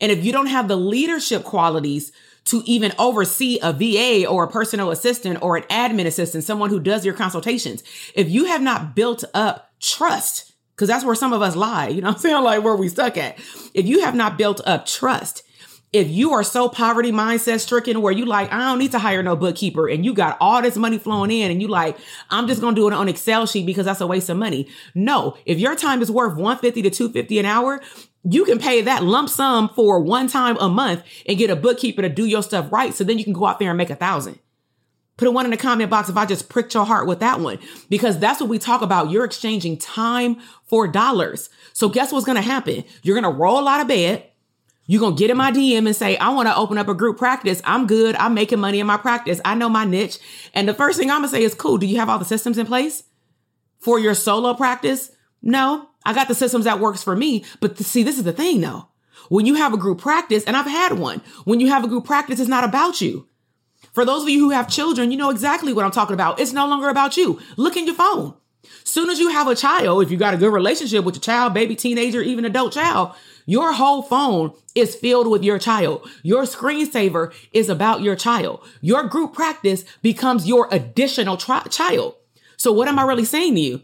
and 0.00 0.10
if 0.10 0.24
you 0.24 0.32
don't 0.32 0.46
have 0.46 0.66
the 0.66 0.76
leadership 0.76 1.44
qualities 1.44 2.10
to 2.46 2.62
even 2.64 2.92
oversee 2.98 3.58
a 3.62 3.72
VA 3.72 4.26
or 4.26 4.44
a 4.44 4.48
personal 4.48 4.90
assistant 4.90 5.42
or 5.42 5.56
an 5.56 5.64
admin 5.64 6.06
assistant, 6.06 6.44
someone 6.44 6.70
who 6.70 6.80
does 6.80 7.04
your 7.04 7.14
consultations. 7.14 7.82
If 8.14 8.30
you 8.30 8.46
have 8.46 8.62
not 8.62 8.94
built 8.94 9.24
up 9.34 9.72
trust, 9.80 10.52
because 10.74 10.88
that's 10.88 11.04
where 11.04 11.14
some 11.14 11.32
of 11.32 11.42
us 11.42 11.56
lie, 11.56 11.88
you 11.88 12.00
know 12.00 12.08
I'm 12.08 12.18
saying? 12.18 12.36
Like 12.42 12.62
where 12.62 12.76
we 12.76 12.88
stuck 12.88 13.16
at. 13.16 13.38
If 13.74 13.86
you 13.86 14.00
have 14.00 14.14
not 14.14 14.38
built 14.38 14.60
up 14.66 14.86
trust, 14.86 15.42
if 15.92 16.10
you 16.10 16.32
are 16.32 16.42
so 16.42 16.68
poverty 16.68 17.10
mindset 17.10 17.60
stricken 17.60 18.02
where 18.02 18.12
you 18.12 18.26
like, 18.26 18.52
I 18.52 18.58
don't 18.58 18.78
need 18.78 18.92
to 18.92 18.98
hire 18.98 19.22
no 19.22 19.34
bookkeeper 19.34 19.88
and 19.88 20.04
you 20.04 20.12
got 20.12 20.36
all 20.40 20.60
this 20.60 20.76
money 20.76 20.98
flowing 20.98 21.30
in 21.30 21.50
and 21.50 21.62
you 21.62 21.68
like, 21.68 21.96
I'm 22.30 22.46
just 22.46 22.60
to 22.60 22.74
do 22.74 22.86
it 22.88 22.92
on 22.92 23.08
Excel 23.08 23.46
sheet 23.46 23.66
because 23.66 23.86
that's 23.86 24.00
a 24.00 24.06
waste 24.06 24.28
of 24.28 24.36
money. 24.36 24.68
No, 24.94 25.36
if 25.46 25.58
your 25.58 25.74
time 25.74 26.02
is 26.02 26.10
worth 26.10 26.36
150 26.36 26.82
to 26.82 26.90
250 26.90 27.38
an 27.38 27.46
hour, 27.46 27.80
you 28.28 28.44
can 28.44 28.58
pay 28.58 28.82
that 28.82 29.04
lump 29.04 29.28
sum 29.28 29.68
for 29.68 30.00
one 30.00 30.26
time 30.26 30.56
a 30.58 30.68
month 30.68 31.02
and 31.26 31.38
get 31.38 31.50
a 31.50 31.56
bookkeeper 31.56 32.02
to 32.02 32.08
do 32.08 32.24
your 32.24 32.42
stuff 32.42 32.72
right. 32.72 32.92
So 32.92 33.04
then 33.04 33.18
you 33.18 33.24
can 33.24 33.32
go 33.32 33.46
out 33.46 33.58
there 33.58 33.70
and 33.70 33.78
make 33.78 33.90
a 33.90 33.96
thousand. 33.96 34.40
Put 35.16 35.28
a 35.28 35.30
one 35.30 35.46
in 35.46 35.50
the 35.50 35.56
comment 35.56 35.88
box 35.88 36.10
if 36.10 36.16
I 36.16 36.26
just 36.26 36.48
pricked 36.48 36.74
your 36.74 36.84
heart 36.84 37.06
with 37.06 37.20
that 37.20 37.40
one, 37.40 37.58
because 37.88 38.18
that's 38.18 38.40
what 38.40 38.50
we 38.50 38.58
talk 38.58 38.82
about. 38.82 39.10
You're 39.10 39.24
exchanging 39.24 39.78
time 39.78 40.36
for 40.64 40.86
dollars. 40.86 41.48
So 41.72 41.88
guess 41.88 42.12
what's 42.12 42.26
going 42.26 42.36
to 42.36 42.42
happen? 42.42 42.84
You're 43.02 43.18
going 43.18 43.32
to 43.32 43.38
roll 43.38 43.66
out 43.66 43.80
of 43.80 43.88
bed. 43.88 44.24
You're 44.86 45.00
going 45.00 45.16
to 45.16 45.18
get 45.18 45.30
in 45.30 45.36
my 45.36 45.50
DM 45.50 45.86
and 45.86 45.96
say, 45.96 46.16
I 46.18 46.28
want 46.30 46.48
to 46.48 46.56
open 46.56 46.78
up 46.78 46.88
a 46.88 46.94
group 46.94 47.16
practice. 47.16 47.62
I'm 47.64 47.86
good. 47.86 48.14
I'm 48.16 48.34
making 48.34 48.60
money 48.60 48.78
in 48.78 48.86
my 48.86 48.98
practice. 48.98 49.40
I 49.44 49.54
know 49.54 49.68
my 49.68 49.84
niche. 49.84 50.18
And 50.52 50.68
the 50.68 50.74
first 50.74 50.98
thing 50.98 51.10
I'm 51.10 51.20
going 51.20 51.30
to 51.30 51.36
say 51.36 51.42
is, 51.42 51.54
cool. 51.54 51.78
Do 51.78 51.86
you 51.86 51.96
have 51.96 52.08
all 52.08 52.18
the 52.18 52.24
systems 52.24 52.58
in 52.58 52.66
place 52.66 53.02
for 53.80 53.98
your 53.98 54.14
solo 54.14 54.52
practice? 54.52 55.10
No, 55.42 55.88
I 56.04 56.14
got 56.14 56.28
the 56.28 56.34
systems 56.34 56.64
that 56.64 56.80
works 56.80 57.02
for 57.02 57.16
me. 57.16 57.44
But 57.60 57.78
see, 57.78 58.02
this 58.02 58.18
is 58.18 58.24
the 58.24 58.32
thing 58.32 58.60
though. 58.60 58.88
When 59.28 59.46
you 59.46 59.54
have 59.54 59.74
a 59.74 59.78
group 59.78 60.00
practice, 60.00 60.44
and 60.44 60.56
I've 60.56 60.66
had 60.66 60.98
one, 60.98 61.20
when 61.44 61.60
you 61.60 61.68
have 61.68 61.84
a 61.84 61.88
group 61.88 62.04
practice, 62.04 62.38
it's 62.38 62.48
not 62.48 62.64
about 62.64 63.00
you. 63.00 63.28
For 63.92 64.04
those 64.04 64.22
of 64.22 64.28
you 64.28 64.40
who 64.40 64.50
have 64.50 64.68
children, 64.68 65.10
you 65.10 65.16
know 65.16 65.30
exactly 65.30 65.72
what 65.72 65.84
I'm 65.84 65.90
talking 65.90 66.14
about. 66.14 66.38
It's 66.38 66.52
no 66.52 66.66
longer 66.66 66.88
about 66.88 67.16
you. 67.16 67.40
Look 67.56 67.76
in 67.76 67.86
your 67.86 67.94
phone. 67.94 68.34
Soon 68.84 69.10
as 69.10 69.18
you 69.18 69.28
have 69.28 69.48
a 69.48 69.54
child, 69.54 70.02
if 70.02 70.10
you 70.10 70.16
got 70.16 70.34
a 70.34 70.36
good 70.36 70.52
relationship 70.52 71.04
with 71.04 71.16
your 71.16 71.22
child, 71.22 71.54
baby, 71.54 71.76
teenager, 71.76 72.20
even 72.20 72.44
adult 72.44 72.72
child, 72.72 73.14
your 73.44 73.72
whole 73.72 74.02
phone 74.02 74.52
is 74.74 74.94
filled 74.94 75.28
with 75.28 75.44
your 75.44 75.58
child. 75.58 76.08
Your 76.22 76.42
screensaver 76.42 77.32
is 77.52 77.68
about 77.68 78.02
your 78.02 78.16
child. 78.16 78.66
Your 78.80 79.04
group 79.04 79.32
practice 79.34 79.84
becomes 80.02 80.48
your 80.48 80.68
additional 80.70 81.36
tri- 81.36 81.62
child. 81.70 82.16
So 82.56 82.72
what 82.72 82.88
am 82.88 82.98
I 82.98 83.04
really 83.04 83.24
saying 83.24 83.54
to 83.54 83.60
you? 83.60 83.82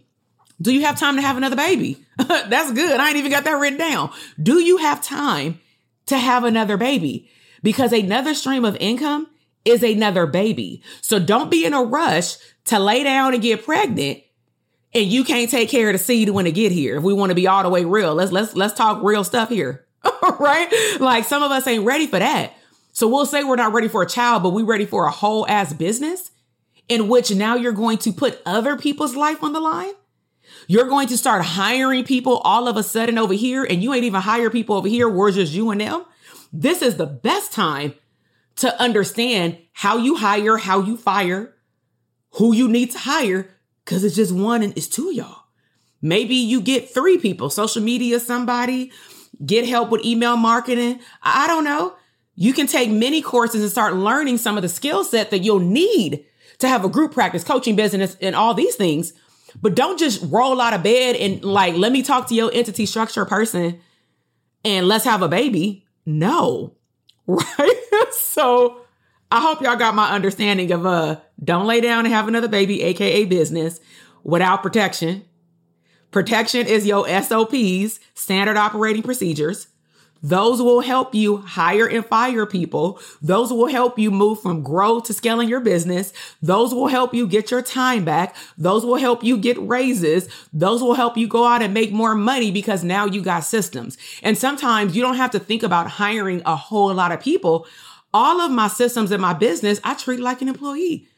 Do 0.62 0.72
you 0.72 0.82
have 0.82 0.98
time 0.98 1.16
to 1.16 1.22
have 1.22 1.36
another 1.36 1.56
baby? 1.56 2.04
That's 2.16 2.72
good. 2.72 3.00
I 3.00 3.08
ain't 3.08 3.16
even 3.16 3.32
got 3.32 3.44
that 3.44 3.58
written 3.58 3.78
down. 3.78 4.12
Do 4.40 4.60
you 4.60 4.78
have 4.78 5.02
time 5.02 5.60
to 6.06 6.16
have 6.16 6.44
another 6.44 6.76
baby? 6.76 7.28
Because 7.62 7.92
another 7.92 8.34
stream 8.34 8.64
of 8.64 8.76
income 8.76 9.28
is 9.64 9.82
another 9.82 10.26
baby. 10.26 10.82
So 11.00 11.18
don't 11.18 11.50
be 11.50 11.64
in 11.64 11.74
a 11.74 11.82
rush 11.82 12.36
to 12.66 12.78
lay 12.78 13.02
down 13.02 13.34
and 13.34 13.42
get 13.42 13.64
pregnant 13.64 14.22
and 14.94 15.06
you 15.06 15.24
can't 15.24 15.50
take 15.50 15.68
care 15.68 15.88
of 15.88 15.94
the 15.94 15.98
seed 15.98 16.28
when 16.28 16.46
it 16.46 16.52
get 16.52 16.72
here. 16.72 16.96
If 16.96 17.02
we 17.02 17.14
want 17.14 17.30
to 17.30 17.34
be 17.34 17.46
all 17.46 17.62
the 17.62 17.68
way 17.68 17.84
real, 17.84 18.14
let's, 18.14 18.32
let's, 18.32 18.54
let's 18.54 18.74
talk 18.74 19.02
real 19.02 19.24
stuff 19.24 19.48
here. 19.48 19.86
right? 20.38 20.96
Like 21.00 21.24
some 21.24 21.42
of 21.42 21.50
us 21.50 21.66
ain't 21.66 21.84
ready 21.84 22.06
for 22.06 22.18
that. 22.18 22.52
So 22.92 23.08
we'll 23.08 23.26
say 23.26 23.42
we're 23.42 23.56
not 23.56 23.72
ready 23.72 23.88
for 23.88 24.02
a 24.02 24.06
child, 24.06 24.42
but 24.42 24.50
we 24.50 24.62
ready 24.62 24.84
for 24.84 25.06
a 25.06 25.10
whole 25.10 25.46
ass 25.48 25.72
business 25.72 26.30
in 26.88 27.08
which 27.08 27.34
now 27.34 27.54
you're 27.54 27.72
going 27.72 27.98
to 27.98 28.12
put 28.12 28.42
other 28.44 28.76
people's 28.76 29.16
life 29.16 29.42
on 29.42 29.52
the 29.52 29.60
line. 29.60 29.94
You're 30.66 30.88
going 30.88 31.08
to 31.08 31.16
start 31.16 31.44
hiring 31.44 32.04
people 32.04 32.38
all 32.38 32.68
of 32.68 32.76
a 32.76 32.82
sudden 32.82 33.18
over 33.18 33.34
here 33.34 33.64
and 33.64 33.82
you 33.82 33.92
ain't 33.92 34.04
even 34.04 34.20
hire 34.20 34.50
people 34.50 34.76
over 34.76 34.88
here. 34.88 35.08
We're 35.08 35.32
just 35.32 35.52
you 35.52 35.70
and 35.70 35.80
them. 35.80 36.04
This 36.52 36.82
is 36.82 36.96
the 36.96 37.06
best 37.06 37.52
time 37.52 37.94
to 38.56 38.80
understand 38.80 39.58
how 39.72 39.96
you 39.96 40.16
hire, 40.16 40.56
how 40.58 40.80
you 40.80 40.96
fire, 40.96 41.54
who 42.32 42.54
you 42.54 42.68
need 42.68 42.90
to 42.92 42.98
hire, 42.98 43.50
because 43.84 44.04
it's 44.04 44.16
just 44.16 44.32
one 44.32 44.62
and 44.62 44.76
it's 44.76 44.88
two 44.88 45.12
y'all. 45.14 45.44
Maybe 46.00 46.34
you 46.34 46.60
get 46.60 46.90
three 46.90 47.18
people, 47.18 47.48
social 47.48 47.82
media, 47.82 48.18
somebody, 48.20 48.92
get 49.44 49.66
help 49.66 49.90
with 49.90 50.04
email 50.04 50.36
marketing. 50.36 51.00
I 51.22 51.46
don't 51.46 51.64
know. 51.64 51.94
You 52.34 52.52
can 52.52 52.66
take 52.66 52.90
many 52.90 53.22
courses 53.22 53.62
and 53.62 53.70
start 53.70 53.94
learning 53.94 54.38
some 54.38 54.56
of 54.56 54.62
the 54.62 54.68
skill 54.68 55.04
set 55.04 55.30
that 55.30 55.40
you'll 55.40 55.60
need 55.60 56.24
to 56.58 56.68
have 56.68 56.84
a 56.84 56.88
group 56.88 57.12
practice, 57.12 57.44
coaching 57.44 57.76
business, 57.76 58.16
and 58.20 58.34
all 58.34 58.54
these 58.54 58.74
things. 58.74 59.12
But 59.60 59.74
don't 59.74 59.98
just 59.98 60.22
roll 60.30 60.60
out 60.60 60.74
of 60.74 60.82
bed 60.82 61.16
and 61.16 61.44
like, 61.44 61.74
let 61.74 61.92
me 61.92 62.02
talk 62.02 62.28
to 62.28 62.34
your 62.34 62.50
entity 62.52 62.86
structure 62.86 63.24
person 63.24 63.80
and 64.64 64.88
let's 64.88 65.04
have 65.04 65.22
a 65.22 65.28
baby. 65.28 65.84
No. 66.06 66.74
Right? 67.24 67.82
so 68.10 68.82
I 69.30 69.40
hope 69.40 69.62
y'all 69.62 69.76
got 69.76 69.94
my 69.94 70.10
understanding 70.10 70.72
of 70.72 70.84
uh 70.84 71.20
don't 71.42 71.66
lay 71.66 71.80
down 71.80 72.04
and 72.04 72.12
have 72.12 72.26
another 72.26 72.48
baby, 72.48 72.82
aka 72.82 73.24
business, 73.24 73.80
without 74.24 74.62
protection. 74.62 75.24
Protection 76.10 76.66
is 76.66 76.84
your 76.84 77.08
SOPs, 77.08 78.00
standard 78.14 78.56
operating 78.56 79.02
procedures. 79.02 79.68
Those 80.22 80.62
will 80.62 80.80
help 80.80 81.14
you 81.14 81.38
hire 81.38 81.88
and 81.88 82.06
fire 82.06 82.46
people. 82.46 83.00
Those 83.20 83.52
will 83.52 83.66
help 83.66 83.98
you 83.98 84.10
move 84.10 84.40
from 84.40 84.62
growth 84.62 85.04
to 85.04 85.14
scaling 85.14 85.48
your 85.48 85.60
business. 85.60 86.12
Those 86.40 86.72
will 86.72 86.86
help 86.86 87.12
you 87.12 87.26
get 87.26 87.50
your 87.50 87.62
time 87.62 88.04
back. 88.04 88.36
Those 88.56 88.84
will 88.84 88.96
help 88.96 89.24
you 89.24 89.36
get 89.36 89.58
raises. 89.58 90.28
Those 90.52 90.80
will 90.80 90.94
help 90.94 91.16
you 91.16 91.26
go 91.26 91.44
out 91.44 91.62
and 91.62 91.74
make 91.74 91.92
more 91.92 92.14
money 92.14 92.52
because 92.52 92.84
now 92.84 93.06
you 93.06 93.20
got 93.20 93.44
systems. 93.44 93.98
And 94.22 94.38
sometimes 94.38 94.94
you 94.94 95.02
don't 95.02 95.16
have 95.16 95.32
to 95.32 95.40
think 95.40 95.64
about 95.64 95.88
hiring 95.88 96.40
a 96.46 96.54
whole 96.54 96.94
lot 96.94 97.10
of 97.10 97.20
people. 97.20 97.66
All 98.14 98.40
of 98.40 98.52
my 98.52 98.68
systems 98.68 99.10
in 99.10 99.20
my 99.20 99.32
business, 99.32 99.80
I 99.82 99.94
treat 99.94 100.20
like 100.20 100.40
an 100.40 100.48
employee. 100.48 101.08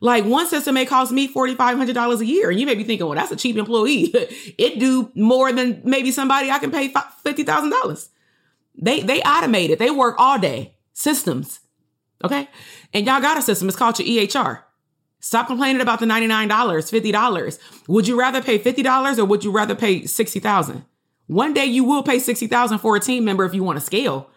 Like 0.00 0.24
one 0.24 0.46
system 0.46 0.74
may 0.74 0.86
cost 0.86 1.12
me 1.12 1.32
$4,500 1.32 2.20
a 2.20 2.26
year. 2.26 2.50
And 2.50 2.58
you 2.58 2.66
may 2.66 2.74
be 2.74 2.84
thinking, 2.84 3.06
well, 3.06 3.16
that's 3.16 3.32
a 3.32 3.36
cheap 3.36 3.56
employee. 3.56 4.10
it 4.58 4.78
do 4.78 5.10
more 5.14 5.52
than 5.52 5.80
maybe 5.84 6.10
somebody 6.10 6.50
I 6.50 6.58
can 6.58 6.70
pay 6.70 6.90
$50,000. 6.90 8.08
They 8.80 9.00
they 9.02 9.20
automate 9.20 9.68
it. 9.68 9.78
They 9.78 9.90
work 9.90 10.16
all 10.18 10.38
day. 10.38 10.74
Systems. 10.92 11.60
Okay? 12.24 12.48
And 12.92 13.06
y'all 13.06 13.20
got 13.20 13.38
a 13.38 13.42
system. 13.42 13.68
It's 13.68 13.76
called 13.76 13.98
your 13.98 14.26
EHR. 14.26 14.62
Stop 15.20 15.48
complaining 15.48 15.82
about 15.82 16.00
the 16.00 16.06
$99, 16.06 16.48
$50. 16.48 17.58
Would 17.88 18.08
you 18.08 18.18
rather 18.18 18.42
pay 18.42 18.58
$50 18.58 19.18
or 19.18 19.24
would 19.26 19.44
you 19.44 19.50
rather 19.50 19.74
pay 19.74 20.06
60,000? 20.06 20.84
One 21.26 21.52
day 21.52 21.66
you 21.66 21.84
will 21.84 22.02
pay 22.02 22.18
60,000 22.18 22.78
for 22.78 22.96
a 22.96 23.00
team 23.00 23.24
member 23.24 23.44
if 23.44 23.54
you 23.54 23.62
want 23.62 23.78
to 23.78 23.84
scale. 23.84 24.30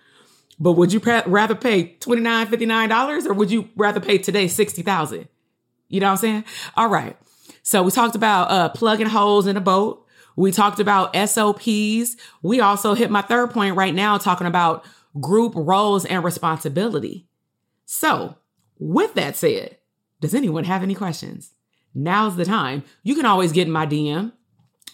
But 0.59 0.73
would 0.73 0.93
you 0.93 0.99
rather 0.99 1.55
pay 1.55 1.95
$29, 1.99 2.47
$59 2.47 3.25
or 3.25 3.33
would 3.33 3.49
you 3.49 3.69
rather 3.75 3.99
pay 3.99 4.17
today 4.17 4.47
60,000? 4.47 5.27
You 5.87 5.99
know 5.99 6.07
what 6.07 6.11
I'm 6.11 6.17
saying? 6.17 6.45
All 6.75 6.89
right. 6.89 7.17
So 7.63 7.81
we 7.81 7.91
talked 7.91 8.15
about 8.15 8.51
uh, 8.51 8.69
plugging 8.69 9.07
holes 9.07 9.47
in 9.47 9.55
a 9.57 9.61
boat. 9.61 10.02
We 10.35 10.51
talked 10.51 10.79
about 10.79 11.15
SOPs. 11.15 12.15
We 12.41 12.59
also 12.59 12.93
hit 12.93 13.11
my 13.11 13.21
third 13.21 13.51
point 13.51 13.75
right 13.75 13.93
now, 13.93 14.17
talking 14.17 14.47
about 14.47 14.85
group 15.19 15.53
roles 15.55 16.05
and 16.05 16.23
responsibility. 16.23 17.27
So, 17.85 18.37
with 18.79 19.13
that 19.15 19.35
said, 19.35 19.77
does 20.19 20.33
anyone 20.33 20.63
have 20.63 20.83
any 20.83 20.95
questions? 20.95 21.51
Now's 21.93 22.35
the 22.35 22.45
time. 22.45 22.83
You 23.03 23.15
can 23.15 23.25
always 23.25 23.51
get 23.51 23.67
in 23.67 23.73
my 23.73 23.85
DM, 23.85 24.31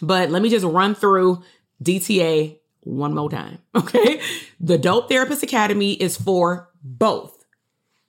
but 0.02 0.30
let 0.30 0.42
me 0.42 0.50
just 0.50 0.66
run 0.66 0.96
through 0.96 1.44
DTA 1.84 2.58
one 2.82 3.14
more 3.14 3.30
time. 3.30 3.60
Okay. 3.76 4.22
The 4.60 4.78
Dope 4.78 5.08
Therapist 5.08 5.42
Academy 5.42 5.94
is 5.94 6.18
for 6.18 6.70
both. 6.84 7.46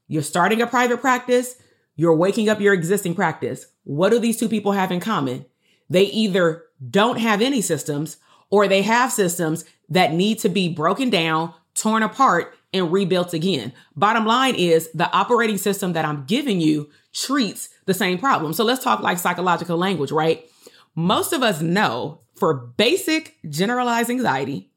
You're 0.09 0.23
starting 0.23 0.61
a 0.61 0.67
private 0.67 1.01
practice, 1.01 1.55
you're 1.95 2.17
waking 2.17 2.49
up 2.49 2.61
your 2.61 2.75
existing 2.75 3.15
practice. 3.15 3.67
What 3.85 4.11
do 4.11 4.19
these 4.19 4.37
two 4.37 4.49
people 4.49 4.73
have 4.73 4.91
in 4.91 4.99
common? 4.99 5.47
They 5.89 6.05
either 6.05 6.65
don't 6.89 7.19
have 7.19 7.43
any 7.43 7.61
systems 7.61 8.17
or 8.51 8.67
they 8.67 8.83
have 8.83 9.13
systems 9.13 9.65
that 9.89 10.13
need 10.13 10.39
to 10.41 10.49
be 10.49 10.69
broken 10.69 11.11
down, 11.11 11.55
torn 11.75 12.03
apart, 12.03 12.57
and 12.73 12.93
rebuilt 12.93 13.35
again. 13.35 13.73
Bottom 13.97 14.27
line 14.27 14.55
is 14.55 14.91
the 14.93 15.11
operating 15.13 15.59
system 15.59 15.93
that 15.93 16.05
I'm 16.05 16.25
giving 16.25 16.61
you 16.61 16.91
treats 17.13 17.71
the 17.87 17.95
same 17.95 18.19
problem. 18.19 18.53
So 18.53 18.65
let's 18.65 18.83
talk 18.83 19.01
like 19.01 19.19
psychological 19.19 19.77
language, 19.77 20.13
right? 20.13 20.49
Most 20.95 21.33
of 21.33 21.43
us 21.43 21.61
know 21.61 22.21
for 22.37 22.55
basic 22.55 23.37
generalized 23.49 24.11
anxiety 24.11 24.71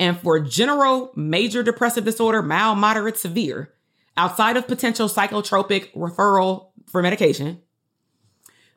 and 0.00 0.18
for 0.18 0.40
general 0.40 1.12
major 1.16 1.62
depressive 1.62 2.04
disorder, 2.04 2.42
mild, 2.42 2.78
moderate, 2.78 3.18
severe, 3.18 3.74
outside 4.16 4.56
of 4.56 4.68
potential 4.68 5.08
psychotropic 5.08 5.92
referral 5.92 6.68
for 6.86 7.02
medication, 7.02 7.60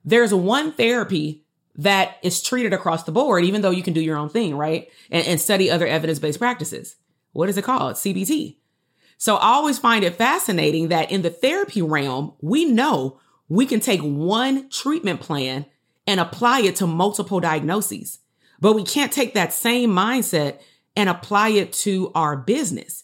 there's 0.04 0.34
one 0.34 0.72
therapy 0.72 1.41
that 1.76 2.18
is 2.22 2.42
treated 2.42 2.74
across 2.74 3.04
the 3.04 3.12
board, 3.12 3.44
even 3.44 3.62
though 3.62 3.72
you 3.72 3.84
can 3.84 3.94
do 3.94 4.02
your 4.02 4.18
own 4.18 4.30
thing, 4.30 4.56
right? 4.56 4.90
And, 5.10 5.26
and 5.26 5.42
study 5.42 5.70
other 5.70 5.88
evidence 5.88 6.20
based 6.20 6.40
practices. 6.40 6.96
What 7.34 7.50
is 7.50 7.58
it 7.58 7.64
called? 7.64 7.96
CBT. 7.96 8.58
So 9.18 9.36
I 9.36 9.50
always 9.50 9.80
find 9.80 10.04
it 10.04 10.16
fascinating 10.16 10.88
that 10.88 11.12
in 11.12 11.22
the 11.22 11.30
therapy 11.30 11.82
realm, 11.82 12.34
we 12.42 12.66
know 12.66 13.20
we 13.48 13.66
can 13.66 13.80
take 13.80 14.02
one 14.02 14.70
treatment 14.70 15.22
plan 15.22 15.66
and 16.08 16.20
apply 16.20 16.62
it 16.62 16.76
to 16.78 16.88
multiple 16.88 17.40
diagnoses, 17.40 18.20
but 18.60 18.74
we 18.74 18.84
can't 18.84 19.12
take 19.12 19.34
that 19.34 19.54
same 19.54 19.92
mindset 19.92 20.60
and 20.96 21.08
apply 21.08 21.50
it 21.50 21.72
to 21.72 22.12
our 22.16 22.36
business. 22.36 23.04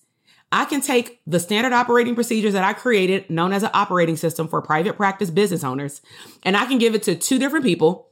I 0.51 0.65
can 0.65 0.81
take 0.81 1.21
the 1.27 1.39
standard 1.39 1.73
operating 1.73 2.15
procedures 2.15 2.53
that 2.53 2.63
I 2.63 2.73
created, 2.73 3.29
known 3.29 3.53
as 3.53 3.63
an 3.63 3.69
operating 3.73 4.15
system 4.15 4.47
for 4.47 4.61
private 4.61 4.95
practice 4.95 5.29
business 5.29 5.63
owners, 5.63 6.01
and 6.43 6.55
I 6.55 6.65
can 6.65 6.77
give 6.77 6.95
it 6.95 7.03
to 7.03 7.15
two 7.15 7.37
different 7.37 7.65
people 7.65 8.06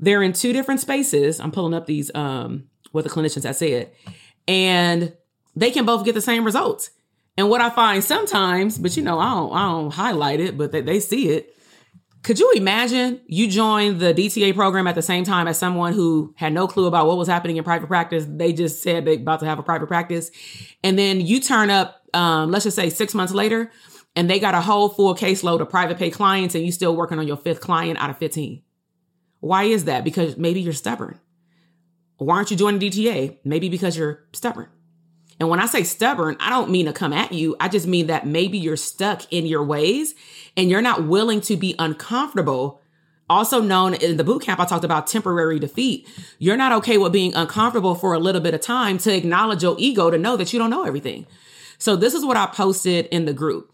they're 0.00 0.22
in 0.22 0.32
two 0.32 0.52
different 0.52 0.80
spaces. 0.80 1.38
I'm 1.38 1.52
pulling 1.52 1.74
up 1.74 1.86
these 1.86 2.10
um 2.14 2.64
what 2.92 3.04
the 3.04 3.10
clinicians 3.10 3.44
have 3.44 3.56
said. 3.56 3.92
And 4.48 5.14
they 5.54 5.70
can 5.70 5.84
both 5.84 6.04
get 6.04 6.14
the 6.14 6.20
same 6.20 6.44
results. 6.44 6.90
And 7.36 7.48
what 7.48 7.60
I 7.60 7.70
find 7.70 8.02
sometimes, 8.02 8.78
but 8.78 8.96
you 8.96 9.02
know, 9.02 9.18
I 9.18 9.30
don't 9.30 9.52
I 9.52 9.68
don't 9.70 9.90
highlight 9.92 10.40
it, 10.40 10.58
but 10.58 10.72
they, 10.72 10.80
they 10.80 11.00
see 11.00 11.28
it. 11.28 11.54
Could 12.22 12.38
you 12.38 12.52
imagine 12.54 13.20
you 13.26 13.48
joined 13.48 13.98
the 13.98 14.12
DTA 14.12 14.54
program 14.54 14.86
at 14.86 14.94
the 14.94 15.02
same 15.02 15.24
time 15.24 15.48
as 15.48 15.58
someone 15.58 15.94
who 15.94 16.34
had 16.36 16.52
no 16.52 16.66
clue 16.68 16.86
about 16.86 17.06
what 17.06 17.16
was 17.16 17.28
happening 17.28 17.56
in 17.56 17.64
private 17.64 17.86
practice? 17.86 18.26
They 18.28 18.52
just 18.52 18.82
said 18.82 19.06
they're 19.06 19.14
about 19.14 19.40
to 19.40 19.46
have 19.46 19.58
a 19.58 19.62
private 19.62 19.86
practice. 19.86 20.30
And 20.84 20.98
then 20.98 21.22
you 21.22 21.40
turn 21.40 21.70
up, 21.70 22.02
um, 22.12 22.50
let's 22.50 22.64
just 22.64 22.76
say 22.76 22.90
six 22.90 23.14
months 23.14 23.32
later, 23.32 23.70
and 24.14 24.28
they 24.28 24.38
got 24.38 24.54
a 24.54 24.60
whole 24.60 24.90
full 24.90 25.14
caseload 25.14 25.60
of 25.60 25.70
private 25.70 25.96
pay 25.96 26.10
clients 26.10 26.54
and 26.54 26.62
you 26.62 26.72
still 26.72 26.94
working 26.94 27.18
on 27.18 27.26
your 27.26 27.38
fifth 27.38 27.60
client 27.60 27.98
out 27.98 28.10
of 28.10 28.18
15. 28.18 28.62
Why 29.40 29.64
is 29.64 29.84
that? 29.84 30.04
Because 30.04 30.36
maybe 30.36 30.60
you're 30.60 30.72
stubborn. 30.72 31.18
Why 32.18 32.36
aren't 32.36 32.50
you 32.50 32.56
joining 32.56 32.80
DTA? 32.80 33.38
Maybe 33.44 33.68
because 33.68 33.96
you're 33.96 34.24
stubborn. 34.32 34.68
And 35.40 35.48
when 35.48 35.58
I 35.58 35.66
say 35.66 35.84
stubborn, 35.84 36.36
I 36.38 36.50
don't 36.50 36.70
mean 36.70 36.84
to 36.84 36.92
come 36.92 37.14
at 37.14 37.32
you. 37.32 37.56
I 37.58 37.68
just 37.68 37.86
mean 37.86 38.08
that 38.08 38.26
maybe 38.26 38.58
you're 38.58 38.76
stuck 38.76 39.22
in 39.32 39.46
your 39.46 39.64
ways 39.64 40.14
and 40.54 40.68
you're 40.68 40.82
not 40.82 41.06
willing 41.06 41.40
to 41.42 41.56
be 41.56 41.74
uncomfortable. 41.78 42.82
Also 43.30 43.62
known 43.62 43.94
in 43.94 44.18
the 44.18 44.24
boot 44.24 44.42
camp, 44.42 44.60
I 44.60 44.66
talked 44.66 44.84
about 44.84 45.06
temporary 45.06 45.58
defeat. 45.58 46.06
You're 46.38 46.58
not 46.58 46.72
okay 46.72 46.98
with 46.98 47.12
being 47.12 47.34
uncomfortable 47.34 47.94
for 47.94 48.12
a 48.12 48.18
little 48.18 48.42
bit 48.42 48.52
of 48.52 48.60
time 48.60 48.98
to 48.98 49.16
acknowledge 49.16 49.62
your 49.62 49.76
ego 49.78 50.10
to 50.10 50.18
know 50.18 50.36
that 50.36 50.52
you 50.52 50.58
don't 50.58 50.68
know 50.68 50.84
everything. 50.84 51.26
So 51.78 51.96
this 51.96 52.12
is 52.12 52.22
what 52.22 52.36
I 52.36 52.44
posted 52.44 53.06
in 53.06 53.24
the 53.24 53.32
group. 53.32 53.72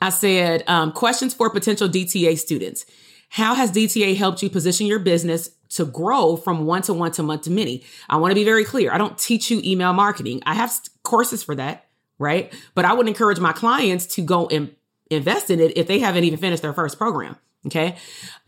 I 0.00 0.08
said, 0.08 0.64
um, 0.66 0.92
questions 0.92 1.34
for 1.34 1.50
potential 1.50 1.88
DTA 1.88 2.38
students. 2.38 2.86
How 3.32 3.54
has 3.54 3.72
DTA 3.72 4.14
helped 4.14 4.42
you 4.42 4.50
position 4.50 4.86
your 4.86 4.98
business 4.98 5.48
to 5.70 5.86
grow 5.86 6.36
from 6.36 6.66
one 6.66 6.82
to 6.82 6.92
one 6.92 7.12
to 7.12 7.22
month 7.22 7.44
to 7.44 7.50
many? 7.50 7.82
I 8.10 8.18
want 8.18 8.30
to 8.30 8.34
be 8.34 8.44
very 8.44 8.62
clear. 8.62 8.92
I 8.92 8.98
don't 8.98 9.16
teach 9.16 9.50
you 9.50 9.62
email 9.64 9.94
marketing. 9.94 10.42
I 10.44 10.52
have 10.52 10.70
courses 11.02 11.42
for 11.42 11.54
that, 11.54 11.86
right? 12.18 12.52
But 12.74 12.84
I 12.84 12.92
would 12.92 13.08
encourage 13.08 13.40
my 13.40 13.54
clients 13.54 14.04
to 14.16 14.20
go 14.20 14.48
and 14.48 14.76
invest 15.10 15.48
in 15.48 15.60
it 15.60 15.78
if 15.78 15.86
they 15.86 15.98
haven't 15.98 16.24
even 16.24 16.38
finished 16.38 16.60
their 16.60 16.74
first 16.74 16.98
program. 16.98 17.38
Okay. 17.64 17.94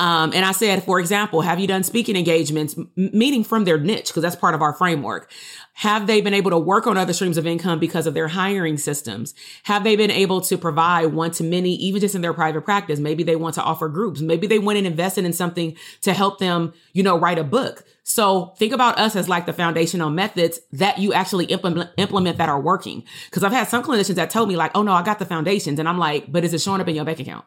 Um, 0.00 0.33
and 0.35 0.44
I 0.44 0.50
said, 0.50 0.83
for 0.83 0.98
example, 0.98 1.42
have 1.42 1.61
you 1.61 1.68
done 1.68 1.85
speaking 1.85 2.16
engagements, 2.16 2.77
m- 2.77 2.90
meeting 2.96 3.44
from 3.44 3.64
their 3.64 3.79
niche? 3.79 4.12
Cause 4.12 4.24
that's 4.24 4.35
part 4.35 4.57
of 4.57 4.62
our 4.62 4.72
framework. 4.72 5.31
Have 5.74 6.09
they 6.09 6.20
been 6.20 6.35
able 6.35 6.50
to 6.50 6.59
work 6.59 6.88
on 6.88 6.96
other 6.96 7.12
streams 7.12 7.37
of 7.37 7.46
income 7.46 7.79
because 7.79 8.09
of 8.09 8.14
their 8.14 8.27
hiring 8.27 8.77
systems? 8.77 9.33
Have 9.64 9.85
they 9.85 9.94
been 9.94 10.11
able 10.11 10.40
to 10.42 10.59
provide 10.59 11.07
one 11.07 11.31
to 11.33 11.44
many, 11.44 11.74
even 11.77 12.00
just 12.00 12.16
in 12.16 12.22
their 12.22 12.33
private 12.33 12.62
practice? 12.62 12.98
Maybe 12.98 13.22
they 13.22 13.37
want 13.37 13.55
to 13.55 13.62
offer 13.62 13.88
groups. 13.88 14.20
Maybe 14.20 14.48
they 14.48 14.59
went 14.59 14.79
and 14.79 14.87
invested 14.87 15.24
in 15.24 15.33
something 15.33 15.77
to 16.03 16.12
help 16.12 16.40
them, 16.40 16.72
you 16.92 17.05
know, 17.05 17.16
write 17.16 17.38
a 17.38 17.44
book. 17.44 17.85
So 18.03 18.55
think 18.59 18.72
about 18.72 18.98
us 18.98 19.14
as 19.14 19.29
like 19.29 19.46
the 19.46 19.53
foundational 19.53 20.11
methods 20.11 20.59
that 20.72 20.98
you 20.98 21.12
actually 21.12 21.46
implement, 21.46 21.90
implement 21.98 22.38
that 22.38 22.48
are 22.48 22.61
working. 22.61 23.05
Cause 23.31 23.44
I've 23.44 23.53
had 23.53 23.68
some 23.68 23.85
clinicians 23.85 24.16
that 24.16 24.31
told 24.31 24.48
me 24.48 24.57
like, 24.57 24.72
Oh 24.74 24.83
no, 24.83 24.92
I 24.92 25.03
got 25.03 25.20
the 25.20 25.24
foundations. 25.24 25.79
And 25.79 25.88
I'm 25.88 25.98
like, 25.98 26.31
but 26.31 26.44
is 26.44 26.53
it 26.53 26.61
showing 26.61 26.81
up 26.81 26.88
in 26.88 26.96
your 26.96 27.05
bank 27.05 27.20
account? 27.20 27.44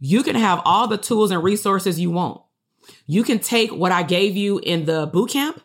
You 0.00 0.22
can 0.22 0.36
have 0.36 0.62
all 0.64 0.86
the 0.86 0.98
tools 0.98 1.30
and 1.30 1.42
resources 1.42 1.98
you 1.98 2.10
want. 2.10 2.42
You 3.06 3.22
can 3.22 3.38
take 3.38 3.70
what 3.72 3.92
I 3.92 4.02
gave 4.02 4.36
you 4.36 4.58
in 4.58 4.86
the 4.86 5.06
boot 5.06 5.30
camp. 5.30 5.60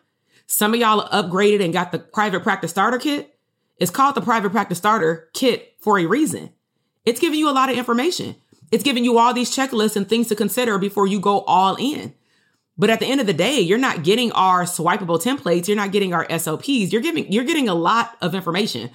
Some 0.46 0.74
of 0.74 0.80
y'all 0.80 1.08
upgraded 1.08 1.64
and 1.64 1.72
got 1.72 1.92
the 1.92 1.98
private 1.98 2.42
practice 2.42 2.70
starter 2.70 2.98
kit 2.98 3.34
It's 3.78 3.90
called 3.90 4.14
the 4.14 4.20
private 4.20 4.50
practice 4.50 4.78
starter 4.78 5.28
kit 5.32 5.74
for 5.78 5.98
a 5.98 6.06
reason. 6.06 6.52
It's 7.04 7.20
giving 7.20 7.38
you 7.38 7.48
a 7.48 7.52
lot 7.52 7.70
of 7.70 7.76
information. 7.76 8.36
It's 8.70 8.84
giving 8.84 9.04
you 9.04 9.18
all 9.18 9.32
these 9.32 9.54
checklists 9.54 9.96
and 9.96 10.08
things 10.08 10.28
to 10.28 10.36
consider 10.36 10.78
before 10.78 11.06
you 11.06 11.20
go 11.20 11.40
all 11.42 11.76
in. 11.76 12.14
But 12.76 12.90
at 12.90 12.98
the 13.00 13.06
end 13.06 13.20
of 13.20 13.26
the 13.26 13.32
day, 13.32 13.60
you're 13.60 13.78
not 13.78 14.02
getting 14.02 14.32
our 14.32 14.64
swipeable 14.64 15.22
templates. 15.22 15.68
You're 15.68 15.76
not 15.76 15.92
getting 15.92 16.12
our 16.12 16.26
SOPs. 16.38 16.92
You're 16.92 17.02
giving, 17.02 17.30
you're 17.32 17.44
getting 17.44 17.68
a 17.68 17.74
lot 17.74 18.16
of 18.20 18.34
information, 18.34 18.90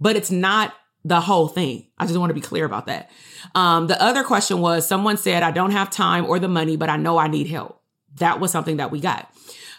but 0.00 0.16
it's 0.16 0.30
not 0.30 0.74
the 1.04 1.20
whole 1.20 1.48
thing. 1.48 1.86
I 1.96 2.06
just 2.06 2.18
want 2.18 2.30
to 2.30 2.34
be 2.34 2.40
clear 2.40 2.64
about 2.64 2.86
that. 2.86 3.10
Um, 3.54 3.86
the 3.86 4.00
other 4.02 4.24
question 4.24 4.60
was 4.60 4.86
someone 4.86 5.16
said, 5.16 5.42
I 5.42 5.50
don't 5.50 5.70
have 5.70 5.90
time 5.90 6.26
or 6.26 6.38
the 6.38 6.48
money, 6.48 6.76
but 6.76 6.90
I 6.90 6.96
know 6.96 7.18
I 7.18 7.28
need 7.28 7.46
help. 7.46 7.82
That 8.16 8.40
was 8.40 8.50
something 8.50 8.78
that 8.78 8.90
we 8.90 9.00
got. 9.00 9.32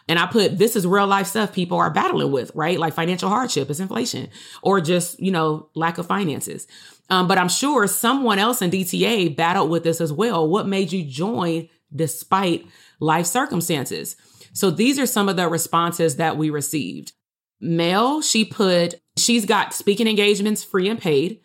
And 0.07 0.17
I 0.17 0.25
put, 0.25 0.57
this 0.57 0.75
is 0.75 0.87
real 0.87 1.05
life 1.05 1.27
stuff 1.27 1.53
people 1.53 1.77
are 1.77 1.91
battling 1.91 2.31
with, 2.31 2.51
right? 2.55 2.79
Like 2.79 2.93
financial 2.93 3.29
hardship 3.29 3.69
is 3.69 3.79
inflation 3.79 4.29
or 4.63 4.81
just, 4.81 5.19
you 5.19 5.31
know, 5.31 5.69
lack 5.75 5.99
of 5.99 6.07
finances. 6.07 6.67
Um, 7.11 7.27
but 7.27 7.37
I'm 7.37 7.49
sure 7.49 7.85
someone 7.85 8.39
else 8.39 8.61
in 8.61 8.71
DTA 8.71 9.35
battled 9.35 9.69
with 9.69 9.83
this 9.83 10.01
as 10.01 10.11
well. 10.11 10.47
What 10.47 10.67
made 10.67 10.91
you 10.91 11.03
join 11.03 11.69
despite 11.95 12.65
life 12.99 13.27
circumstances? 13.27 14.15
So 14.53 14.71
these 14.71 14.97
are 14.97 15.05
some 15.05 15.29
of 15.29 15.35
the 15.35 15.47
responses 15.47 16.15
that 16.15 16.37
we 16.37 16.49
received. 16.49 17.13
Mel, 17.61 18.21
she 18.21 18.45
put, 18.45 18.95
she's 19.19 19.45
got 19.45 19.73
speaking 19.73 20.07
engagements 20.07 20.63
free 20.63 20.89
and 20.89 20.99
paid. 20.99 21.41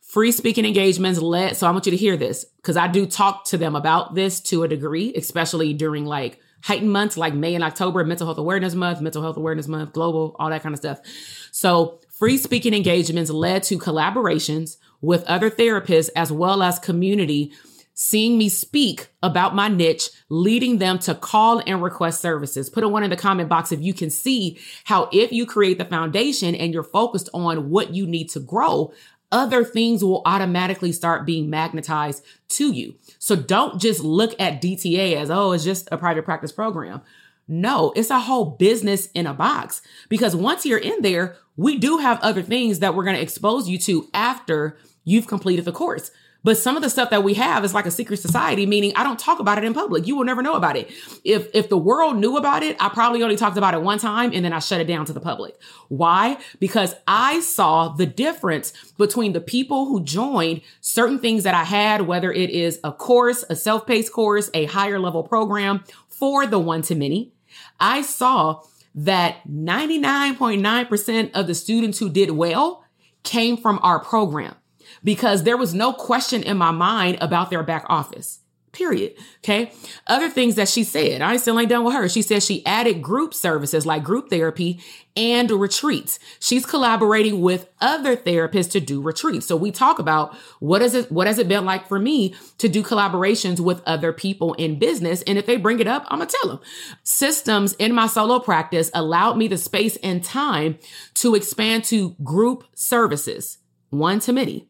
Free 0.00 0.32
speaking 0.32 0.64
engagements 0.64 1.20
led. 1.20 1.56
So 1.56 1.66
I 1.66 1.70
want 1.70 1.86
you 1.86 1.90
to 1.90 1.96
hear 1.96 2.16
this 2.16 2.44
because 2.56 2.76
I 2.76 2.88
do 2.88 3.06
talk 3.06 3.44
to 3.46 3.58
them 3.58 3.74
about 3.74 4.14
this 4.14 4.40
to 4.42 4.62
a 4.62 4.68
degree, 4.68 5.12
especially 5.14 5.74
during 5.74 6.04
like 6.04 6.40
heightened 6.62 6.92
months 6.92 7.16
like 7.16 7.34
May 7.34 7.54
and 7.54 7.64
October, 7.64 8.04
Mental 8.04 8.26
Health 8.26 8.38
Awareness 8.38 8.74
Month, 8.74 9.00
Mental 9.00 9.22
Health 9.22 9.36
Awareness 9.36 9.68
Month, 9.68 9.92
global, 9.92 10.36
all 10.38 10.50
that 10.50 10.62
kind 10.62 10.74
of 10.74 10.78
stuff. 10.78 11.00
So 11.50 12.00
free 12.10 12.38
speaking 12.38 12.74
engagements 12.74 13.30
led 13.30 13.64
to 13.64 13.78
collaborations 13.78 14.76
with 15.00 15.24
other 15.24 15.50
therapists 15.50 16.10
as 16.16 16.32
well 16.32 16.62
as 16.62 16.78
community 16.78 17.52
seeing 17.94 18.36
me 18.36 18.48
speak 18.48 19.08
about 19.22 19.54
my 19.54 19.68
niche, 19.68 20.10
leading 20.28 20.78
them 20.78 20.98
to 20.98 21.14
call 21.14 21.62
and 21.66 21.82
request 21.82 22.20
services. 22.20 22.68
Put 22.68 22.84
a 22.84 22.88
one 22.88 23.04
in 23.04 23.10
the 23.10 23.16
comment 23.16 23.48
box 23.48 23.72
if 23.72 23.80
you 23.80 23.94
can 23.94 24.10
see 24.10 24.58
how 24.84 25.08
if 25.12 25.32
you 25.32 25.46
create 25.46 25.78
the 25.78 25.84
foundation 25.84 26.54
and 26.54 26.74
you're 26.74 26.82
focused 26.82 27.28
on 27.32 27.70
what 27.70 27.94
you 27.94 28.06
need 28.06 28.28
to 28.30 28.40
grow, 28.40 28.92
other 29.32 29.64
things 29.64 30.04
will 30.04 30.22
automatically 30.26 30.92
start 30.92 31.26
being 31.26 31.50
magnetized 31.50 32.24
to 32.48 32.72
you. 32.72 32.94
So 33.18 33.34
don't 33.34 33.80
just 33.80 34.02
look 34.02 34.38
at 34.40 34.62
DTA 34.62 35.16
as, 35.16 35.30
oh, 35.30 35.52
it's 35.52 35.64
just 35.64 35.88
a 35.90 35.98
private 35.98 36.24
practice 36.24 36.52
program. 36.52 37.00
No, 37.46 37.92
it's 37.94 38.10
a 38.10 38.20
whole 38.20 38.44
business 38.44 39.08
in 39.12 39.26
a 39.26 39.34
box 39.34 39.82
because 40.08 40.34
once 40.34 40.64
you're 40.64 40.78
in 40.78 41.02
there, 41.02 41.36
we 41.56 41.78
do 41.78 41.98
have 41.98 42.20
other 42.20 42.42
things 42.42 42.78
that 42.78 42.94
we're 42.94 43.04
going 43.04 43.16
to 43.16 43.22
expose 43.22 43.68
you 43.68 43.78
to 43.78 44.08
after 44.14 44.78
you've 45.04 45.26
completed 45.26 45.64
the 45.64 45.72
course. 45.72 46.10
But 46.44 46.58
some 46.58 46.76
of 46.76 46.82
the 46.82 46.90
stuff 46.90 47.10
that 47.10 47.24
we 47.24 47.34
have 47.34 47.64
is 47.64 47.74
like 47.74 47.86
a 47.86 47.90
secret 47.90 48.18
society, 48.18 48.66
meaning 48.66 48.92
I 48.94 49.02
don't 49.02 49.18
talk 49.18 49.40
about 49.40 49.58
it 49.58 49.64
in 49.64 49.72
public. 49.72 50.06
You 50.06 50.14
will 50.14 50.24
never 50.24 50.42
know 50.42 50.54
about 50.54 50.76
it. 50.76 50.90
If 51.24 51.48
if 51.54 51.70
the 51.70 51.78
world 51.78 52.16
knew 52.16 52.36
about 52.36 52.62
it, 52.62 52.76
I 52.78 52.90
probably 52.90 53.22
only 53.22 53.36
talked 53.36 53.56
about 53.56 53.74
it 53.74 53.82
one 53.82 53.98
time 53.98 54.30
and 54.34 54.44
then 54.44 54.52
I 54.52 54.58
shut 54.58 54.80
it 54.80 54.86
down 54.86 55.06
to 55.06 55.12
the 55.12 55.20
public. 55.20 55.56
Why? 55.88 56.36
Because 56.60 56.94
I 57.08 57.40
saw 57.40 57.88
the 57.88 58.06
difference 58.06 58.72
between 58.98 59.32
the 59.32 59.40
people 59.40 59.86
who 59.86 60.04
joined 60.04 60.60
certain 60.80 61.18
things 61.18 61.44
that 61.44 61.54
I 61.54 61.64
had, 61.64 62.02
whether 62.02 62.30
it 62.30 62.50
is 62.50 62.78
a 62.84 62.92
course, 62.92 63.44
a 63.48 63.56
self-paced 63.56 64.12
course, 64.12 64.50
a 64.52 64.66
higher 64.66 64.98
level 64.98 65.22
program 65.22 65.82
for 66.08 66.46
the 66.46 66.58
one 66.58 66.82
to 66.82 66.94
many. 66.94 67.32
I 67.80 68.02
saw 68.02 68.62
that 68.94 69.38
99.9% 69.48 71.30
of 71.32 71.46
the 71.46 71.54
students 71.54 71.98
who 71.98 72.10
did 72.10 72.30
well 72.30 72.84
came 73.22 73.56
from 73.56 73.80
our 73.82 73.98
program 73.98 74.54
because 75.04 75.42
there 75.42 75.56
was 75.56 75.74
no 75.74 75.92
question 75.92 76.42
in 76.42 76.56
my 76.56 76.70
mind 76.70 77.18
about 77.20 77.50
their 77.50 77.62
back 77.62 77.84
office. 77.88 78.40
Period. 78.74 79.14
Okay. 79.38 79.70
Other 80.08 80.28
things 80.28 80.56
that 80.56 80.68
she 80.68 80.82
said, 80.82 81.22
I 81.22 81.36
still 81.36 81.60
ain't 81.60 81.68
done 81.68 81.84
with 81.84 81.94
her. 81.94 82.08
She 82.08 82.22
said 82.22 82.42
she 82.42 82.66
added 82.66 83.02
group 83.02 83.32
services 83.32 83.86
like 83.86 84.02
group 84.02 84.30
therapy 84.30 84.80
and 85.16 85.48
retreats. 85.48 86.18
She's 86.40 86.66
collaborating 86.66 87.40
with 87.40 87.68
other 87.80 88.16
therapists 88.16 88.72
to 88.72 88.80
do 88.80 89.00
retreats. 89.00 89.46
So 89.46 89.54
we 89.54 89.70
talk 89.70 90.00
about 90.00 90.34
what 90.58 90.82
is 90.82 90.94
it, 90.94 91.12
what 91.12 91.28
has 91.28 91.38
it 91.38 91.46
been 91.46 91.64
like 91.64 91.86
for 91.86 92.00
me 92.00 92.34
to 92.58 92.68
do 92.68 92.82
collaborations 92.82 93.60
with 93.60 93.80
other 93.86 94.12
people 94.12 94.54
in 94.54 94.80
business? 94.80 95.22
And 95.22 95.38
if 95.38 95.46
they 95.46 95.56
bring 95.56 95.78
it 95.78 95.86
up, 95.86 96.04
I'm 96.08 96.18
gonna 96.18 96.30
tell 96.42 96.50
them. 96.50 96.60
Systems 97.04 97.74
in 97.74 97.94
my 97.94 98.08
solo 98.08 98.40
practice 98.40 98.90
allowed 98.92 99.38
me 99.38 99.46
the 99.46 99.56
space 99.56 99.96
and 100.02 100.24
time 100.24 100.80
to 101.14 101.36
expand 101.36 101.84
to 101.84 102.16
group 102.24 102.64
services, 102.74 103.58
one 103.90 104.18
to 104.18 104.32
many 104.32 104.66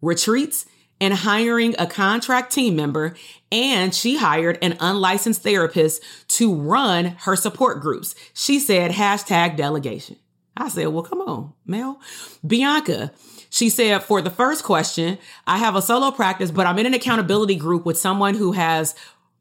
retreats, 0.00 0.66
and 1.00 1.14
hiring 1.14 1.74
a 1.78 1.86
contract 1.86 2.52
team 2.52 2.76
member. 2.76 3.14
And 3.50 3.94
she 3.94 4.18
hired 4.18 4.58
an 4.62 4.76
unlicensed 4.80 5.42
therapist 5.42 6.02
to 6.28 6.54
run 6.54 7.16
her 7.20 7.36
support 7.36 7.80
groups. 7.80 8.14
She 8.34 8.58
said 8.58 8.92
hashtag 8.92 9.56
delegation. 9.56 10.16
I 10.56 10.68
said, 10.68 10.88
well, 10.88 11.02
come 11.02 11.22
on, 11.22 11.54
Mel. 11.64 12.00
Bianca, 12.46 13.12
she 13.48 13.70
said, 13.70 14.02
for 14.02 14.20
the 14.20 14.30
first 14.30 14.62
question, 14.62 15.18
I 15.46 15.56
have 15.56 15.74
a 15.74 15.82
solo 15.82 16.10
practice, 16.10 16.50
but 16.50 16.66
I'm 16.66 16.78
in 16.78 16.86
an 16.86 16.94
accountability 16.94 17.56
group 17.56 17.86
with 17.86 17.96
someone 17.98 18.34
who 18.34 18.52
has 18.52 18.94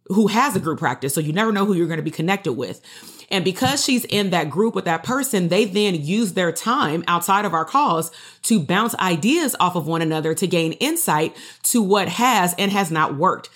who 0.05 0.27
has 0.27 0.55
a 0.55 0.59
group 0.59 0.79
practice. 0.79 1.13
So 1.13 1.21
you 1.21 1.33
never 1.33 1.51
know 1.51 1.65
who 1.65 1.73
you're 1.73 1.87
going 1.87 1.97
to 1.97 2.03
be 2.03 2.09
connected 2.09 2.53
with. 2.53 2.81
And 3.31 3.45
because 3.45 3.83
she's 3.83 4.05
in 4.05 4.31
that 4.31 4.49
group 4.49 4.75
with 4.75 4.85
that 4.85 5.03
person, 5.03 5.49
they 5.49 5.65
then 5.65 5.95
use 5.95 6.33
their 6.33 6.51
time 6.51 7.03
outside 7.07 7.45
of 7.45 7.53
our 7.53 7.65
calls 7.65 8.11
to 8.43 8.59
bounce 8.59 8.95
ideas 8.95 9.55
off 9.59 9.75
of 9.75 9.87
one 9.87 10.01
another 10.01 10.33
to 10.33 10.47
gain 10.47 10.73
insight 10.73 11.35
to 11.63 11.81
what 11.81 12.09
has 12.09 12.55
and 12.57 12.71
has 12.71 12.91
not 12.91 13.15
worked. 13.15 13.49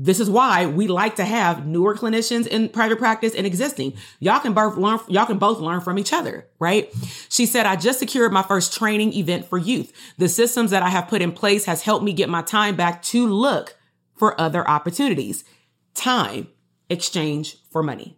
This 0.00 0.20
is 0.20 0.30
why 0.30 0.66
we 0.66 0.86
like 0.86 1.16
to 1.16 1.24
have 1.24 1.66
newer 1.66 1.96
clinicians 1.96 2.46
in 2.46 2.68
private 2.68 2.98
practice 2.98 3.34
and 3.34 3.44
existing. 3.44 3.94
Y'all 4.20 4.38
can 4.38 4.52
both 4.52 4.76
learn, 4.76 5.00
y'all 5.08 5.26
can 5.26 5.38
both 5.38 5.58
learn 5.58 5.80
from 5.80 5.98
each 5.98 6.12
other, 6.12 6.46
right? 6.60 6.88
She 7.28 7.46
said, 7.46 7.66
I 7.66 7.74
just 7.74 7.98
secured 7.98 8.32
my 8.32 8.44
first 8.44 8.72
training 8.72 9.12
event 9.14 9.46
for 9.46 9.58
youth. 9.58 9.92
The 10.16 10.28
systems 10.28 10.70
that 10.70 10.84
I 10.84 10.88
have 10.88 11.08
put 11.08 11.20
in 11.20 11.32
place 11.32 11.64
has 11.64 11.82
helped 11.82 12.04
me 12.04 12.12
get 12.12 12.28
my 12.28 12.42
time 12.42 12.76
back 12.76 13.02
to 13.04 13.26
look 13.26 13.76
for 14.14 14.40
other 14.40 14.66
opportunities. 14.68 15.42
Time 15.94 16.46
exchange 16.88 17.56
for 17.70 17.82
money. 17.82 18.16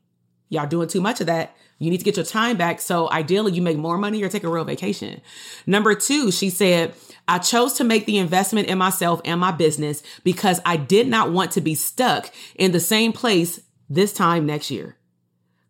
Y'all 0.51 0.67
doing 0.67 0.89
too 0.89 1.01
much 1.01 1.21
of 1.21 1.29
that. 1.29 1.57
You 1.79 1.91
need 1.91 1.99
to 1.99 2.05
get 2.05 2.17
your 2.17 2.27
time 2.27 2.59
back. 2.59 2.81
So 2.81 3.11
ideally 3.11 3.53
you 3.53 3.63
make 3.63 3.79
more 3.79 3.97
money 3.97 4.23
or 4.23 4.29
take 4.29 4.45
a 4.45 4.49
real 4.49 4.65
vacation. 4.65 5.23
Number 5.67 5.95
two, 5.95 6.31
she 6.31 6.51
said, 6.51 6.93
I 7.27 7.39
chose 7.39 7.75
to 7.75 7.85
make 7.85 8.05
the 8.05 8.19
investment 8.19 8.69
in 8.69 8.77
myself 8.77 9.23
and 9.25 9.41
my 9.41 9.53
business 9.53 10.03
because 10.25 10.61
I 10.67 10.77
did 10.77 11.09
not 11.09 11.33
want 11.33 11.53
to 11.53 11.61
be 11.61 11.75
stuck 11.75 12.31
in 12.57 12.73
the 12.73 12.81
same 12.81 13.13
place 13.13 13.61
this 13.89 14.13
time 14.13 14.45
next 14.45 14.71
year. 14.71 14.97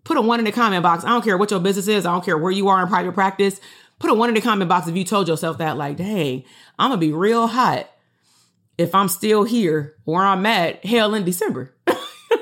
Put 0.02 0.16
a 0.16 0.22
one 0.22 0.40
in 0.40 0.46
the 0.46 0.52
comment 0.52 0.82
box. 0.82 1.04
I 1.04 1.10
don't 1.10 1.22
care 1.22 1.38
what 1.38 1.50
your 1.50 1.60
business 1.60 1.86
is. 1.86 2.06
I 2.06 2.12
don't 2.12 2.24
care 2.24 2.38
where 2.38 2.50
you 2.50 2.68
are 2.68 2.82
in 2.82 2.88
private 2.88 3.12
practice. 3.12 3.60
Put 3.98 4.10
a 4.10 4.14
one 4.14 4.30
in 4.30 4.34
the 4.34 4.40
comment 4.40 4.68
box 4.68 4.88
if 4.88 4.96
you 4.96 5.04
told 5.04 5.28
yourself 5.28 5.58
that, 5.58 5.76
like, 5.76 5.98
dang, 5.98 6.42
I'm 6.78 6.90
gonna 6.90 6.98
be 6.98 7.12
real 7.12 7.46
hot 7.46 7.88
if 8.78 8.94
I'm 8.94 9.08
still 9.08 9.44
here 9.44 9.94
where 10.04 10.24
I'm 10.24 10.46
at, 10.46 10.84
hell 10.86 11.14
in 11.14 11.24
December. 11.24 11.74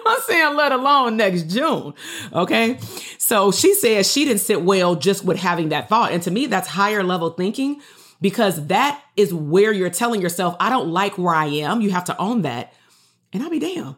I'm 0.08 0.20
saying, 0.22 0.56
let 0.56 0.72
alone 0.72 1.16
next 1.16 1.44
June. 1.44 1.94
Okay. 2.32 2.78
So 3.18 3.52
she 3.52 3.74
says 3.74 4.10
she 4.10 4.24
didn't 4.24 4.40
sit 4.40 4.62
well 4.62 4.96
just 4.96 5.24
with 5.24 5.36
having 5.36 5.68
that 5.68 5.88
thought. 5.88 6.12
And 6.12 6.22
to 6.22 6.30
me, 6.30 6.46
that's 6.46 6.68
higher 6.68 7.02
level 7.02 7.30
thinking 7.30 7.80
because 8.20 8.66
that 8.66 9.02
is 9.16 9.32
where 9.32 9.72
you're 9.72 9.90
telling 9.90 10.20
yourself, 10.20 10.56
I 10.58 10.70
don't 10.70 10.88
like 10.88 11.18
where 11.18 11.34
I 11.34 11.46
am. 11.46 11.80
You 11.80 11.90
have 11.90 12.04
to 12.04 12.18
own 12.18 12.42
that. 12.42 12.72
And 13.32 13.42
I'll 13.42 13.50
be 13.50 13.58
damn 13.58 13.96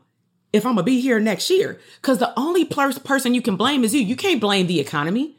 if 0.52 0.66
I'm 0.66 0.74
gonna 0.74 0.82
be 0.82 1.00
here 1.00 1.20
next 1.20 1.48
year. 1.50 1.80
Because 2.00 2.18
the 2.18 2.38
only 2.38 2.64
person 2.64 3.34
you 3.34 3.42
can 3.42 3.56
blame 3.56 3.84
is 3.84 3.94
you. 3.94 4.00
You 4.00 4.16
can't 4.16 4.40
blame 4.40 4.66
the 4.66 4.80
economy. 4.80 5.36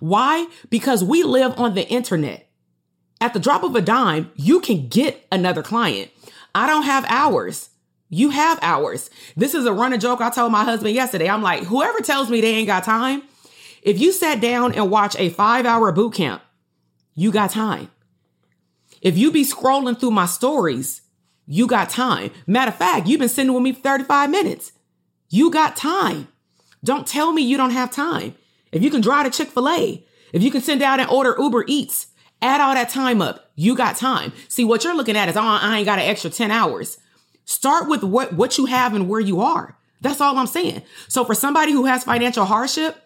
Why? 0.00 0.46
Because 0.70 1.04
we 1.04 1.22
live 1.22 1.58
on 1.58 1.74
the 1.74 1.86
internet. 1.88 2.48
At 3.20 3.32
the 3.32 3.40
drop 3.40 3.62
of 3.62 3.76
a 3.76 3.80
dime, 3.80 4.30
you 4.34 4.60
can 4.60 4.88
get 4.88 5.26
another 5.30 5.62
client. 5.62 6.10
I 6.54 6.66
don't 6.66 6.82
have 6.82 7.04
hours. 7.08 7.70
You 8.14 8.30
have 8.30 8.60
hours. 8.62 9.10
This 9.36 9.54
is 9.54 9.66
a 9.66 9.72
running 9.72 9.98
joke 9.98 10.20
I 10.20 10.30
told 10.30 10.52
my 10.52 10.62
husband 10.62 10.94
yesterday. 10.94 11.28
I'm 11.28 11.42
like, 11.42 11.64
whoever 11.64 11.98
tells 11.98 12.30
me 12.30 12.40
they 12.40 12.54
ain't 12.54 12.68
got 12.68 12.84
time, 12.84 13.22
if 13.82 13.98
you 14.00 14.12
sat 14.12 14.40
down 14.40 14.72
and 14.72 14.88
watch 14.88 15.16
a 15.18 15.30
five 15.30 15.66
hour 15.66 15.90
boot 15.90 16.14
camp, 16.14 16.40
you 17.14 17.32
got 17.32 17.50
time. 17.50 17.90
If 19.02 19.18
you 19.18 19.32
be 19.32 19.42
scrolling 19.42 19.98
through 19.98 20.12
my 20.12 20.26
stories, 20.26 21.02
you 21.46 21.66
got 21.66 21.90
time. 21.90 22.30
Matter 22.46 22.70
of 22.70 22.76
fact, 22.76 23.08
you've 23.08 23.18
been 23.18 23.28
sitting 23.28 23.52
with 23.52 23.64
me 23.64 23.72
for 23.72 23.80
35 23.80 24.30
minutes. 24.30 24.70
You 25.28 25.50
got 25.50 25.74
time. 25.74 26.28
Don't 26.84 27.08
tell 27.08 27.32
me 27.32 27.42
you 27.42 27.56
don't 27.56 27.70
have 27.70 27.90
time. 27.90 28.36
If 28.70 28.80
you 28.80 28.90
can 28.90 29.00
drive 29.00 29.24
to 29.24 29.36
Chick 29.36 29.48
fil 29.48 29.68
A, 29.68 30.06
if 30.32 30.40
you 30.40 30.52
can 30.52 30.60
send 30.60 30.82
out 30.82 31.00
and 31.00 31.10
order 31.10 31.34
Uber 31.36 31.64
Eats, 31.66 32.06
add 32.40 32.60
all 32.60 32.74
that 32.74 32.90
time 32.90 33.20
up. 33.20 33.50
You 33.56 33.74
got 33.74 33.96
time. 33.96 34.32
See, 34.46 34.64
what 34.64 34.84
you're 34.84 34.96
looking 34.96 35.16
at 35.16 35.28
is, 35.28 35.36
oh, 35.36 35.42
I 35.42 35.78
ain't 35.78 35.86
got 35.86 35.98
an 35.98 36.08
extra 36.08 36.30
10 36.30 36.52
hours. 36.52 36.98
Start 37.44 37.88
with 37.88 38.02
what, 38.02 38.32
what 38.32 38.58
you 38.58 38.66
have 38.66 38.94
and 38.94 39.08
where 39.08 39.20
you 39.20 39.40
are. 39.40 39.76
That's 40.00 40.20
all 40.20 40.36
I'm 40.36 40.46
saying. 40.46 40.82
So 41.08 41.24
for 41.24 41.34
somebody 41.34 41.72
who 41.72 41.86
has 41.86 42.04
financial 42.04 42.44
hardship, 42.44 42.96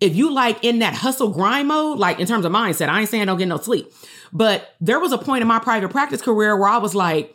if 0.00 0.14
you 0.14 0.32
like 0.32 0.62
in 0.62 0.80
that 0.80 0.94
hustle 0.94 1.30
grind 1.30 1.68
mode, 1.68 1.98
like 1.98 2.20
in 2.20 2.26
terms 2.26 2.44
of 2.44 2.52
mindset, 2.52 2.88
I 2.88 3.00
ain't 3.00 3.08
saying 3.08 3.26
don't 3.26 3.38
get 3.38 3.48
no 3.48 3.56
sleep, 3.56 3.90
but 4.32 4.74
there 4.80 5.00
was 5.00 5.12
a 5.12 5.18
point 5.18 5.42
in 5.42 5.48
my 5.48 5.58
private 5.58 5.90
practice 5.90 6.20
career 6.20 6.56
where 6.56 6.68
I 6.68 6.78
was 6.78 6.94
like, 6.94 7.34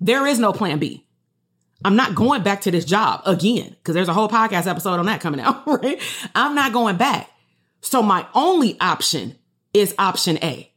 there 0.00 0.26
is 0.26 0.38
no 0.38 0.52
plan 0.52 0.78
B. 0.78 1.06
I'm 1.84 1.96
not 1.96 2.14
going 2.14 2.42
back 2.42 2.62
to 2.62 2.70
this 2.70 2.84
job 2.84 3.22
again 3.26 3.70
because 3.70 3.94
there's 3.94 4.08
a 4.08 4.12
whole 4.12 4.28
podcast 4.28 4.66
episode 4.66 4.98
on 4.98 5.06
that 5.06 5.20
coming 5.20 5.40
out, 5.40 5.66
right? 5.66 6.00
I'm 6.34 6.54
not 6.54 6.72
going 6.72 6.96
back. 6.96 7.30
So 7.80 8.02
my 8.02 8.26
only 8.34 8.78
option 8.80 9.36
is 9.72 9.94
option 9.98 10.38
A. 10.42 10.71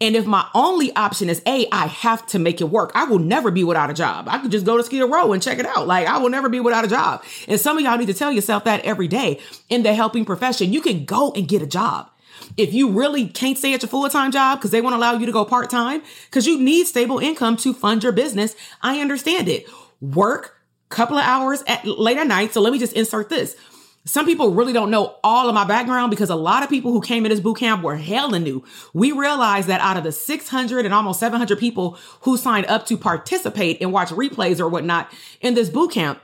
And 0.00 0.16
if 0.16 0.26
my 0.26 0.46
only 0.54 0.94
option 0.94 1.28
is 1.28 1.42
A, 1.46 1.66
I 1.72 1.86
have 1.86 2.26
to 2.28 2.38
make 2.38 2.60
it 2.60 2.64
work. 2.64 2.92
I 2.94 3.04
will 3.04 3.18
never 3.18 3.50
be 3.50 3.64
without 3.64 3.90
a 3.90 3.94
job. 3.94 4.26
I 4.28 4.38
could 4.38 4.50
just 4.50 4.66
go 4.66 4.76
to 4.76 4.82
Skid 4.82 5.08
Row 5.10 5.32
and 5.32 5.42
check 5.42 5.58
it 5.58 5.66
out. 5.66 5.86
Like 5.86 6.06
I 6.06 6.18
will 6.18 6.30
never 6.30 6.48
be 6.48 6.60
without 6.60 6.84
a 6.84 6.88
job. 6.88 7.24
And 7.48 7.60
some 7.60 7.78
of 7.78 7.84
y'all 7.84 7.98
need 7.98 8.06
to 8.06 8.14
tell 8.14 8.32
yourself 8.32 8.64
that 8.64 8.84
every 8.84 9.08
day 9.08 9.40
in 9.68 9.82
the 9.82 9.94
helping 9.94 10.24
profession. 10.24 10.72
You 10.72 10.80
can 10.80 11.04
go 11.04 11.32
and 11.32 11.48
get 11.48 11.62
a 11.62 11.66
job. 11.66 12.08
If 12.56 12.74
you 12.74 12.90
really 12.90 13.28
can't 13.28 13.56
stay 13.56 13.72
at 13.72 13.82
your 13.82 13.88
full-time 13.88 14.30
job 14.30 14.58
because 14.58 14.72
they 14.72 14.80
won't 14.80 14.94
allow 14.94 15.14
you 15.14 15.26
to 15.26 15.32
go 15.32 15.44
part-time 15.44 16.02
because 16.26 16.46
you 16.46 16.58
need 16.58 16.86
stable 16.86 17.18
income 17.18 17.56
to 17.58 17.72
fund 17.72 18.02
your 18.02 18.12
business, 18.12 18.54
I 18.82 19.00
understand 19.00 19.48
it. 19.48 19.66
Work 20.00 20.56
a 20.90 20.94
couple 20.94 21.16
of 21.16 21.24
hours 21.24 21.62
at 21.66 21.86
late 21.86 22.18
at 22.18 22.26
night. 22.26 22.52
So 22.52 22.60
let 22.60 22.72
me 22.72 22.78
just 22.78 22.92
insert 22.94 23.28
this 23.28 23.56
some 24.04 24.26
people 24.26 24.50
really 24.52 24.72
don't 24.72 24.90
know 24.90 25.16
all 25.22 25.48
of 25.48 25.54
my 25.54 25.64
background 25.64 26.10
because 26.10 26.28
a 26.28 26.34
lot 26.34 26.64
of 26.64 26.68
people 26.68 26.90
who 26.92 27.00
came 27.00 27.24
in 27.24 27.30
this 27.30 27.40
boot 27.40 27.58
camp 27.58 27.82
were 27.82 27.96
hella 27.96 28.40
new. 28.40 28.64
We 28.92 29.12
realized 29.12 29.68
that 29.68 29.80
out 29.80 29.96
of 29.96 30.02
the 30.02 30.10
600 30.10 30.84
and 30.84 30.92
almost 30.92 31.20
700 31.20 31.58
people 31.58 31.96
who 32.22 32.36
signed 32.36 32.66
up 32.66 32.84
to 32.86 32.96
participate 32.96 33.80
and 33.80 33.92
watch 33.92 34.08
replays 34.08 34.58
or 34.58 34.68
whatnot 34.68 35.12
in 35.40 35.54
this 35.54 35.68
boot 35.68 35.92
camp, 35.92 36.20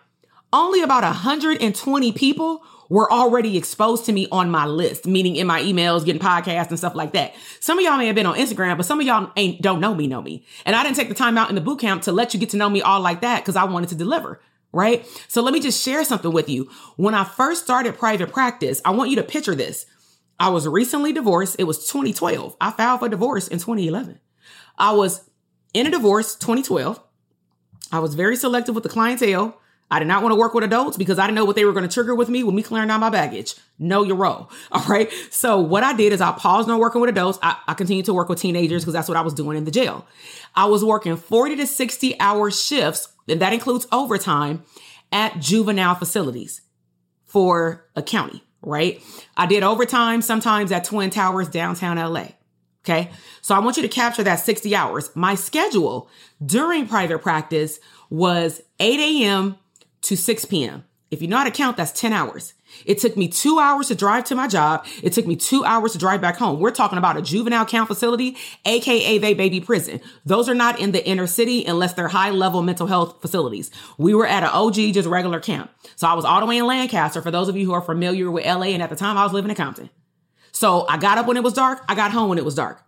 only 0.52 0.82
about 0.82 1.04
120 1.04 2.12
people 2.12 2.64
were 2.88 3.12
already 3.12 3.56
exposed 3.56 4.06
to 4.06 4.12
me 4.12 4.26
on 4.32 4.50
my 4.50 4.64
list, 4.64 5.06
meaning 5.06 5.36
in 5.36 5.46
my 5.46 5.62
emails, 5.62 6.04
getting 6.04 6.22
podcasts 6.22 6.70
and 6.70 6.78
stuff 6.78 6.94
like 6.94 7.12
that. 7.12 7.34
Some 7.60 7.78
of 7.78 7.84
y'all 7.84 7.98
may 7.98 8.06
have 8.06 8.16
been 8.16 8.26
on 8.26 8.36
Instagram, 8.36 8.76
but 8.76 8.86
some 8.86 8.98
of 8.98 9.06
y'all 9.06 9.30
ain't 9.36 9.60
don't 9.60 9.78
know 9.78 9.94
me, 9.94 10.06
know 10.06 10.22
me. 10.22 10.44
And 10.64 10.74
I 10.74 10.82
didn't 10.82 10.96
take 10.96 11.10
the 11.10 11.14
time 11.14 11.36
out 11.36 11.50
in 11.50 11.54
the 11.54 11.60
boot 11.60 11.80
camp 11.80 12.02
to 12.02 12.12
let 12.12 12.32
you 12.32 12.40
get 12.40 12.50
to 12.50 12.56
know 12.56 12.70
me 12.70 12.80
all 12.80 13.00
like 13.00 13.20
that 13.20 13.42
because 13.42 13.56
I 13.56 13.64
wanted 13.64 13.90
to 13.90 13.94
deliver 13.94 14.40
right? 14.72 15.06
So 15.28 15.42
let 15.42 15.54
me 15.54 15.60
just 15.60 15.82
share 15.82 16.04
something 16.04 16.32
with 16.32 16.48
you. 16.48 16.70
When 16.96 17.14
I 17.14 17.24
first 17.24 17.64
started 17.64 17.98
private 17.98 18.32
practice, 18.32 18.80
I 18.84 18.90
want 18.90 19.10
you 19.10 19.16
to 19.16 19.22
picture 19.22 19.54
this. 19.54 19.86
I 20.38 20.50
was 20.50 20.68
recently 20.68 21.12
divorced. 21.12 21.56
It 21.58 21.64
was 21.64 21.86
2012. 21.86 22.56
I 22.60 22.70
filed 22.70 23.00
for 23.00 23.08
divorce 23.08 23.48
in 23.48 23.58
2011. 23.58 24.20
I 24.76 24.92
was 24.92 25.28
in 25.74 25.86
a 25.86 25.90
divorce 25.90 26.34
2012. 26.36 27.02
I 27.90 27.98
was 27.98 28.14
very 28.14 28.36
selective 28.36 28.74
with 28.74 28.84
the 28.84 28.90
clientele. 28.90 29.60
I 29.91 29.99
did 29.99 30.09
not 30.09 30.22
want 30.22 30.32
to 30.32 30.36
work 30.36 30.53
with 30.53 30.64
adults 30.64 30.97
because 30.97 31.18
I 31.18 31.26
didn't 31.26 31.36
know 31.36 31.45
what 31.45 31.57
they 31.57 31.64
were 31.64 31.72
going 31.72 31.89
to 31.89 31.93
trigger 31.93 32.14
with 32.14 32.28
me 32.28 32.45
with 32.45 32.55
me 32.55 32.62
clearing 32.62 32.91
out 32.91 33.01
my 33.01 33.09
baggage. 33.09 33.55
Know 33.78 34.03
your 34.03 34.16
role. 34.16 34.51
All 34.72 34.84
right. 34.84 35.11
So 35.30 35.59
what 35.59 35.82
I 35.82 35.95
did 35.95 36.12
is 36.12 36.20
I 36.20 36.32
paused 36.32 36.68
on 36.68 36.78
working 36.78 37.01
with 37.01 37.11
adults. 37.11 37.39
I, 37.43 37.57
I 37.66 37.74
continued 37.74 38.07
to 38.07 38.14
work 38.14 38.28
with 38.28 38.41
teenagers 38.41 38.82
because 38.82 38.93
that's 38.93 39.09
what 39.09 39.16
I 39.16 39.22
was 39.22 39.34
doing 39.34 39.57
in 39.57 39.64
the 39.64 39.70
jail. 39.70 40.07
I 40.55 40.66
was 40.66 40.84
working 40.84 41.16
40 41.16 41.57
to 41.57 41.66
60 41.66 42.20
hour 42.20 42.51
shifts 42.51 43.09
and 43.28 43.41
that 43.41 43.53
includes 43.53 43.86
overtime 43.93 44.64
at 45.11 45.39
juvenile 45.41 45.95
facilities 45.95 46.62
for 47.24 47.86
a 47.97 48.03
county, 48.03 48.43
right? 48.62 49.03
I 49.36 49.47
did 49.47 49.62
overtime 49.62 50.22
sometimes 50.22 50.72
at 50.72 50.84
Twin 50.84 51.11
Towers, 51.11 51.49
downtown 51.49 51.97
LA. 51.97 52.28
Okay. 52.84 53.11
So 53.43 53.55
I 53.55 53.59
want 53.59 53.76
you 53.76 53.82
to 53.82 53.89
capture 53.89 54.22
that 54.22 54.36
60 54.36 54.74
hours. 54.74 55.11
My 55.14 55.34
schedule 55.34 56.09
during 56.45 56.86
private 56.86 57.20
practice 57.20 57.80
was 58.09 58.62
8 58.80 58.99
a.m. 58.99 59.57
to 60.03 60.16
6 60.16 60.44
p.m. 60.46 60.84
If 61.11 61.22
you 61.22 61.28
know 61.28 61.38
how 61.38 61.44
to 61.44 61.51
count, 61.51 61.76
that's 61.76 61.92
10 61.92 62.12
hours. 62.12 62.53
It 62.84 62.99
took 62.99 63.16
me 63.16 63.28
two 63.28 63.59
hours 63.59 63.88
to 63.88 63.94
drive 63.94 64.24
to 64.24 64.34
my 64.34 64.46
job. 64.46 64.86
It 65.03 65.14
took 65.14 65.26
me 65.26 65.36
two 65.36 65.64
hours 65.64 65.92
to 65.92 65.99
drive 65.99 66.20
back 66.20 66.36
home. 66.36 66.61
We're 66.61 66.70
talking 66.70 66.99
about 66.99 67.16
a 67.16 67.22
juvenile 67.22 67.64
count 67.64 67.88
facility, 67.88 68.36
aka 68.66 69.16
they 69.16 69.32
baby 69.32 69.61
prison. 69.61 70.01
Those 70.26 70.51
are 70.51 70.55
not 70.55 70.78
in 70.78 70.92
the 70.92 71.05
inner 71.07 71.26
city 71.26 71.64
unless 71.64 71.94
they're 71.94 72.09
high 72.09 72.30
level 72.30 72.61
mental 72.61 72.86
health 72.86 73.22
facilities. 73.22 73.70
We 73.96 74.14
were 74.14 74.26
at 74.26 74.42
an 74.42 74.51
OG, 74.51 74.74
just 74.74 75.09
regular 75.09 75.40
camp. 75.40 75.70
So 75.96 76.07
I 76.07 76.12
was 76.12 76.26
all 76.26 76.40
the 76.40 76.46
way 76.46 76.59
in 76.59 76.66
Lancaster 76.66 77.22
for 77.22 77.30
those 77.30 77.49
of 77.49 77.57
you 77.57 77.64
who 77.64 77.72
are 77.72 77.80
familiar 77.80 78.30
with 78.30 78.44
LA. 78.44 78.66
And 78.66 78.82
at 78.82 78.90
the 78.90 78.96
time 78.96 79.16
I 79.16 79.24
was 79.24 79.32
living 79.32 79.51
in 79.51 79.57
Compton. 79.57 79.88
So 80.53 80.86
I 80.88 80.99
got 80.99 81.16
up 81.16 81.26
when 81.26 81.38
it 81.38 81.42
was 81.42 81.55
dark. 81.55 81.82
I 81.88 81.94
got 81.94 82.12
home 82.12 82.28
when 82.28 82.38
it 82.38 82.44
was 82.44 82.55
dark. 82.55 82.82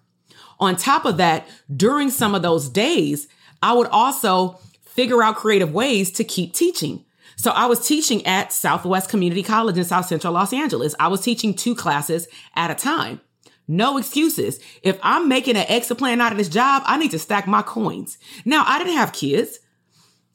On 0.58 0.76
top 0.76 1.06
of 1.06 1.16
that, 1.16 1.48
during 1.74 2.10
some 2.10 2.34
of 2.34 2.42
those 2.42 2.68
days, 2.68 3.28
I 3.62 3.72
would 3.72 3.86
also 3.86 4.58
figure 4.90 5.22
out 5.22 5.36
creative 5.36 5.72
ways 5.72 6.10
to 6.12 6.24
keep 6.24 6.54
teaching. 6.54 7.04
So 7.36 7.50
I 7.52 7.66
was 7.66 7.86
teaching 7.86 8.26
at 8.26 8.52
Southwest 8.52 9.08
Community 9.08 9.42
College 9.42 9.78
in 9.78 9.84
South 9.84 10.06
Central 10.06 10.34
Los 10.34 10.52
Angeles. 10.52 10.94
I 11.00 11.08
was 11.08 11.22
teaching 11.22 11.54
two 11.54 11.74
classes 11.74 12.28
at 12.54 12.70
a 12.70 12.74
time. 12.74 13.20
No 13.66 13.98
excuses. 13.98 14.60
If 14.82 14.98
I'm 15.02 15.28
making 15.28 15.56
an 15.56 15.64
exit 15.68 15.96
plan 15.96 16.20
out 16.20 16.32
of 16.32 16.38
this 16.38 16.48
job, 16.48 16.82
I 16.86 16.98
need 16.98 17.12
to 17.12 17.18
stack 17.18 17.46
my 17.46 17.62
coins. 17.62 18.18
Now, 18.44 18.64
I 18.66 18.78
didn't 18.78 18.96
have 18.96 19.12
kids. 19.12 19.60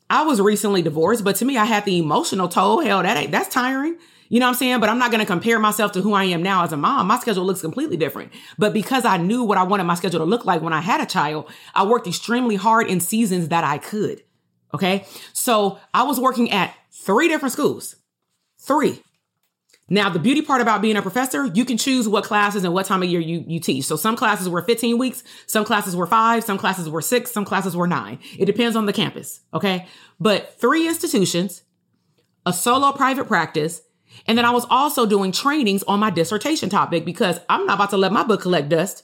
I 0.10 0.24
was 0.24 0.40
recently 0.40 0.82
divorced, 0.82 1.24
but 1.24 1.36
to 1.38 1.46
me, 1.46 1.58
I 1.58 1.66
had 1.66 1.86
the 1.86 2.00
emotional 2.00 2.48
toll. 2.48 2.80
Hell, 2.80 3.04
that 3.04 3.18
ain't, 3.18 3.32
that's 3.32 3.50
tiring. 3.50 3.98
You 4.30 4.40
know 4.40 4.48
what 4.48 4.54
I'm 4.54 4.58
saying? 4.58 4.80
But 4.80 4.90
I'm 4.90 4.98
not 4.98 5.12
going 5.12 5.20
to 5.20 5.28
compare 5.28 5.60
myself 5.60 5.92
to 5.92 6.02
who 6.02 6.14
I 6.14 6.24
am 6.24 6.42
now 6.42 6.64
as 6.64 6.72
a 6.72 6.78
mom. 6.78 7.08
My 7.08 7.20
schedule 7.20 7.46
looks 7.46 7.62
completely 7.62 7.98
different. 7.98 8.32
But 8.58 8.74
because 8.74 9.06
I 9.06 9.18
knew 9.18 9.44
what 9.44 9.58
I 9.58 9.64
wanted 9.64 9.84
my 9.84 9.96
schedule 9.96 10.20
to 10.20 10.26
look 10.26 10.46
like 10.46 10.62
when 10.62 10.74
I 10.74 10.82
had 10.82 11.02
a 11.02 11.06
child, 11.06 11.52
I 11.76 11.86
worked 11.86 12.08
extremely 12.08 12.56
hard 12.56 12.88
in 12.88 13.00
seasons 13.00 13.50
that 13.50 13.64
I 13.64 13.78
could. 13.78 14.24
Okay. 14.74 15.06
So 15.34 15.80
I 15.94 16.04
was 16.04 16.20
working 16.20 16.52
at 16.52 16.76
three 16.92 17.28
different 17.28 17.54
schools. 17.54 17.96
Three. 18.60 19.02
Now, 19.88 20.10
the 20.10 20.18
beauty 20.18 20.42
part 20.42 20.62
about 20.62 20.82
being 20.82 20.98
a 20.98 21.02
professor, 21.02 21.46
you 21.46 21.64
can 21.64 21.78
choose 21.78 22.08
what 22.10 22.24
classes 22.24 22.64
and 22.64 22.74
what 22.74 22.88
time 22.88 23.04
of 23.04 23.10
year 23.10 23.20
you, 23.20 23.44
you 23.48 23.60
teach. 23.60 23.86
So 23.86 23.96
some 23.96 24.16
classes 24.16 24.50
were 24.50 24.64
15 24.64 24.98
weeks, 24.98 25.24
some 25.46 25.64
classes 25.64 25.96
were 25.96 26.08
five, 26.08 26.44
some 26.44 26.58
classes 26.58 26.90
were 26.90 27.02
six, 27.02 27.32
some 27.32 27.46
classes 27.46 27.76
were 27.76 27.86
nine. 27.86 28.18
It 28.38 28.46
depends 28.46 28.76
on 28.76 28.88
the 28.88 28.94
campus. 28.94 29.42
Okay. 29.54 29.86
But 30.20 30.60
three 30.60 30.88
institutions, 30.88 31.62
a 32.48 32.54
solo 32.54 32.94
private 32.94 33.28
practice, 33.28 33.84
and 34.26 34.38
then 34.38 34.46
I 34.46 34.52
was 34.52 34.66
also 34.72 35.06
doing 35.06 35.32
trainings 35.32 35.84
on 35.84 36.00
my 36.00 36.10
dissertation 36.10 36.70
topic 36.70 37.06
because 37.06 37.40
I'm 37.48 37.68
not 37.68 37.76
about 37.76 37.92
to 37.92 37.98
let 37.98 38.12
my 38.12 38.24
book 38.24 38.42
collect 38.42 38.70
dust. 38.70 39.04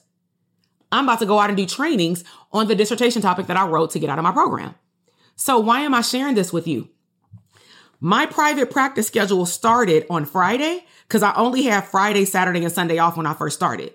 I'm 0.90 1.04
about 1.04 1.20
to 1.20 1.26
go 1.26 1.38
out 1.38 1.48
and 1.48 1.56
do 1.56 1.66
trainings 1.66 2.24
on 2.50 2.66
the 2.66 2.74
dissertation 2.74 3.22
topic 3.22 3.46
that 3.46 3.56
I 3.56 3.66
wrote 3.66 3.92
to 3.92 3.98
get 3.98 4.10
out 4.10 4.18
of 4.18 4.24
my 4.24 4.32
program. 4.32 4.74
So 5.36 5.58
why 5.58 5.80
am 5.80 5.94
I 5.94 6.02
sharing 6.02 6.34
this 6.34 6.52
with 6.52 6.66
you? 6.66 6.88
My 8.00 8.26
private 8.26 8.70
practice 8.70 9.06
schedule 9.06 9.46
started 9.46 10.06
on 10.10 10.24
Friday 10.24 10.84
because 11.06 11.22
I 11.22 11.34
only 11.34 11.62
had 11.62 11.84
Friday, 11.84 12.24
Saturday, 12.24 12.64
and 12.64 12.72
Sunday 12.72 12.98
off 12.98 13.16
when 13.16 13.26
I 13.26 13.34
first 13.34 13.56
started. 13.56 13.94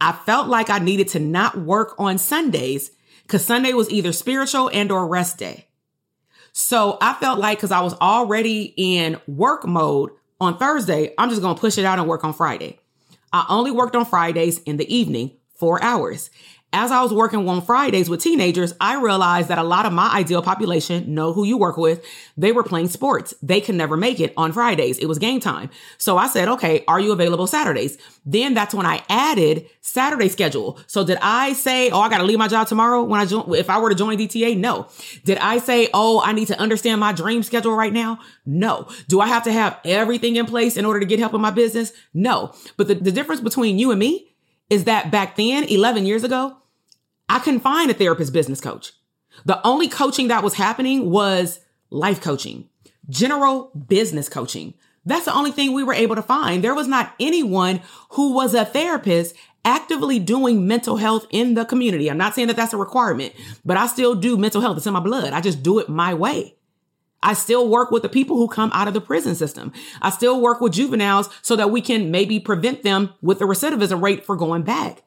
I 0.00 0.12
felt 0.12 0.48
like 0.48 0.70
I 0.70 0.78
needed 0.78 1.08
to 1.08 1.18
not 1.18 1.58
work 1.58 1.94
on 1.98 2.16
Sundays 2.18 2.92
because 3.22 3.44
Sunday 3.44 3.72
was 3.72 3.90
either 3.90 4.12
spiritual 4.12 4.70
and 4.72 4.90
or 4.90 5.06
rest 5.06 5.38
day. 5.38 5.66
So 6.52 6.96
I 7.00 7.14
felt 7.14 7.38
like 7.38 7.58
because 7.58 7.72
I 7.72 7.80
was 7.80 7.94
already 7.94 8.72
in 8.76 9.20
work 9.26 9.66
mode 9.66 10.10
on 10.40 10.56
Thursday, 10.56 11.14
I'm 11.18 11.28
just 11.28 11.42
going 11.42 11.54
to 11.54 11.60
push 11.60 11.76
it 11.76 11.84
out 11.84 11.98
and 11.98 12.08
work 12.08 12.24
on 12.24 12.32
Friday. 12.32 12.78
I 13.32 13.46
only 13.48 13.70
worked 13.70 13.94
on 13.94 14.06
Fridays 14.06 14.60
in 14.60 14.76
the 14.76 14.94
evening, 14.94 15.32
four 15.54 15.82
hours 15.82 16.30
as 16.72 16.92
I 16.92 17.02
was 17.02 17.12
working 17.12 17.48
on 17.48 17.62
Fridays 17.62 18.08
with 18.08 18.22
teenagers, 18.22 18.74
I 18.80 19.00
realized 19.00 19.48
that 19.48 19.58
a 19.58 19.64
lot 19.64 19.86
of 19.86 19.92
my 19.92 20.12
ideal 20.14 20.40
population 20.40 21.14
know 21.14 21.32
who 21.32 21.44
you 21.44 21.58
work 21.58 21.76
with. 21.76 22.04
They 22.36 22.52
were 22.52 22.62
playing 22.62 22.88
sports. 22.88 23.34
They 23.42 23.60
could 23.60 23.74
never 23.74 23.96
make 23.96 24.20
it 24.20 24.32
on 24.36 24.52
Fridays. 24.52 24.98
It 24.98 25.06
was 25.06 25.18
game 25.18 25.40
time. 25.40 25.70
So 25.98 26.16
I 26.16 26.28
said, 26.28 26.48
okay, 26.48 26.84
are 26.86 27.00
you 27.00 27.10
available 27.10 27.48
Saturdays? 27.48 27.98
Then 28.24 28.54
that's 28.54 28.72
when 28.72 28.86
I 28.86 29.02
added 29.08 29.66
Saturday 29.80 30.28
schedule. 30.28 30.78
So 30.86 31.04
did 31.04 31.18
I 31.20 31.54
say, 31.54 31.90
oh, 31.90 32.00
I 32.00 32.08
got 32.08 32.18
to 32.18 32.24
leave 32.24 32.38
my 32.38 32.48
job 32.48 32.68
tomorrow 32.68 33.02
when 33.02 33.20
I 33.20 33.26
join, 33.26 33.52
if 33.54 33.68
I 33.68 33.80
were 33.80 33.90
to 33.90 33.96
join 33.96 34.16
DTA? 34.16 34.56
No. 34.56 34.86
Did 35.24 35.38
I 35.38 35.58
say, 35.58 35.88
oh, 35.92 36.22
I 36.24 36.32
need 36.32 36.48
to 36.48 36.58
understand 36.58 37.00
my 37.00 37.12
dream 37.12 37.42
schedule 37.42 37.74
right 37.74 37.92
now? 37.92 38.20
No. 38.46 38.88
Do 39.08 39.20
I 39.20 39.26
have 39.26 39.42
to 39.44 39.52
have 39.52 39.80
everything 39.84 40.36
in 40.36 40.46
place 40.46 40.76
in 40.76 40.84
order 40.84 41.00
to 41.00 41.06
get 41.06 41.18
help 41.18 41.34
in 41.34 41.40
my 41.40 41.50
business? 41.50 41.92
No. 42.14 42.52
But 42.76 42.86
the, 42.86 42.94
the 42.94 43.12
difference 43.12 43.40
between 43.40 43.78
you 43.78 43.90
and 43.90 43.98
me 43.98 44.28
is 44.70 44.84
that 44.84 45.10
back 45.10 45.34
then, 45.34 45.64
11 45.64 46.06
years 46.06 46.22
ago, 46.22 46.56
I 47.30 47.38
couldn't 47.38 47.60
find 47.60 47.90
a 47.90 47.94
therapist 47.94 48.32
business 48.32 48.60
coach. 48.60 48.92
The 49.44 49.64
only 49.64 49.88
coaching 49.88 50.28
that 50.28 50.42
was 50.42 50.54
happening 50.54 51.10
was 51.10 51.60
life 51.88 52.20
coaching, 52.20 52.68
general 53.08 53.70
business 53.86 54.28
coaching. 54.28 54.74
That's 55.06 55.26
the 55.26 55.34
only 55.34 55.52
thing 55.52 55.72
we 55.72 55.84
were 55.84 55.94
able 55.94 56.16
to 56.16 56.22
find. 56.22 56.62
There 56.62 56.74
was 56.74 56.88
not 56.88 57.14
anyone 57.20 57.82
who 58.10 58.34
was 58.34 58.52
a 58.52 58.64
therapist 58.64 59.36
actively 59.64 60.18
doing 60.18 60.66
mental 60.66 60.96
health 60.96 61.26
in 61.30 61.54
the 61.54 61.64
community. 61.64 62.10
I'm 62.10 62.18
not 62.18 62.34
saying 62.34 62.48
that 62.48 62.56
that's 62.56 62.72
a 62.72 62.78
requirement, 62.78 63.32
but 63.64 63.76
I 63.76 63.86
still 63.86 64.16
do 64.16 64.36
mental 64.36 64.60
health. 64.60 64.78
It's 64.78 64.86
in 64.86 64.92
my 64.92 65.00
blood. 65.00 65.32
I 65.32 65.40
just 65.40 65.62
do 65.62 65.78
it 65.78 65.88
my 65.88 66.12
way. 66.12 66.56
I 67.22 67.34
still 67.34 67.68
work 67.68 67.92
with 67.92 68.02
the 68.02 68.08
people 68.08 68.38
who 68.38 68.48
come 68.48 68.70
out 68.72 68.88
of 68.88 68.94
the 68.94 69.00
prison 69.00 69.36
system. 69.36 69.72
I 70.02 70.10
still 70.10 70.40
work 70.40 70.60
with 70.60 70.72
juveniles 70.72 71.28
so 71.42 71.54
that 71.54 71.70
we 71.70 71.80
can 71.80 72.10
maybe 72.10 72.40
prevent 72.40 72.82
them 72.82 73.14
with 73.22 73.38
the 73.38 73.44
recidivism 73.44 74.02
rate 74.02 74.24
for 74.24 74.36
going 74.36 74.62
back. 74.62 75.02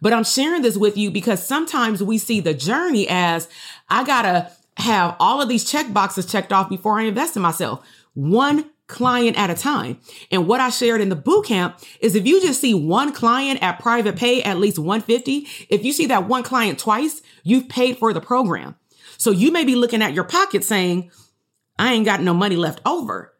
But 0.00 0.12
I'm 0.12 0.24
sharing 0.24 0.62
this 0.62 0.76
with 0.76 0.96
you 0.96 1.10
because 1.10 1.44
sometimes 1.44 2.02
we 2.02 2.18
see 2.18 2.40
the 2.40 2.54
journey 2.54 3.06
as 3.08 3.48
I 3.88 4.04
gotta 4.04 4.50
have 4.76 5.16
all 5.20 5.40
of 5.40 5.48
these 5.48 5.68
check 5.68 5.92
boxes 5.92 6.26
checked 6.26 6.52
off 6.52 6.68
before 6.68 6.98
I 6.98 7.04
invest 7.04 7.36
in 7.36 7.42
myself. 7.42 7.86
One 8.14 8.70
client 8.86 9.38
at 9.38 9.50
a 9.50 9.54
time. 9.54 9.98
And 10.30 10.46
what 10.46 10.60
I 10.60 10.68
shared 10.68 11.00
in 11.00 11.08
the 11.08 11.16
boot 11.16 11.46
camp 11.46 11.78
is 12.00 12.14
if 12.14 12.26
you 12.26 12.40
just 12.40 12.60
see 12.60 12.74
one 12.74 13.12
client 13.12 13.62
at 13.62 13.78
private 13.80 14.16
pay 14.16 14.42
at 14.42 14.58
least 14.58 14.78
150, 14.78 15.46
if 15.70 15.84
you 15.84 15.92
see 15.92 16.06
that 16.06 16.28
one 16.28 16.42
client 16.42 16.78
twice, 16.78 17.22
you've 17.42 17.68
paid 17.68 17.98
for 17.98 18.12
the 18.12 18.20
program. 18.20 18.76
So 19.16 19.30
you 19.30 19.52
may 19.52 19.64
be 19.64 19.74
looking 19.74 20.02
at 20.02 20.12
your 20.12 20.24
pocket 20.24 20.64
saying, 20.64 21.10
I 21.78 21.94
ain't 21.94 22.04
got 22.04 22.20
no 22.20 22.34
money 22.34 22.56
left 22.56 22.80
over. 22.84 23.32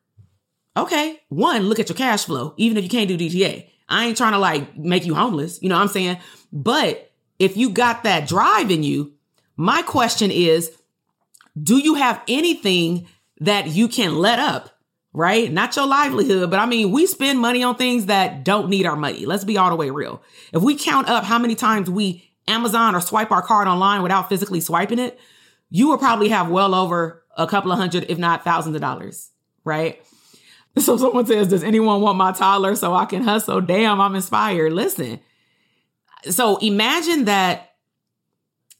Okay. 0.76 1.20
One, 1.28 1.64
look 1.64 1.78
at 1.78 1.88
your 1.88 1.96
cash 1.96 2.24
flow, 2.24 2.55
even 2.57 2.76
if 2.76 2.84
you 2.84 2.90
can't 2.90 3.09
do 3.09 3.18
DTA. 3.18 3.68
I 3.88 4.07
ain't 4.07 4.16
trying 4.16 4.32
to 4.32 4.38
like 4.38 4.76
make 4.76 5.05
you 5.05 5.14
homeless. 5.14 5.62
You 5.62 5.68
know 5.68 5.76
what 5.76 5.82
I'm 5.82 5.88
saying? 5.88 6.18
But 6.55 7.11
if 7.40 7.57
you 7.57 7.70
got 7.70 8.05
that 8.05 8.28
drive 8.28 8.70
in 8.70 8.84
you, 8.84 9.12
my 9.57 9.82
question 9.82 10.30
is, 10.30 10.70
do 11.61 11.78
you 11.78 11.94
have 11.94 12.22
anything 12.28 13.09
that 13.40 13.66
you 13.66 13.88
can 13.88 14.16
let 14.16 14.38
up? 14.38 14.70
Right? 15.12 15.52
Not 15.52 15.76
your 15.76 15.86
livelihood, 15.86 16.50
but 16.50 16.59
I 16.59 16.66
mean, 16.66 16.90
we 16.90 17.07
spend 17.07 17.38
money 17.38 17.62
on 17.62 17.76
things 17.76 18.07
that 18.07 18.44
don't 18.44 18.68
need 18.68 18.84
our 18.84 18.96
money. 18.96 19.26
Let's 19.26 19.44
be 19.44 19.57
all 19.57 19.70
the 19.70 19.76
way 19.76 19.90
real. 19.90 20.22
If 20.52 20.62
we 20.62 20.74
count 20.76 21.09
up 21.09 21.22
how 21.22 21.38
many 21.38 21.55
times 21.55 21.88
we 21.88 22.28
Amazon 22.48 22.96
or 22.96 23.00
swipe 23.00 23.30
our 23.30 23.42
card 23.42 23.68
online 23.68 24.02
without 24.02 24.28
physically 24.28 24.61
swiping 24.61 24.98
it, 24.98 25.18
you 25.70 25.88
will 25.88 25.98
probably 25.98 26.30
have 26.30 26.48
well 26.50 26.74
over 26.74 27.22
a 27.36 27.46
couple 27.46 27.70
of 27.70 27.78
hundred, 27.78 28.07
if 28.09 28.18
not 28.18 28.42
thousands 28.42 28.74
of 28.74 28.80
dollars. 28.80 29.30
Right? 29.64 30.02
So 30.76 30.96
someone 30.96 31.24
says, 31.24 31.46
Does 31.46 31.62
anyone 31.62 32.00
want 32.00 32.18
my 32.18 32.32
toddler 32.32 32.74
so 32.74 32.92
I 32.94 33.05
can 33.05 33.22
hustle? 33.22 33.61
Damn, 33.61 34.00
I'm 34.00 34.16
inspired. 34.16 34.72
Listen. 34.72 35.20
So 36.31 36.57
imagine 36.59 37.27
that 37.27 37.75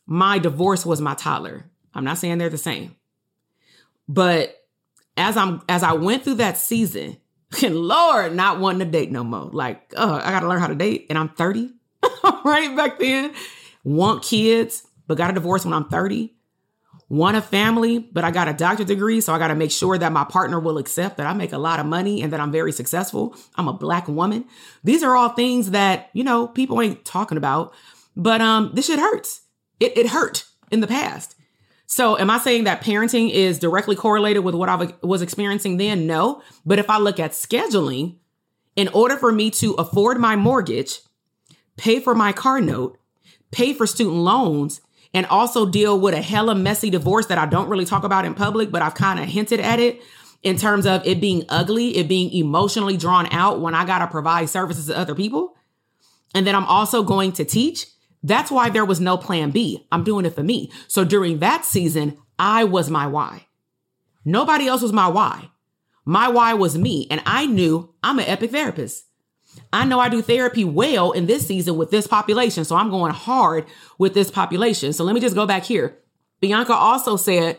my 0.07 0.39
divorce 0.39 0.85
was 0.85 1.01
my 1.01 1.15
toddler. 1.15 1.71
I'm 1.95 2.05
not 2.05 2.19
saying 2.19 2.39
they're 2.39 2.49
the 2.49 2.59
same. 2.59 2.97
But 4.09 4.55
as 5.17 5.37
I'm 5.37 5.63
as 5.69 5.83
I 5.83 5.93
went 5.93 6.25
through 6.25 6.35
that 6.35 6.59
season, 6.59 7.17
and 7.63 7.77
Lord, 7.77 8.35
not 8.35 8.61
wanting 8.61 8.81
to 8.81 8.85
date 8.85 9.11
no 9.11 9.25
more. 9.25 9.51
Like, 9.53 9.95
oh, 9.97 10.15
I 10.15 10.31
gotta 10.31 10.49
learn 10.49 10.61
how 10.61 10.67
to 10.67 10.75
date. 10.75 11.07
And 11.09 11.19
I'm 11.19 11.31
30. 11.31 11.71
right 12.45 12.75
back 12.77 12.99
then. 12.99 13.33
Want 13.83 14.23
kids, 14.23 14.87
but 15.07 15.19
got 15.19 15.31
a 15.31 15.35
divorce 15.35 15.65
when 15.65 15.75
I'm 15.75 15.89
30 15.89 16.34
want 17.09 17.37
a 17.37 17.43
family, 17.43 17.99
but 17.99 18.25
I 18.25 18.31
got 18.31 18.49
a 18.49 18.53
doctorate 18.53 18.89
degree, 18.89 19.21
so 19.21 19.33
I 19.33 19.39
got 19.39 19.49
to 19.49 19.55
make 19.55 19.71
sure 19.71 19.99
that 19.99 20.13
my 20.13 20.25
partner 20.25 20.59
will 20.59 20.79
accept 20.79 21.19
that 21.19 21.27
I 21.27 21.33
make 21.35 21.53
a 21.53 21.59
lot 21.59 21.79
of 21.79 21.87
money 21.87 22.23
and 22.23 22.33
that 22.33 22.41
I'm 22.41 22.51
very 22.51 22.73
successful. 22.73 23.37
I'm 23.57 23.69
a 23.69 23.73
black 23.73 24.09
woman. 24.09 24.47
These 24.83 25.03
are 25.03 25.15
all 25.15 25.31
things 25.31 25.71
that, 25.73 26.11
you 26.13 26.25
know, 26.25 26.49
people 26.49 26.81
ain't 26.81 27.05
talking 27.05 27.39
about, 27.39 27.75
but 28.17 28.41
um 28.41 28.71
this 28.75 28.87
shit 28.87 28.99
hurts. 28.99 29.43
It 29.81 29.97
it 29.97 30.09
hurt 30.09 30.47
in 30.71 30.81
the 30.81 30.87
past. 30.87 31.37
So 31.87 32.19
am 32.19 32.31
I 32.31 32.39
saying 32.39 32.65
that 32.65 32.83
parenting 32.83 33.31
is 33.31 33.59
directly 33.59 33.95
correlated 33.95 34.43
with 34.43 34.55
what 34.55 34.69
I 34.69 34.95
was 35.03 35.23
experiencing 35.23 35.77
then? 35.77 36.07
No, 36.07 36.43
but 36.65 36.79
if 36.79 36.89
I 36.89 36.99
look 36.99 37.21
at 37.21 37.33
scheduling, 37.33 38.17
in 38.75 38.89
order 38.89 39.17
for 39.17 39.31
me 39.31 39.51
to 39.53 39.75
afford 39.75 40.19
my 40.19 40.35
mortgage, 40.35 41.01
pay 41.77 42.01
for 42.01 42.15
my 42.15 42.33
car 42.33 42.61
note, 42.61 42.99
pay 43.51 43.73
for 43.73 43.87
student 43.87 44.17
loans, 44.17 44.81
and 45.15 45.25
also 45.27 45.65
deal 45.65 45.99
with 45.99 46.13
a 46.13 46.21
hella 46.21 46.55
messy 46.55 46.91
divorce 46.91 47.27
that 47.27 47.39
I 47.39 47.47
don't 47.47 47.69
really 47.69 47.85
talk 47.87 48.05
about 48.05 48.25
in 48.25 48.35
public, 48.35 48.71
but 48.71 48.83
I've 48.83 48.95
kind 48.95 49.21
of 49.21 49.27
hinted 49.27 49.61
at 49.61 49.79
it 49.79 50.03
in 50.43 50.59
terms 50.59 50.85
of 50.85 51.07
it 51.07 51.21
being 51.21 51.45
ugly, 51.49 51.97
it 51.97 52.09
being 52.09 52.31
emotionally 52.33 52.97
drawn 52.97 53.27
out 53.33 53.61
when 53.61 53.75
I 53.75 53.87
got 53.87 54.01
to 54.01 54.09
provide 54.09 54.51
services 54.51 54.87
to 54.87 54.99
other 54.99 55.15
people. 55.15 55.57
And 56.35 56.47
then 56.47 56.55
I'm 56.55 56.67
also 56.67 57.03
going 57.03 57.33
to 57.33 57.45
teach. 57.45 57.87
That's 58.23 58.51
why 58.51 58.71
there 58.71 58.85
was 58.85 59.01
no 59.01 59.17
plan 59.17 59.51
B. 59.51 59.87
I'm 59.93 60.03
doing 60.05 60.27
it 60.27 60.35
for 60.35 60.43
me. 60.43 60.71
So 60.89 61.05
during 61.05 61.39
that 61.39 61.65
season, 61.65 62.19
I 62.39 62.65
was 62.65 62.91
my 62.91 63.07
why. 63.07 63.47
Nobody 64.25 64.67
else 64.67 64.83
was 64.83 64.93
my 64.93 65.09
why. 65.09 65.51
My 66.05 66.29
why 66.29 66.55
was 66.55 66.77
me. 66.77 67.07
And 67.11 67.23
I 67.25 67.47
knew 67.47 67.95
I'm 68.03 68.19
an 68.19 68.27
epic 68.27 68.51
therapist. 68.51 69.05
I 69.73 69.85
know 69.85 69.99
I 69.99 70.09
do 70.09 70.23
therapy 70.23 70.65
well 70.65 71.13
in 71.13 71.27
this 71.27 71.47
season 71.47 71.77
with 71.77 71.91
this 71.91 72.07
population. 72.07 72.65
So 72.65 72.77
I'm 72.77 72.91
going 72.91 73.13
hard 73.13 73.67
with 73.99 74.15
this 74.15 74.31
population. 74.31 74.93
So 74.93 75.05
let 75.05 75.15
me 75.15 75.21
just 75.21 75.35
go 75.35 75.47
back 75.47 75.65
here. 75.65 75.99
Bianca 76.41 76.75
also 76.75 77.17
said, 77.17 77.59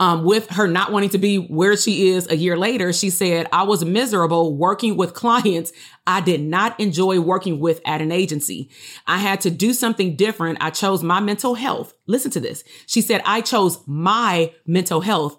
um, 0.00 0.22
with 0.24 0.48
her 0.50 0.68
not 0.68 0.92
wanting 0.92 1.10
to 1.10 1.18
be 1.18 1.38
where 1.38 1.76
she 1.76 2.10
is 2.10 2.30
a 2.30 2.36
year 2.36 2.56
later, 2.56 2.92
she 2.92 3.10
said, 3.10 3.48
I 3.52 3.64
was 3.64 3.84
miserable 3.84 4.56
working 4.56 4.96
with 4.96 5.12
clients 5.12 5.72
I 6.06 6.20
did 6.20 6.40
not 6.40 6.78
enjoy 6.78 7.20
working 7.20 7.58
with 7.58 7.80
at 7.84 8.00
an 8.00 8.12
agency. 8.12 8.70
I 9.06 9.18
had 9.18 9.40
to 9.42 9.50
do 9.50 9.72
something 9.72 10.14
different. 10.14 10.58
I 10.60 10.70
chose 10.70 11.02
my 11.02 11.20
mental 11.20 11.54
health. 11.54 11.94
Listen 12.06 12.30
to 12.30 12.40
this. 12.40 12.64
She 12.86 13.00
said, 13.00 13.22
I 13.24 13.40
chose 13.40 13.80
my 13.86 14.54
mental 14.66 15.00
health 15.00 15.36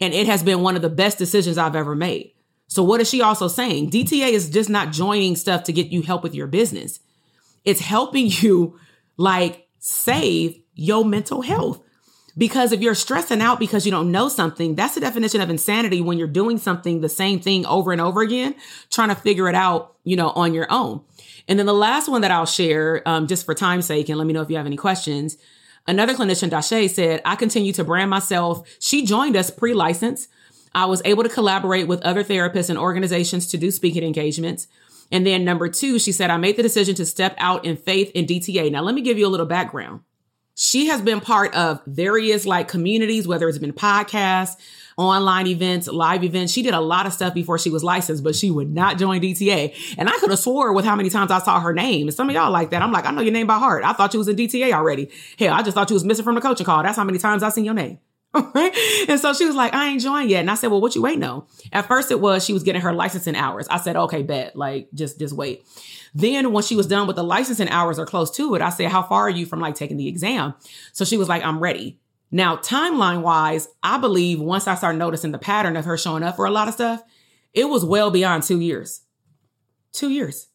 and 0.00 0.14
it 0.14 0.26
has 0.26 0.42
been 0.42 0.62
one 0.62 0.76
of 0.76 0.82
the 0.82 0.88
best 0.88 1.18
decisions 1.18 1.58
I've 1.58 1.76
ever 1.76 1.94
made. 1.94 2.32
So 2.68 2.82
what 2.82 3.00
is 3.00 3.08
she 3.08 3.22
also 3.22 3.48
saying? 3.48 3.90
DTA 3.90 4.30
is 4.30 4.50
just 4.50 4.70
not 4.70 4.92
joining 4.92 5.36
stuff 5.36 5.64
to 5.64 5.72
get 5.72 5.88
you 5.88 6.02
help 6.02 6.22
with 6.22 6.34
your 6.34 6.46
business. 6.46 7.00
It's 7.64 7.80
helping 7.80 8.26
you 8.30 8.78
like 9.16 9.66
save 9.78 10.60
your 10.74 11.04
mental 11.04 11.42
health. 11.42 11.82
Because 12.36 12.70
if 12.70 12.80
you're 12.80 12.94
stressing 12.94 13.40
out 13.40 13.58
because 13.58 13.84
you 13.84 13.90
don't 13.90 14.12
know 14.12 14.28
something, 14.28 14.76
that's 14.76 14.94
the 14.94 15.00
definition 15.00 15.40
of 15.40 15.50
insanity 15.50 16.00
when 16.00 16.18
you're 16.18 16.28
doing 16.28 16.56
something, 16.56 17.00
the 17.00 17.08
same 17.08 17.40
thing 17.40 17.66
over 17.66 17.90
and 17.90 18.00
over 18.00 18.20
again, 18.20 18.54
trying 18.90 19.08
to 19.08 19.16
figure 19.16 19.48
it 19.48 19.56
out, 19.56 19.96
you 20.04 20.14
know, 20.14 20.30
on 20.30 20.54
your 20.54 20.68
own. 20.70 21.00
And 21.48 21.58
then 21.58 21.66
the 21.66 21.72
last 21.72 22.08
one 22.08 22.20
that 22.20 22.30
I'll 22.30 22.46
share, 22.46 23.02
um, 23.08 23.26
just 23.26 23.44
for 23.44 23.54
time's 23.54 23.86
sake, 23.86 24.08
and 24.08 24.18
let 24.18 24.26
me 24.26 24.32
know 24.32 24.42
if 24.42 24.50
you 24.50 24.56
have 24.56 24.66
any 24.66 24.76
questions. 24.76 25.36
Another 25.88 26.14
clinician, 26.14 26.50
Dashe, 26.50 26.90
said, 26.90 27.22
I 27.24 27.34
continue 27.34 27.72
to 27.72 27.82
brand 27.82 28.10
myself. 28.10 28.68
She 28.78 29.04
joined 29.04 29.34
us 29.34 29.50
pre-license. 29.50 30.28
I 30.78 30.84
was 30.84 31.02
able 31.04 31.24
to 31.24 31.28
collaborate 31.28 31.88
with 31.88 32.00
other 32.02 32.22
therapists 32.22 32.70
and 32.70 32.78
organizations 32.78 33.48
to 33.48 33.58
do 33.58 33.72
speaking 33.72 34.04
engagements. 34.04 34.68
And 35.10 35.26
then 35.26 35.44
number 35.44 35.68
two, 35.68 35.98
she 35.98 36.12
said, 36.12 36.30
I 36.30 36.36
made 36.36 36.56
the 36.56 36.62
decision 36.62 36.94
to 36.96 37.06
step 37.06 37.34
out 37.38 37.64
in 37.64 37.76
faith 37.76 38.12
in 38.14 38.26
DTA. 38.26 38.70
Now, 38.70 38.82
let 38.82 38.94
me 38.94 39.00
give 39.00 39.18
you 39.18 39.26
a 39.26 39.28
little 39.28 39.44
background. 39.44 40.02
She 40.54 40.86
has 40.86 41.02
been 41.02 41.20
part 41.20 41.52
of 41.54 41.82
various 41.86 42.46
like 42.46 42.68
communities, 42.68 43.26
whether 43.26 43.48
it's 43.48 43.58
been 43.58 43.72
podcasts, 43.72 44.54
online 44.96 45.48
events, 45.48 45.88
live 45.88 46.22
events. 46.22 46.52
She 46.52 46.62
did 46.62 46.74
a 46.74 46.80
lot 46.80 47.06
of 47.06 47.12
stuff 47.12 47.34
before 47.34 47.58
she 47.58 47.70
was 47.70 47.82
licensed, 47.82 48.22
but 48.22 48.36
she 48.36 48.48
would 48.48 48.72
not 48.72 48.98
join 48.98 49.20
DTA. 49.20 49.74
And 49.98 50.08
I 50.08 50.12
could 50.18 50.30
have 50.30 50.38
swore 50.38 50.72
with 50.72 50.84
how 50.84 50.94
many 50.94 51.10
times 51.10 51.32
I 51.32 51.40
saw 51.40 51.58
her 51.58 51.72
name. 51.72 52.06
And 52.06 52.14
some 52.14 52.28
of 52.28 52.36
y'all 52.36 52.52
like 52.52 52.70
that. 52.70 52.82
I'm 52.82 52.92
like, 52.92 53.04
I 53.04 53.10
know 53.10 53.22
your 53.22 53.32
name 53.32 53.48
by 53.48 53.58
heart. 53.58 53.82
I 53.82 53.94
thought 53.94 54.14
you 54.14 54.18
was 54.18 54.28
in 54.28 54.36
DTA 54.36 54.72
already. 54.72 55.10
Hell, 55.38 55.54
I 55.54 55.62
just 55.62 55.74
thought 55.74 55.90
you 55.90 55.94
was 55.94 56.04
missing 56.04 56.24
from 56.24 56.36
the 56.36 56.40
coaching 56.40 56.66
call. 56.66 56.84
That's 56.84 56.96
how 56.96 57.04
many 57.04 57.18
times 57.18 57.42
I 57.42 57.48
seen 57.48 57.64
your 57.64 57.74
name. 57.74 57.98
and 58.34 59.18
so 59.18 59.32
she 59.32 59.46
was 59.46 59.54
like, 59.54 59.72
I 59.72 59.88
ain't 59.88 60.02
joined 60.02 60.28
yet. 60.28 60.40
And 60.40 60.50
I 60.50 60.54
said, 60.54 60.70
Well, 60.70 60.80
what 60.80 60.94
you 60.94 61.02
waiting 61.02 61.24
on? 61.24 61.46
At 61.72 61.86
first 61.86 62.10
it 62.10 62.20
was 62.20 62.44
she 62.44 62.52
was 62.52 62.62
getting 62.62 62.82
her 62.82 62.92
licensing 62.92 63.34
hours. 63.34 63.66
I 63.68 63.78
said, 63.78 63.96
okay, 63.96 64.22
bet. 64.22 64.54
Like, 64.54 64.88
just 64.92 65.18
just 65.18 65.34
wait. 65.34 65.64
Then 66.14 66.52
when 66.52 66.62
she 66.62 66.76
was 66.76 66.86
done 66.86 67.06
with 67.06 67.16
the 67.16 67.24
licensing 67.24 67.68
hours 67.68 67.98
or 67.98 68.06
close 68.06 68.30
to 68.32 68.54
it, 68.54 68.62
I 68.62 68.70
said, 68.70 68.90
How 68.90 69.02
far 69.02 69.22
are 69.22 69.30
you 69.30 69.46
from 69.46 69.60
like 69.60 69.74
taking 69.74 69.96
the 69.96 70.08
exam? 70.08 70.54
So 70.92 71.04
she 71.04 71.16
was 71.16 71.28
like, 71.28 71.42
I'm 71.42 71.60
ready. 71.60 71.98
Now, 72.30 72.56
timeline 72.56 73.22
wise, 73.22 73.68
I 73.82 73.96
believe 73.98 74.38
once 74.38 74.66
I 74.66 74.74
started 74.74 74.98
noticing 74.98 75.32
the 75.32 75.38
pattern 75.38 75.76
of 75.76 75.86
her 75.86 75.96
showing 75.96 76.22
up 76.22 76.36
for 76.36 76.44
a 76.44 76.50
lot 76.50 76.68
of 76.68 76.74
stuff, 76.74 77.02
it 77.54 77.64
was 77.64 77.84
well 77.84 78.10
beyond 78.10 78.42
two 78.42 78.60
years. 78.60 79.02
Two 79.92 80.10
years. 80.10 80.48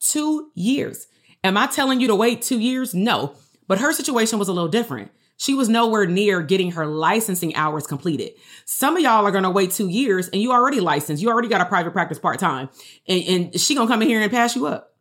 Two 0.00 0.50
years. 0.54 1.06
Am 1.44 1.56
I 1.56 1.66
telling 1.66 2.00
you 2.00 2.06
to 2.06 2.14
wait 2.14 2.40
two 2.40 2.58
years? 2.58 2.94
No. 2.94 3.34
But 3.68 3.78
her 3.78 3.92
situation 3.92 4.38
was 4.38 4.48
a 4.48 4.52
little 4.52 4.68
different. 4.68 5.10
She 5.36 5.54
was 5.54 5.68
nowhere 5.68 6.06
near 6.06 6.40
getting 6.40 6.72
her 6.72 6.86
licensing 6.86 7.54
hours 7.54 7.86
completed. 7.86 8.32
Some 8.64 8.96
of 8.96 9.02
y'all 9.02 9.26
are 9.26 9.30
to 9.44 9.50
wait 9.50 9.70
two 9.70 9.88
years 9.88 10.28
and 10.28 10.40
you 10.40 10.52
already 10.52 10.80
licensed. 10.80 11.22
You 11.22 11.28
already 11.28 11.48
got 11.48 11.60
a 11.60 11.66
private 11.66 11.92
practice 11.92 12.18
part 12.18 12.38
time 12.38 12.70
and, 13.06 13.22
and 13.24 13.60
she 13.60 13.74
to 13.74 13.88
come 13.88 14.02
in 14.02 14.08
here 14.08 14.20
and 14.20 14.30
pass 14.30 14.56
you 14.56 14.66
up. 14.66 14.94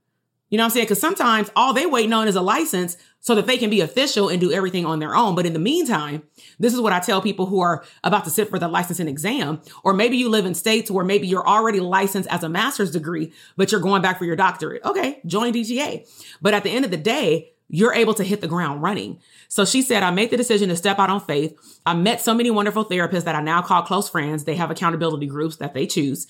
You 0.49 0.57
know 0.57 0.63
what 0.63 0.67
I'm 0.67 0.71
saying? 0.73 0.87
Cause 0.87 0.99
sometimes 0.99 1.49
all 1.55 1.73
they 1.73 1.85
waiting 1.87 2.13
on 2.13 2.27
is 2.27 2.35
a 2.35 2.41
license 2.41 2.97
so 3.19 3.33
that 3.33 3.47
they 3.47 3.57
can 3.57 3.71
be 3.71 3.81
official 3.81 4.29
and 4.29 4.39
do 4.39 4.51
everything 4.51 4.85
on 4.85 4.99
their 4.99 5.15
own. 5.15 5.33
But 5.33 5.47
in 5.47 5.53
the 5.53 5.59
meantime, 5.59 6.21
this 6.59 6.73
is 6.73 6.79
what 6.79 6.93
I 6.93 6.99
tell 6.99 7.19
people 7.19 7.47
who 7.47 7.61
are 7.61 7.83
about 8.03 8.25
to 8.25 8.29
sit 8.29 8.49
for 8.49 8.59
the 8.59 8.67
licensing 8.67 9.07
exam, 9.07 9.61
or 9.83 9.95
maybe 9.95 10.17
you 10.17 10.29
live 10.29 10.45
in 10.45 10.53
states 10.53 10.91
where 10.91 11.03
maybe 11.03 11.27
you're 11.27 11.47
already 11.47 11.79
licensed 11.79 12.29
as 12.29 12.43
a 12.43 12.49
master's 12.49 12.91
degree, 12.91 13.33
but 13.57 13.71
you're 13.71 13.81
going 13.81 14.03
back 14.03 14.19
for 14.19 14.25
your 14.25 14.35
doctorate. 14.35 14.85
Okay, 14.85 15.21
join 15.25 15.53
DTA. 15.53 16.07
But 16.39 16.53
at 16.53 16.63
the 16.63 16.69
end 16.69 16.85
of 16.85 16.91
the 16.91 16.97
day, 16.97 17.54
you're 17.67 17.93
able 17.93 18.13
to 18.13 18.23
hit 18.23 18.41
the 18.41 18.47
ground 18.47 18.81
running. 18.81 19.19
So 19.47 19.65
she 19.65 19.81
said, 19.81 20.03
I 20.03 20.11
made 20.11 20.29
the 20.29 20.37
decision 20.37 20.69
to 20.69 20.75
step 20.75 20.99
out 20.99 21.09
on 21.09 21.19
faith. 21.19 21.57
I 21.85 21.93
met 21.93 22.21
so 22.21 22.33
many 22.33 22.51
wonderful 22.51 22.85
therapists 22.85 23.23
that 23.23 23.35
I 23.35 23.41
now 23.41 23.61
call 23.61 23.81
close 23.81 24.07
friends. 24.07 24.43
They 24.43 24.55
have 24.55 24.71
accountability 24.71 25.27
groups 25.27 25.57
that 25.57 25.73
they 25.73 25.87
choose. 25.87 26.27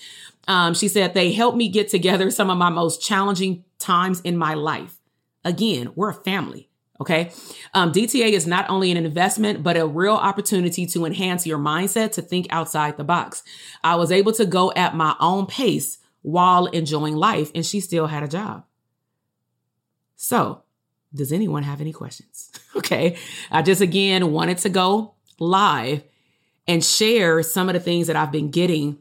Um, 0.48 0.74
she 0.74 0.88
said, 0.88 1.14
they 1.14 1.32
helped 1.32 1.58
me 1.58 1.68
get 1.68 1.88
together 1.88 2.30
some 2.30 2.50
of 2.50 2.56
my 2.56 2.70
most 2.70 3.02
challenging 3.02 3.64
times 3.78 4.20
in 4.22 4.36
my 4.36 4.54
life. 4.54 4.98
Again, 5.44 5.92
we're 5.94 6.10
a 6.10 6.14
family. 6.14 6.70
Okay. 7.00 7.30
Um, 7.74 7.92
DTA 7.92 8.30
is 8.30 8.46
not 8.46 8.70
only 8.70 8.90
an 8.90 8.96
investment, 8.96 9.62
but 9.62 9.76
a 9.76 9.86
real 9.86 10.14
opportunity 10.14 10.86
to 10.86 11.04
enhance 11.04 11.46
your 11.46 11.58
mindset 11.58 12.12
to 12.12 12.22
think 12.22 12.46
outside 12.48 12.96
the 12.96 13.04
box. 13.04 13.42
I 13.84 13.96
was 13.96 14.10
able 14.10 14.32
to 14.32 14.46
go 14.46 14.72
at 14.74 14.94
my 14.94 15.14
own 15.20 15.46
pace 15.46 15.98
while 16.22 16.66
enjoying 16.66 17.14
life, 17.14 17.50
and 17.54 17.66
she 17.66 17.80
still 17.80 18.06
had 18.06 18.22
a 18.22 18.28
job. 18.28 18.64
So 20.16 20.62
does 21.14 21.32
anyone 21.32 21.62
have 21.62 21.80
any 21.80 21.92
questions? 21.92 22.50
okay. 22.76 23.16
I 23.50 23.62
just 23.62 23.80
again 23.80 24.32
wanted 24.32 24.58
to 24.58 24.68
go 24.68 25.14
live 25.38 26.02
and 26.66 26.84
share 26.84 27.42
some 27.42 27.68
of 27.68 27.74
the 27.74 27.80
things 27.80 28.06
that 28.08 28.16
I've 28.16 28.32
been 28.32 28.50
getting 28.50 28.98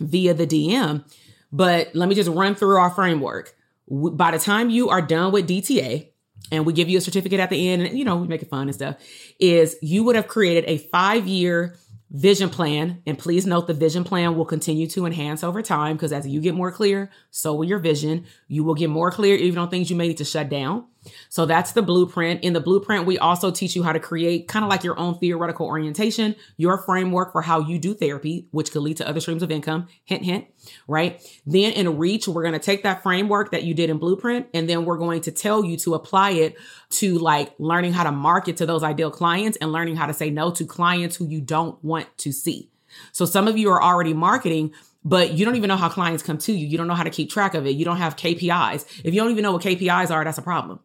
via 0.00 0.34
the 0.34 0.46
DM. 0.46 1.04
But 1.52 1.94
let 1.94 2.08
me 2.08 2.14
just 2.14 2.30
run 2.30 2.54
through 2.54 2.76
our 2.76 2.90
framework. 2.90 3.54
By 3.88 4.30
the 4.30 4.38
time 4.38 4.70
you 4.70 4.88
are 4.88 5.02
done 5.02 5.32
with 5.32 5.48
DTA, 5.48 6.08
and 6.50 6.66
we 6.66 6.72
give 6.72 6.88
you 6.88 6.98
a 6.98 7.00
certificate 7.00 7.40
at 7.40 7.50
the 7.50 7.68
end, 7.68 7.82
and 7.82 7.98
you 7.98 8.04
know, 8.04 8.16
we 8.16 8.28
make 8.28 8.42
it 8.42 8.50
fun 8.50 8.68
and 8.68 8.74
stuff, 8.74 8.96
is 9.38 9.76
you 9.80 10.04
would 10.04 10.16
have 10.16 10.28
created 10.28 10.64
a 10.66 10.78
five 10.78 11.26
year 11.26 11.76
vision 12.10 12.48
plan. 12.48 13.02
And 13.06 13.18
please 13.18 13.44
note 13.46 13.66
the 13.66 13.74
vision 13.74 14.04
plan 14.04 14.36
will 14.36 14.44
continue 14.44 14.86
to 14.88 15.04
enhance 15.04 15.42
over 15.42 15.62
time 15.62 15.96
because 15.96 16.12
as 16.12 16.26
you 16.26 16.40
get 16.40 16.54
more 16.54 16.70
clear, 16.70 17.10
so 17.30 17.54
will 17.54 17.64
your 17.64 17.80
vision. 17.80 18.24
You 18.46 18.64
will 18.64 18.74
get 18.74 18.88
more 18.88 19.10
clear 19.10 19.36
even 19.36 19.58
on 19.58 19.68
things 19.68 19.90
you 19.90 19.96
may 19.96 20.08
need 20.08 20.18
to 20.18 20.24
shut 20.24 20.48
down. 20.48 20.86
So 21.28 21.46
that's 21.46 21.72
the 21.72 21.82
blueprint. 21.82 22.42
In 22.42 22.52
the 22.52 22.60
blueprint, 22.60 23.06
we 23.06 23.18
also 23.18 23.50
teach 23.50 23.76
you 23.76 23.82
how 23.82 23.92
to 23.92 24.00
create 24.00 24.48
kind 24.48 24.64
of 24.64 24.70
like 24.70 24.84
your 24.84 24.98
own 24.98 25.18
theoretical 25.18 25.66
orientation, 25.66 26.36
your 26.56 26.78
framework 26.78 27.32
for 27.32 27.42
how 27.42 27.60
you 27.60 27.78
do 27.78 27.94
therapy, 27.94 28.46
which 28.50 28.72
could 28.72 28.82
lead 28.82 28.96
to 28.98 29.08
other 29.08 29.20
streams 29.20 29.42
of 29.42 29.50
income. 29.50 29.88
Hint, 30.04 30.24
hint, 30.24 30.46
right? 30.88 31.20
Then 31.46 31.72
in 31.72 31.98
Reach, 31.98 32.28
we're 32.28 32.42
going 32.42 32.54
to 32.54 32.58
take 32.58 32.82
that 32.82 33.02
framework 33.02 33.50
that 33.50 33.64
you 33.64 33.74
did 33.74 33.90
in 33.90 33.98
Blueprint, 33.98 34.46
and 34.54 34.68
then 34.68 34.84
we're 34.84 34.98
going 34.98 35.20
to 35.22 35.30
tell 35.30 35.64
you 35.64 35.76
to 35.78 35.94
apply 35.94 36.30
it 36.30 36.56
to 36.90 37.18
like 37.18 37.54
learning 37.58 37.92
how 37.92 38.04
to 38.04 38.12
market 38.12 38.56
to 38.58 38.66
those 38.66 38.82
ideal 38.82 39.10
clients 39.10 39.58
and 39.60 39.72
learning 39.72 39.96
how 39.96 40.06
to 40.06 40.14
say 40.14 40.30
no 40.30 40.50
to 40.52 40.64
clients 40.64 41.16
who 41.16 41.26
you 41.26 41.40
don't 41.40 41.82
want 41.84 42.06
to 42.18 42.32
see. 42.32 42.70
So 43.12 43.24
some 43.24 43.48
of 43.48 43.58
you 43.58 43.70
are 43.70 43.82
already 43.82 44.14
marketing, 44.14 44.72
but 45.04 45.32
you 45.32 45.44
don't 45.44 45.56
even 45.56 45.68
know 45.68 45.76
how 45.76 45.88
clients 45.88 46.22
come 46.22 46.38
to 46.38 46.52
you. 46.52 46.66
You 46.66 46.78
don't 46.78 46.86
know 46.86 46.94
how 46.94 47.02
to 47.02 47.10
keep 47.10 47.30
track 47.30 47.54
of 47.54 47.66
it. 47.66 47.70
You 47.70 47.84
don't 47.84 47.98
have 47.98 48.16
KPIs. 48.16 49.02
If 49.04 49.12
you 49.14 49.20
don't 49.20 49.30
even 49.30 49.42
know 49.42 49.52
what 49.52 49.62
KPIs 49.62 50.10
are, 50.10 50.24
that's 50.24 50.38
a 50.38 50.42
problem. 50.42 50.80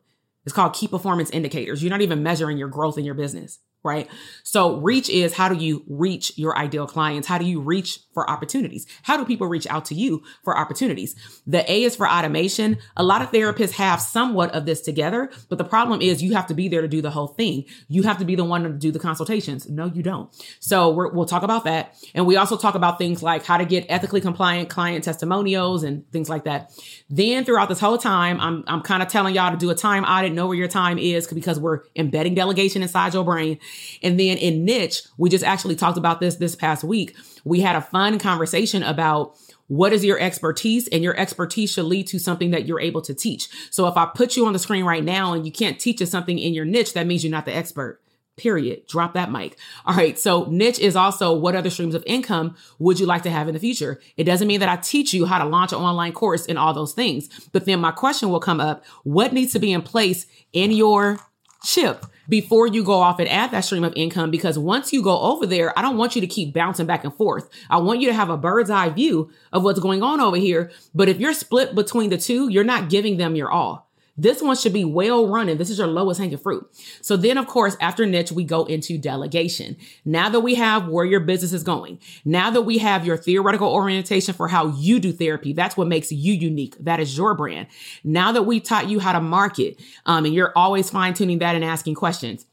It's 0.50 0.56
called 0.56 0.74
key 0.74 0.88
performance 0.88 1.30
indicators. 1.30 1.84
You're 1.84 1.92
not 1.92 2.02
even 2.02 2.24
measuring 2.24 2.58
your 2.58 2.70
growth 2.70 2.98
in 2.98 3.06
your 3.06 3.14
business 3.14 3.60
right? 3.84 4.10
So 4.44 4.78
reach 4.78 5.10
is 5.10 5.34
how 5.34 5.48
do 5.48 5.56
you 5.56 5.84
reach 5.88 6.38
your 6.38 6.58
ideal 6.58 6.86
clients? 6.86 7.28
How 7.28 7.38
do 7.38 7.46
you 7.46 7.62
reach 7.62 8.00
for 8.14 8.30
opportunities? 8.30 8.86
How 9.04 9.16
do 9.16 9.24
people 9.24 9.48
reach 9.48 9.68
out 9.68 9.86
to 9.86 9.96
you 9.96 10.22
for 10.44 10.58
opportunities? 10.58 11.16
The 11.48 11.70
A 11.72 11.84
is 11.84 11.96
for 11.96 12.10
automation. 12.10 12.78
A 12.98 13.04
lot 13.04 13.22
of 13.22 13.32
therapists 13.32 13.72
have 13.72 14.02
somewhat 14.02 14.52
of 14.54 14.66
this 14.66 14.82
together, 14.82 15.30
but 15.48 15.58
the 15.58 15.64
problem 15.64 16.02
is 16.02 16.22
you 16.22 16.34
have 16.34 16.48
to 16.48 16.54
be 16.54 16.68
there 16.68 16.82
to 16.82 16.88
do 16.88 17.02
the 17.02 17.12
whole 17.12 17.28
thing. 17.28 17.66
You 17.88 18.04
have 18.04 18.18
to 18.18 18.26
be 18.26 18.36
the 18.36 18.44
one 18.44 18.64
to 18.64 18.70
do 18.70 18.92
the 18.92 19.00
consultations. 19.00 19.70
No, 19.70 19.86
you 19.86 20.04
don't. 20.04 20.30
So 20.60 20.90
we 20.90 21.10
will 21.12 21.26
talk 21.26 21.44
about 21.44 21.64
that. 21.64 21.96
And 22.14 22.28
we 22.28 22.36
also 22.36 22.58
talk 22.58 22.76
about 22.76 22.98
things 22.98 23.24
like 23.24 23.46
how 23.46 23.58
to 23.58 23.66
get 23.66 23.86
ethically 23.88 24.20
compliant 24.20 24.70
client 24.70 25.06
testimonials 25.06 25.84
and 25.84 26.10
things 26.12 26.28
like 26.30 26.44
that. 26.44 26.72
Then 27.10 27.46
throughout 27.46 27.70
this 27.70 27.80
whole 27.80 27.98
time, 27.98 28.42
I'm, 28.42 28.66
I'm 28.68 28.82
kind 28.82 29.02
of 29.02 29.08
telling 29.08 29.36
y'all 29.36 29.52
to 29.52 29.58
do 29.58 29.70
a 29.70 29.76
time 29.76 30.04
audit, 30.04 30.34
know 30.34 30.48
where 30.48 30.58
your 30.58 30.68
time 30.68 30.98
is 30.98 31.28
because 31.28 31.60
we're 31.60 31.84
embedding 31.96 32.36
delegation 32.36 32.82
inside 32.82 33.14
your 33.14 33.24
brain 33.24 33.58
and 34.02 34.20
then 34.20 34.38
in 34.38 34.66
niche, 34.66 35.04
we 35.18 35.30
just 35.30 35.44
actually 35.44 35.76
talked 35.76 35.98
about 35.98 36.20
this 36.20 36.36
this 36.36 36.56
past 36.56 36.84
week. 36.84 37.16
We 37.44 37.62
had 37.62 37.76
a 37.76 37.82
fun 37.82 38.20
conversation 38.20 38.84
about 38.84 39.36
what 39.70 39.94
is 39.94 40.04
your 40.04 40.20
expertise 40.20 40.88
and 40.88 41.04
your 41.04 41.18
expertise 41.18 41.72
should 41.72 41.86
lead 41.86 42.08
to 42.08 42.20
something 42.20 42.52
that 42.52 42.66
you're 42.66 42.82
able 42.82 43.02
to 43.04 43.14
teach. 43.14 43.48
So 43.70 43.88
if 43.88 43.96
I 43.96 44.08
put 44.08 44.36
you 44.36 44.46
on 44.48 44.54
the 44.54 44.60
screen 44.60 44.84
right 44.84 45.04
now 45.04 45.34
and 45.34 45.46
you 45.46 45.52
can't 45.52 45.80
teach 45.80 46.02
us 46.02 46.10
something 46.10 46.38
in 46.38 46.54
your 46.54 46.66
niche, 46.66 46.94
that 46.94 47.08
means 47.08 47.24
you're 47.24 47.32
not 47.32 47.46
the 47.46 47.56
expert. 47.56 48.02
Period. 48.36 48.88
Drop 48.88 49.14
that 49.14 49.32
mic. 49.32 49.60
All 49.86 49.96
right. 49.96 50.18
So 50.18 50.46
niche 50.46 50.80
is 50.80 50.96
also 50.96 51.34
what 51.34 51.56
other 51.56 51.70
streams 51.70 51.94
of 51.94 52.04
income 52.08 52.56
would 52.80 53.00
you 53.00 53.06
like 53.06 53.22
to 53.24 53.30
have 53.30 53.48
in 53.48 53.54
the 53.54 53.60
future? 53.60 54.00
It 54.18 54.24
doesn't 54.24 54.48
mean 54.48 54.62
that 54.62 54.70
I 54.70 54.78
teach 54.78 55.14
you 55.14 55.26
how 55.26 55.38
to 55.38 55.46
launch 55.46 55.72
an 55.72 55.80
online 55.80 56.14
course 56.14 56.48
and 56.48 56.58
all 56.58 56.74
those 56.74 56.94
things. 56.94 57.30
But 57.52 57.66
then 57.66 57.80
my 57.80 57.92
question 57.92 58.30
will 58.30 58.40
come 58.40 58.60
up. 58.60 58.86
What 59.04 59.34
needs 59.34 59.52
to 59.54 59.60
be 59.60 59.72
in 59.72 59.82
place 59.82 60.26
in 60.54 60.72
your 60.72 61.20
chip 61.64 62.06
before 62.30 62.68
you 62.68 62.84
go 62.84 62.94
off 62.94 63.20
and 63.20 63.28
add 63.28 63.52
that 63.52 63.62
stream 63.62 63.84
of 63.84 63.94
income 63.96 64.32
because 64.32 64.58
once 64.58 64.94
you 64.94 65.02
go 65.02 65.20
over 65.20 65.46
there, 65.46 65.78
I 65.78 65.82
don't 65.82 65.98
want 65.98 66.16
you 66.16 66.22
to 66.22 66.28
keep 66.28 66.54
bouncing 66.54 66.86
back 66.86 67.04
and 67.04 67.14
forth. 67.14 67.50
I 67.70 67.78
want 67.78 68.00
you 68.00 68.08
to 68.08 68.14
have 68.14 68.30
a 68.30 68.38
bird's 68.38 68.70
eye 68.70 68.90
view 68.90 69.32
of 69.52 69.64
what's 69.64 69.80
going 69.80 70.04
on 70.04 70.22
over 70.22 70.38
here. 70.38 70.72
But 70.94 71.10
if 71.10 71.20
you're 71.20 71.34
split 71.34 71.76
between 71.76 72.12
the 72.12 72.18
two, 72.18 72.50
you're 72.50 72.64
not 72.64 72.90
giving 72.90 73.18
them 73.18 73.36
your 73.36 73.52
all. 73.52 73.89
This 74.20 74.42
one 74.42 74.58
should 74.58 74.74
be 74.74 74.84
well 74.84 75.28
running. 75.28 75.58
This 75.58 75.70
is 75.70 75.78
your 75.78 75.88
lowest 75.88 76.20
hanging 76.20 76.38
fruit. 76.38 76.70
So 77.02 77.16
then, 77.16 77.38
of 77.38 77.48
course, 77.48 77.78
after 77.80 78.06
niche, 78.06 78.34
we 78.34 78.44
go 78.44 78.66
into 78.66 78.98
delegation. 78.98 79.78
Now 80.04 80.28
that 80.28 80.42
we 80.42 80.56
have 80.56 80.90
where 80.90 81.06
your 81.06 81.22
business 81.22 81.54
is 81.54 81.64
going, 81.64 82.00
now 82.26 82.50
that 82.50 82.64
we 82.64 82.80
have 82.80 83.06
your 83.06 83.16
theoretical 83.16 83.70
orientation 83.70 84.34
for 84.34 84.50
how 84.50 84.68
you 84.68 85.00
do 85.00 85.14
therapy, 85.14 85.54
that's 85.54 85.78
what 85.78 85.88
makes 85.88 86.12
you 86.12 86.34
unique. 86.34 86.76
That 86.82 87.00
is 87.00 87.18
your 87.18 87.34
brand. 87.34 87.68
Now 88.04 88.34
that 88.34 88.44
we 88.44 88.60
taught 88.60 88.90
you 88.90 89.00
how 89.00 89.14
to 89.14 89.22
market, 89.22 89.80
um, 90.06 90.26
and 90.26 90.34
you're 90.34 90.52
always 90.54 90.90
fine 90.90 91.14
tuning 91.14 91.40
that 91.40 91.56
and 91.56 91.64
asking 91.64 91.96
questions. 91.96 92.46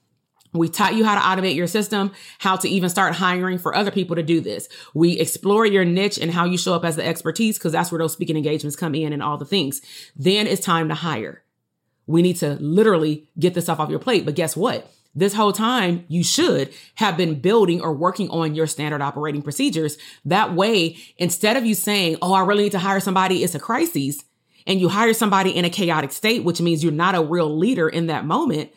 We 0.52 0.68
taught 0.68 0.94
you 0.94 1.04
how 1.04 1.16
to 1.16 1.20
automate 1.20 1.56
your 1.56 1.66
system, 1.66 2.12
how 2.38 2.56
to 2.56 2.68
even 2.68 2.88
start 2.88 3.14
hiring 3.14 3.58
for 3.58 3.74
other 3.74 3.90
people 3.90 4.14
to 4.14 4.22
do 4.22 4.40
this. 4.40 4.68
We 4.94 5.18
explore 5.18 5.66
your 5.66 5.84
niche 5.84 6.16
and 6.16 6.30
how 6.30 6.44
you 6.44 6.56
show 6.56 6.74
up 6.74 6.84
as 6.84 6.94
the 6.94 7.04
expertise 7.04 7.58
because 7.58 7.72
that's 7.72 7.90
where 7.90 7.98
those 7.98 8.12
speaking 8.12 8.36
engagements 8.36 8.76
come 8.76 8.94
in 8.94 9.12
and 9.12 9.22
all 9.22 9.36
the 9.36 9.44
things. 9.44 9.82
Then 10.14 10.46
it's 10.46 10.64
time 10.64 10.88
to 10.88 10.94
hire. 10.94 11.42
We 12.06 12.22
need 12.22 12.36
to 12.36 12.54
literally 12.60 13.28
get 13.38 13.54
this 13.54 13.64
stuff 13.64 13.80
off 13.80 13.90
your 13.90 13.98
plate. 13.98 14.24
But 14.24 14.34
guess 14.34 14.56
what? 14.56 14.90
This 15.14 15.32
whole 15.32 15.52
time, 15.52 16.04
you 16.08 16.22
should 16.22 16.74
have 16.96 17.16
been 17.16 17.40
building 17.40 17.80
or 17.80 17.94
working 17.94 18.28
on 18.28 18.54
your 18.54 18.66
standard 18.66 19.00
operating 19.00 19.40
procedures. 19.40 19.96
That 20.26 20.54
way, 20.54 20.98
instead 21.16 21.56
of 21.56 21.64
you 21.64 21.74
saying, 21.74 22.18
Oh, 22.20 22.34
I 22.34 22.44
really 22.44 22.64
need 22.64 22.72
to 22.72 22.78
hire 22.78 23.00
somebody, 23.00 23.42
it's 23.42 23.54
a 23.54 23.58
crisis, 23.58 24.22
and 24.66 24.78
you 24.78 24.90
hire 24.90 25.14
somebody 25.14 25.56
in 25.56 25.64
a 25.64 25.70
chaotic 25.70 26.12
state, 26.12 26.44
which 26.44 26.60
means 26.60 26.82
you're 26.82 26.92
not 26.92 27.14
a 27.14 27.22
real 27.22 27.56
leader 27.56 27.88
in 27.88 28.08
that 28.08 28.26
moment, 28.26 28.70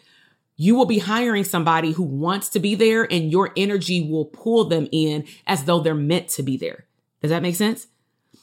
you 0.56 0.76
will 0.76 0.86
be 0.86 1.00
hiring 1.00 1.44
somebody 1.44 1.92
who 1.92 2.04
wants 2.04 2.50
to 2.50 2.60
be 2.60 2.76
there 2.76 3.04
and 3.12 3.32
your 3.32 3.52
energy 3.58 4.10
will 4.10 4.26
pull 4.26 4.66
them 4.66 4.88
in 4.92 5.26
as 5.48 5.66
though 5.66 5.80
they're 5.80 5.96
meant 5.96 6.30
to 6.30 6.44
be 6.44 6.58
there. 6.58 6.86
Does 7.22 7.32
that 7.32 7.42
make 7.42 7.56
sense? 7.56 7.88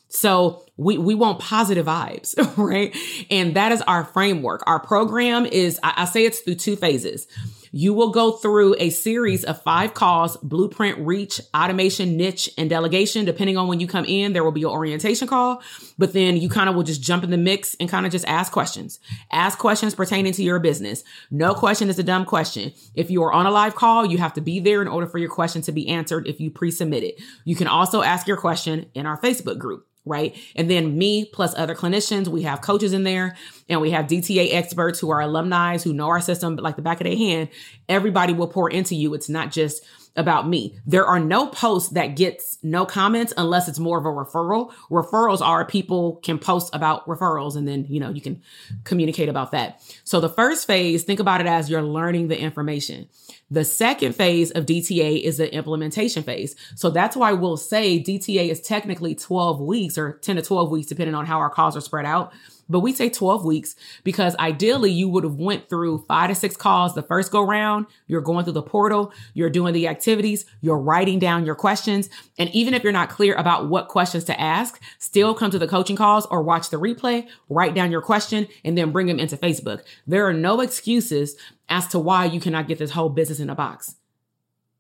So 0.09 0.65
we, 0.77 0.99
we 0.99 1.15
want 1.15 1.41
positive 1.41 1.87
vibes, 1.87 2.35
right? 2.57 2.97
And 3.31 3.57
that 3.57 3.73
is 3.73 3.83
our 3.83 4.05
framework. 4.05 4.63
Our 4.67 4.81
program 4.81 5.47
is, 5.47 5.81
I, 5.83 5.95
I 5.99 6.05
say 6.05 6.25
it's 6.25 6.41
through 6.41 6.57
two 6.57 6.77
phases. 6.77 7.27
You 7.73 7.95
will 7.95 8.11
go 8.11 8.33
through 8.33 8.77
a 8.79 8.91
series 8.91 9.45
of 9.45 9.63
five 9.63 9.95
calls, 9.95 10.37
blueprint, 10.39 10.99
reach, 10.99 11.41
automation, 11.55 12.17
niche, 12.17 12.51
and 12.57 12.71
delegation. 12.71 13.25
Depending 13.25 13.57
on 13.57 13.69
when 13.69 13.81
you 13.81 13.87
come 13.87 14.05
in, 14.05 14.33
there 14.33 14.45
will 14.45 14.53
be 14.53 14.63
an 14.63 14.69
orientation 14.69 15.29
call, 15.29 15.63
but 15.99 16.13
then 16.13 16.37
you 16.37 16.49
kind 16.49 16.69
of 16.69 16.75
will 16.75 16.83
just 16.83 17.03
jump 17.03 17.25
in 17.25 17.31
the 17.31 17.37
mix 17.37 17.75
and 17.81 17.89
kind 17.89 18.07
of 18.07 18.13
just 18.13 18.27
ask 18.27 18.53
questions. 18.53 18.99
Ask 19.31 19.59
questions 19.59 19.95
pertaining 19.95 20.33
to 20.35 20.43
your 20.43 20.59
business. 20.59 21.05
No 21.31 21.55
question 21.55 21.89
is 21.89 21.99
a 21.99 22.03
dumb 22.03 22.25
question. 22.25 22.73
If 22.95 23.11
you 23.11 23.23
are 23.25 23.33
on 23.33 23.47
a 23.47 23.51
live 23.51 23.75
call, 23.75 24.07
you 24.07 24.19
have 24.19 24.35
to 24.35 24.41
be 24.41 24.61
there 24.61 24.83
in 24.83 24.89
order 24.89 25.07
for 25.07 25.19
your 25.19 25.31
question 25.31 25.63
to 25.63 25.73
be 25.73 25.89
answered 25.89 26.27
if 26.27 26.41
you 26.41 26.51
pre-submit 26.51 27.03
it. 27.03 27.21
You 27.45 27.57
can 27.57 27.67
also 27.67 28.03
ask 28.03 28.27
your 28.27 28.37
question 28.37 28.91
in 28.95 29.07
our 29.07 29.21
Facebook 29.21 29.59
group 29.59 29.87
right? 30.07 30.37
And 30.55 30.71
then 30.71 30.97
me 30.97 31.25
plus 31.27 31.53
other 31.57 31.75
clinicians, 31.75 32.29
we 32.29 32.43
have 32.43 32.61
coaches 32.63 32.93
in 32.93 33.03
there 33.03 33.37
and 33.69 33.81
we 33.81 33.91
have 33.91 34.07
DTA 34.07 34.55
experts 34.55 35.01
who 35.01 35.11
are 35.11 35.21
alumni 35.21 35.77
who 35.79 35.93
know 35.93 36.07
our 36.07 36.21
system 36.21 36.57
like 36.57 36.77
the 36.77 36.83
back 36.83 37.01
of 37.01 37.07
their 37.07 37.17
hand. 37.17 37.49
Everybody 37.89 38.33
will 38.33 38.49
pour 38.49 38.71
into 38.71 38.95
you. 38.95 39.15
It's 39.15 39.29
not 39.29 39.51
just 39.53 39.85
about 40.17 40.49
me. 40.49 40.79
There 40.87 41.07
are 41.07 41.21
no 41.21 41.47
posts 41.47 41.91
that 41.91 42.17
gets 42.17 42.59
no 42.63 42.87
comments 42.87 43.33
unless 43.37 43.69
it's 43.69 43.79
more 43.79 43.99
of 43.99 44.07
a 44.07 44.09
referral. 44.09 44.73
Referrals 44.91 45.41
are 45.41 45.65
people 45.65 46.17
can 46.17 46.39
post 46.39 46.75
about 46.75 47.07
referrals 47.07 47.55
and 47.55 47.69
then, 47.69 47.87
you 47.89 48.01
know, 48.01 48.11
you 48.11 48.21
can 48.21 48.43
communicate 48.85 49.29
about 49.29 49.53
that. 49.53 49.83
So 50.05 50.21
the 50.21 50.29
first 50.29 50.67
phase, 50.67 51.05
think 51.05 51.21
about 51.21 51.41
it 51.41 51.47
as 51.47 51.69
you're 51.69 51.83
learning 51.83 52.29
the 52.29 52.41
information. 52.41 53.09
The 53.51 53.65
second 53.65 54.15
phase 54.15 54.51
of 54.51 54.67
DTA 54.67 55.23
is 55.23 55.37
the 55.37 55.53
implementation 55.55 56.23
phase. 56.23 56.57
So 56.75 56.91
that's 56.91 57.17
why 57.17 57.33
we'll 57.33 57.59
say 57.59 58.03
DTA 58.03 58.49
is 58.49 58.61
technically 58.61 59.15
12 59.15 59.61
weeks 59.61 59.99
or 59.99 60.15
10 60.15 60.37
to 60.37 60.43
12 60.43 60.71
weeks, 60.71 60.89
depending 60.89 61.15
on 61.15 61.27
how 61.27 61.39
our 61.39 61.51
calls 61.51 61.77
are 61.77 61.81
spread 61.83 62.07
out 62.07 62.33
but 62.69 62.81
we 62.81 62.93
say 62.93 63.09
12 63.09 63.45
weeks 63.45 63.77
because 64.03 64.35
ideally 64.37 64.91
you 64.91 65.09
would 65.09 65.25
have 65.25 65.37
went 65.37 65.69
through 65.69 66.05
five 66.09 66.31
to 66.31 66.35
six 66.35 66.57
calls 66.57 66.95
the 66.95 67.03
first 67.03 67.31
go 67.31 67.43
round. 67.43 67.87
You're 68.07 68.21
going 68.21 68.45
through 68.45 68.55
the 68.55 68.63
portal. 68.63 69.13
You're 69.35 69.51
doing 69.51 69.73
the 69.73 69.89
activities. 69.89 70.45
You're 70.61 70.79
writing 70.79 71.19
down 71.19 71.47
your 71.47 71.55
questions. 71.55 72.09
And 72.39 72.51
even 72.51 72.75
if 72.75 72.83
you're 72.83 72.93
not 72.93 73.11
clear 73.11 73.35
about 73.35 73.69
what 73.69 73.89
questions 73.89 74.25
to 74.25 74.41
ask, 74.41 74.81
still 74.99 75.35
come 75.35 75.51
to 75.51 75.59
the 75.59 75.69
coaching 75.69 75.97
calls 75.97 76.27
or 76.27 76.43
watch 76.43 76.71
the 76.71 76.81
replay, 76.81 77.27
write 77.49 77.75
down 77.75 77.93
your 77.93 78.03
question 78.03 78.49
and 78.65 78.77
then 78.77 78.93
bring 78.93 79.07
them 79.07 79.21
into 79.21 79.37
Facebook. 79.37 79.83
There 80.07 80.27
are 80.27 80.35
no 80.35 80.61
excuses 80.61 81.37
as 81.69 81.87
to 81.89 81.99
why 81.99 82.25
you 82.25 82.41
cannot 82.41 82.69
get 82.69 82.79
this 82.79 82.91
whole 82.93 83.09
business 83.09 83.41
in 83.41 83.51
a 83.51 83.55
box. 83.55 83.97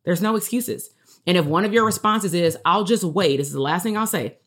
There's 0.04 0.22
no 0.22 0.36
excuses. 0.36 0.90
And 1.26 1.36
if 1.36 1.44
one 1.44 1.64
of 1.64 1.72
your 1.72 1.84
responses 1.84 2.32
is, 2.34 2.56
I'll 2.64 2.84
just 2.84 3.02
wait, 3.02 3.38
this 3.38 3.48
is 3.48 3.52
the 3.52 3.60
last 3.60 3.82
thing 3.82 3.96
I'll 3.96 4.06
say. 4.06 4.38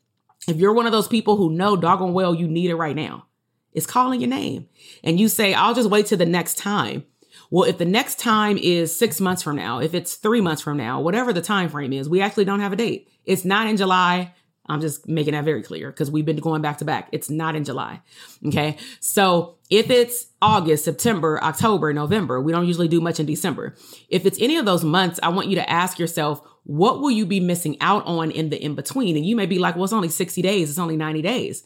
If 0.48 0.56
you're 0.56 0.72
one 0.72 0.86
of 0.86 0.92
those 0.92 1.08
people 1.08 1.36
who 1.36 1.50
know 1.50 1.76
doggone 1.76 2.14
well 2.14 2.34
you 2.34 2.48
need 2.48 2.70
it 2.70 2.76
right 2.76 2.96
now, 2.96 3.26
is 3.72 3.86
calling 3.86 4.20
your 4.20 4.30
name. 4.30 4.68
And 5.04 5.18
you 5.18 5.28
say, 5.28 5.54
I'll 5.54 5.74
just 5.74 5.90
wait 5.90 6.06
till 6.06 6.18
the 6.18 6.26
next 6.26 6.58
time. 6.58 7.04
Well, 7.50 7.68
if 7.68 7.78
the 7.78 7.84
next 7.84 8.18
time 8.18 8.58
is 8.58 8.96
six 8.96 9.20
months 9.20 9.42
from 9.42 9.56
now, 9.56 9.80
if 9.80 9.94
it's 9.94 10.14
three 10.14 10.40
months 10.40 10.62
from 10.62 10.76
now, 10.76 11.00
whatever 11.00 11.32
the 11.32 11.40
time 11.40 11.68
frame 11.68 11.92
is, 11.92 12.08
we 12.08 12.20
actually 12.20 12.44
don't 12.44 12.60
have 12.60 12.72
a 12.72 12.76
date. 12.76 13.08
It's 13.24 13.44
not 13.44 13.66
in 13.66 13.76
July. 13.76 14.34
I'm 14.66 14.80
just 14.80 15.08
making 15.08 15.32
that 15.32 15.44
very 15.44 15.62
clear 15.62 15.90
because 15.90 16.10
we've 16.12 16.24
been 16.24 16.36
going 16.36 16.62
back 16.62 16.78
to 16.78 16.84
back. 16.84 17.08
It's 17.10 17.28
not 17.28 17.56
in 17.56 17.64
July. 17.64 18.00
Okay. 18.46 18.76
So 19.00 19.56
if 19.68 19.90
it's 19.90 20.26
August, 20.40 20.84
September, 20.84 21.42
October, 21.42 21.92
November, 21.92 22.40
we 22.40 22.52
don't 22.52 22.68
usually 22.68 22.86
do 22.86 23.00
much 23.00 23.18
in 23.18 23.26
December. 23.26 23.74
If 24.08 24.26
it's 24.26 24.40
any 24.40 24.56
of 24.56 24.66
those 24.66 24.84
months, 24.84 25.18
I 25.22 25.30
want 25.30 25.48
you 25.48 25.56
to 25.56 25.68
ask 25.68 25.98
yourself, 25.98 26.46
what 26.64 27.00
will 27.00 27.10
you 27.10 27.26
be 27.26 27.40
missing 27.40 27.78
out 27.80 28.06
on 28.06 28.30
in 28.30 28.50
the 28.50 28.62
in 28.62 28.76
between? 28.76 29.16
And 29.16 29.26
you 29.26 29.34
may 29.34 29.46
be 29.46 29.58
like, 29.58 29.74
well, 29.74 29.84
it's 29.84 29.92
only 29.92 30.08
60 30.08 30.40
days, 30.40 30.70
it's 30.70 30.78
only 30.78 30.96
90 30.96 31.22
days. 31.22 31.64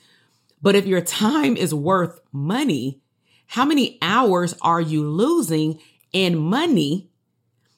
But 0.65 0.77
if 0.77 0.87
your 0.87 1.03
time 1.03 1.59
is 1.59 1.75
worth 1.75 2.21
money, 2.33 3.03
how 3.49 3.67
many 3.67 3.99
hours 4.01 4.55
are 4.63 4.81
you 4.81 5.07
losing 5.07 5.79
in 6.15 6.39
money 6.39 7.11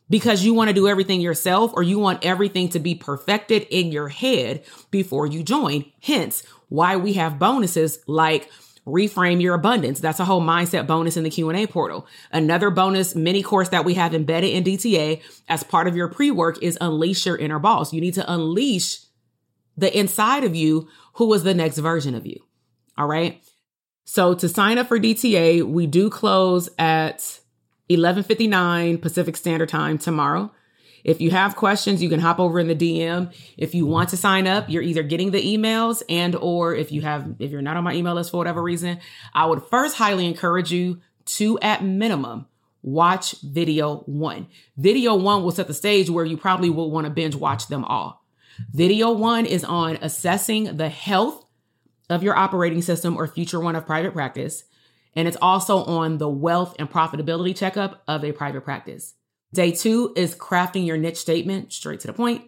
because 0.09 0.45
you 0.45 0.55
want 0.55 0.69
to 0.69 0.75
do 0.75 0.87
everything 0.87 1.21
yourself 1.21 1.73
or 1.75 1.83
you 1.83 1.99
want 1.99 2.25
everything 2.25 2.69
to 2.69 2.79
be 2.79 2.95
perfected 2.95 3.67
in 3.71 3.91
your 3.91 4.09
head 4.09 4.65
before 4.93 5.27
you 5.27 5.43
join. 5.43 5.85
Hence 6.01 6.45
why 6.69 6.95
we 6.95 7.15
have 7.15 7.41
bonuses 7.41 7.99
like 8.07 8.49
reframe 8.87 9.43
your 9.43 9.55
abundance. 9.55 9.99
That's 9.99 10.21
a 10.21 10.25
whole 10.25 10.41
mindset 10.41 10.87
bonus 10.87 11.17
in 11.17 11.25
the 11.25 11.31
Q&A 11.31 11.67
portal. 11.67 12.07
Another 12.31 12.71
bonus 12.71 13.17
mini 13.17 13.43
course 13.43 13.71
that 13.71 13.85
we 13.85 13.95
have 13.95 14.15
embedded 14.15 14.51
in 14.51 14.63
DTA 14.63 15.23
as 15.49 15.65
part 15.65 15.89
of 15.89 15.97
your 15.97 16.07
pre-work 16.07 16.63
is 16.63 16.79
unleash 16.81 17.27
your 17.27 17.37
inner 17.37 17.59
boss. 17.59 17.93
You 17.93 18.01
need 18.01 18.15
to 18.15 18.33
unleash 18.33 19.01
the 19.77 19.99
inside 19.99 20.45
of 20.45 20.55
you 20.55 20.87
who 21.15 21.35
is 21.35 21.43
the 21.43 21.53
next 21.53 21.79
version 21.79 22.15
of 22.15 22.25
you. 22.25 22.47
All 22.99 23.07
right. 23.07 23.43
So 24.05 24.35
to 24.35 24.49
sign 24.49 24.79
up 24.79 24.89
for 24.89 24.99
DTA, 24.99 25.63
we 25.63 25.87
do 25.87 26.09
close 26.11 26.69
at 26.79 27.41
11:59 27.91 28.99
Pacific 28.99 29.37
Standard 29.37 29.69
Time 29.69 29.99
tomorrow. 29.99 30.53
If 31.07 31.21
you 31.21 31.31
have 31.31 31.55
questions, 31.55 32.03
you 32.03 32.09
can 32.09 32.19
hop 32.19 32.41
over 32.41 32.59
in 32.59 32.67
the 32.67 32.75
DM. 32.75 33.33
If 33.57 33.77
you 33.77 33.87
want 33.87 34.09
to 34.09 34.17
sign 34.17 34.49
up, 34.49 34.69
you're 34.69 34.83
either 34.83 35.05
getting 35.05 35.31
the 35.31 35.41
emails 35.41 36.03
and 36.09 36.35
or 36.35 36.75
if 36.75 36.91
you 36.91 37.03
have 37.03 37.37
if 37.39 37.53
you're 37.53 37.63
not 37.63 37.77
on 37.77 37.85
my 37.85 37.95
email 37.95 38.15
list 38.15 38.33
for 38.33 38.39
whatever 38.39 38.61
reason, 38.61 38.99
I 39.33 39.47
would 39.47 39.63
first 39.71 39.97
highly 39.97 40.27
encourage 40.27 40.73
you 40.73 41.01
to 41.37 41.61
at 41.61 41.85
minimum 41.85 42.47
watch 42.83 43.37
video 43.43 43.99
1. 44.07 44.49
Video 44.77 45.15
1 45.15 45.45
will 45.45 45.53
set 45.53 45.69
the 45.69 45.75
stage 45.75 46.11
where 46.11 46.25
you 46.25 46.37
probably 46.37 46.71
will 46.71 46.91
want 46.91 47.05
to 47.05 47.11
binge 47.11 47.37
watch 47.37 47.69
them 47.69 47.85
all. 47.85 48.25
Video 48.73 49.13
1 49.13 49.47
is 49.47 49.65
on 49.65 49.99
assessing 50.03 50.77
the 50.77 50.89
health 50.89 51.46
of 52.09 52.23
your 52.23 52.37
operating 52.37 52.83
system 52.83 53.17
or 53.17 53.27
future 53.27 53.61
one 53.61 53.77
of 53.77 53.87
private 53.87 54.13
practice. 54.13 54.65
And 55.15 55.27
it's 55.27 55.37
also 55.41 55.85
on 55.85 56.19
the 56.19 56.29
wealth 56.29 56.77
and 56.79 56.91
profitability 56.91 57.57
checkup 57.57 58.03
of 58.07 58.25
a 58.25 58.33
private 58.33 58.65
practice. 58.65 59.15
Day 59.53 59.73
two 59.73 60.13
is 60.17 60.35
crafting 60.35 60.87
your 60.87 60.99
niche 60.99 61.17
statement 61.17 61.73
straight 61.73 62.01
to 62.01 62.07
the 62.07 62.13
point. 62.13 62.45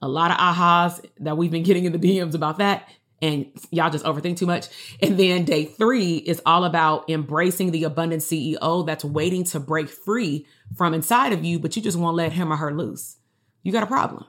A 0.00 0.08
lot 0.08 0.30
of 0.30 0.38
ahas 0.38 1.04
that 1.18 1.36
we've 1.36 1.50
been 1.50 1.64
getting 1.64 1.84
in 1.84 1.92
the 1.92 1.98
DMs 1.98 2.34
about 2.34 2.58
that. 2.58 2.88
And 3.20 3.46
y'all 3.70 3.90
just 3.90 4.04
overthink 4.04 4.36
too 4.36 4.46
much. 4.46 4.68
And 5.02 5.18
then 5.18 5.44
day 5.44 5.64
three 5.64 6.16
is 6.16 6.40
all 6.46 6.64
about 6.64 7.10
embracing 7.10 7.72
the 7.72 7.84
abundant 7.84 8.22
CEO 8.22 8.86
that's 8.86 9.04
waiting 9.04 9.42
to 9.44 9.60
break 9.60 9.88
free 9.88 10.46
from 10.76 10.94
inside 10.94 11.32
of 11.32 11.44
you, 11.44 11.58
but 11.58 11.74
you 11.74 11.82
just 11.82 11.98
won't 11.98 12.16
let 12.16 12.32
him 12.32 12.52
or 12.52 12.56
her 12.56 12.72
loose. 12.72 13.16
You 13.64 13.72
got 13.72 13.82
a 13.82 13.86
problem. 13.86 14.24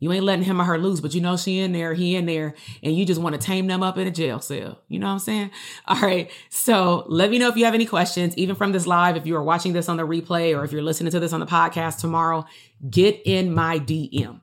You 0.00 0.10
ain't 0.12 0.24
letting 0.24 0.44
him 0.44 0.60
or 0.60 0.64
her 0.64 0.78
loose, 0.78 1.00
but 1.00 1.14
you 1.14 1.20
know 1.20 1.36
she 1.36 1.58
in 1.58 1.72
there, 1.72 1.92
he 1.92 2.16
in 2.16 2.24
there, 2.24 2.54
and 2.82 2.96
you 2.96 3.04
just 3.04 3.20
want 3.20 3.34
to 3.34 3.40
tame 3.40 3.66
them 3.66 3.82
up 3.82 3.98
in 3.98 4.06
a 4.06 4.10
jail 4.10 4.40
cell. 4.40 4.80
You 4.88 4.98
know 4.98 5.06
what 5.06 5.12
I'm 5.12 5.18
saying? 5.18 5.50
All 5.86 6.00
right. 6.00 6.30
So 6.48 7.04
let 7.06 7.30
me 7.30 7.38
know 7.38 7.48
if 7.48 7.56
you 7.56 7.66
have 7.66 7.74
any 7.74 7.84
questions, 7.84 8.36
even 8.38 8.56
from 8.56 8.72
this 8.72 8.86
live, 8.86 9.16
if 9.16 9.26
you 9.26 9.36
are 9.36 9.42
watching 9.42 9.74
this 9.74 9.90
on 9.90 9.98
the 9.98 10.06
replay 10.06 10.56
or 10.56 10.64
if 10.64 10.72
you're 10.72 10.82
listening 10.82 11.12
to 11.12 11.20
this 11.20 11.34
on 11.34 11.40
the 11.40 11.46
podcast 11.46 12.00
tomorrow, 12.00 12.46
get 12.88 13.20
in 13.26 13.52
my 13.52 13.78
DM. 13.78 14.40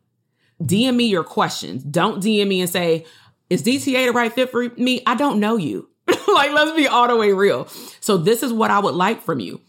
DM 0.62 0.96
me 0.96 1.06
your 1.06 1.24
questions. 1.24 1.84
Don't 1.84 2.24
DM 2.24 2.48
me 2.48 2.62
and 2.62 2.70
say, 2.70 3.06
is 3.50 3.64
DTA 3.64 4.06
the 4.06 4.12
right 4.12 4.32
fit 4.32 4.52
for 4.52 4.70
me? 4.78 5.02
I 5.08 5.16
don't 5.16 5.40
know 5.40 5.58
you. 5.58 5.90
like, 6.08 6.52
let's 6.52 6.76
be 6.76 6.88
all 6.88 7.08
the 7.08 7.16
way 7.16 7.34
real. 7.34 7.68
So 8.00 8.18
this 8.18 8.44
is 8.44 8.54
what 8.54 8.70
I 8.70 8.80
would 8.80 8.96
like 8.96 9.24
from 9.24 9.40
you. 9.40 9.62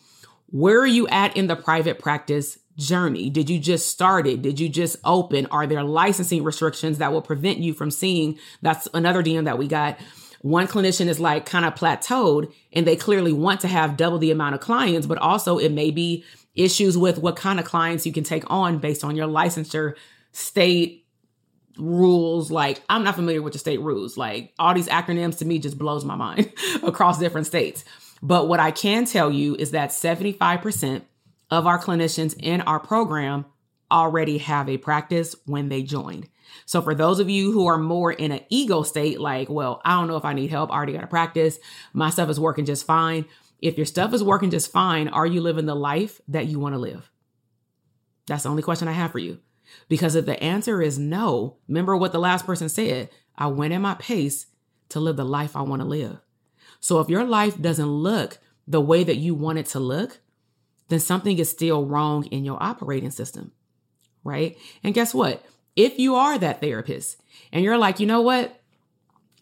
Where 0.50 0.80
are 0.80 0.86
you 0.86 1.08
at 1.08 1.36
in 1.36 1.46
the 1.46 1.56
private 1.56 1.98
practice 1.98 2.58
journey? 2.78 3.28
Did 3.28 3.50
you 3.50 3.58
just 3.58 3.90
start 3.90 4.26
it? 4.26 4.40
Did 4.40 4.58
you 4.58 4.68
just 4.68 4.96
open? 5.04 5.46
Are 5.46 5.66
there 5.66 5.82
licensing 5.82 6.44
restrictions 6.44 6.98
that 6.98 7.12
will 7.12 7.22
prevent 7.22 7.58
you 7.58 7.74
from 7.74 7.90
seeing? 7.90 8.38
That's 8.62 8.88
another 8.94 9.22
DM 9.22 9.44
that 9.44 9.58
we 9.58 9.68
got. 9.68 9.98
One 10.40 10.68
clinician 10.68 11.08
is 11.08 11.18
like 11.18 11.46
kind 11.46 11.64
of 11.64 11.74
plateaued 11.74 12.52
and 12.72 12.86
they 12.86 12.96
clearly 12.96 13.32
want 13.32 13.60
to 13.62 13.68
have 13.68 13.96
double 13.96 14.18
the 14.18 14.30
amount 14.30 14.54
of 14.54 14.60
clients, 14.60 15.06
but 15.06 15.18
also 15.18 15.58
it 15.58 15.72
may 15.72 15.90
be 15.90 16.24
issues 16.54 16.96
with 16.96 17.18
what 17.18 17.36
kind 17.36 17.58
of 17.58 17.66
clients 17.66 18.06
you 18.06 18.12
can 18.12 18.24
take 18.24 18.44
on 18.48 18.78
based 18.78 19.04
on 19.04 19.16
your 19.16 19.26
licensure 19.26 19.94
state 20.32 21.06
rules 21.76 22.50
like 22.50 22.82
i'm 22.88 23.04
not 23.04 23.14
familiar 23.14 23.40
with 23.40 23.52
the 23.52 23.58
state 23.58 23.80
rules 23.80 24.16
like 24.16 24.52
all 24.58 24.74
these 24.74 24.88
acronyms 24.88 25.38
to 25.38 25.44
me 25.44 25.60
just 25.60 25.78
blows 25.78 26.04
my 26.04 26.16
mind 26.16 26.52
across 26.82 27.20
different 27.20 27.46
states 27.46 27.84
but 28.20 28.48
what 28.48 28.58
i 28.58 28.72
can 28.72 29.04
tell 29.04 29.30
you 29.30 29.54
is 29.54 29.70
that 29.70 29.90
75% 29.90 31.02
of 31.50 31.66
our 31.66 31.78
clinicians 31.78 32.36
in 32.38 32.60
our 32.62 32.80
program 32.80 33.46
already 33.90 34.38
have 34.38 34.68
a 34.68 34.76
practice 34.76 35.34
when 35.46 35.68
they 35.68 35.82
joined. 35.82 36.28
So 36.66 36.82
for 36.82 36.94
those 36.94 37.20
of 37.20 37.30
you 37.30 37.52
who 37.52 37.66
are 37.66 37.78
more 37.78 38.12
in 38.12 38.32
an 38.32 38.40
ego 38.48 38.82
state, 38.82 39.20
like, 39.20 39.48
well, 39.48 39.80
I 39.84 39.92
don't 39.92 40.08
know 40.08 40.16
if 40.16 40.24
I 40.24 40.34
need 40.34 40.50
help, 40.50 40.70
I 40.70 40.74
already 40.74 40.92
got 40.92 41.04
a 41.04 41.08
practice, 41.08 41.58
my 41.92 42.10
stuff 42.10 42.28
is 42.28 42.40
working 42.40 42.64
just 42.64 42.86
fine. 42.86 43.24
If 43.60 43.76
your 43.76 43.86
stuff 43.86 44.14
is 44.14 44.22
working 44.22 44.50
just 44.50 44.70
fine, 44.70 45.08
are 45.08 45.26
you 45.26 45.40
living 45.40 45.66
the 45.66 45.74
life 45.74 46.20
that 46.28 46.46
you 46.46 46.58
want 46.58 46.74
to 46.74 46.78
live? 46.78 47.10
That's 48.26 48.44
the 48.44 48.50
only 48.50 48.62
question 48.62 48.88
I 48.88 48.92
have 48.92 49.10
for 49.10 49.18
you. 49.18 49.38
Because 49.88 50.14
if 50.14 50.26
the 50.26 50.42
answer 50.42 50.80
is 50.80 50.98
no, 50.98 51.56
remember 51.66 51.96
what 51.96 52.12
the 52.12 52.18
last 52.18 52.46
person 52.46 52.68
said 52.68 53.10
I 53.36 53.48
went 53.48 53.74
at 53.74 53.78
my 53.78 53.94
pace 53.94 54.46
to 54.90 55.00
live 55.00 55.16
the 55.16 55.24
life 55.24 55.56
I 55.56 55.62
want 55.62 55.82
to 55.82 55.88
live. 55.88 56.18
So 56.80 57.00
if 57.00 57.08
your 57.08 57.24
life 57.24 57.60
doesn't 57.60 57.88
look 57.88 58.38
the 58.66 58.80
way 58.80 59.04
that 59.04 59.16
you 59.16 59.34
want 59.34 59.58
it 59.58 59.66
to 59.66 59.80
look, 59.80 60.20
then 60.88 61.00
something 61.00 61.38
is 61.38 61.50
still 61.50 61.84
wrong 61.84 62.24
in 62.26 62.44
your 62.44 62.62
operating 62.62 63.10
system, 63.10 63.52
right? 64.24 64.56
And 64.82 64.94
guess 64.94 65.14
what? 65.14 65.44
If 65.76 65.98
you 65.98 66.16
are 66.16 66.38
that 66.38 66.60
therapist 66.60 67.20
and 67.52 67.62
you're 67.62 67.78
like, 67.78 68.00
you 68.00 68.06
know 68.06 68.22
what? 68.22 68.60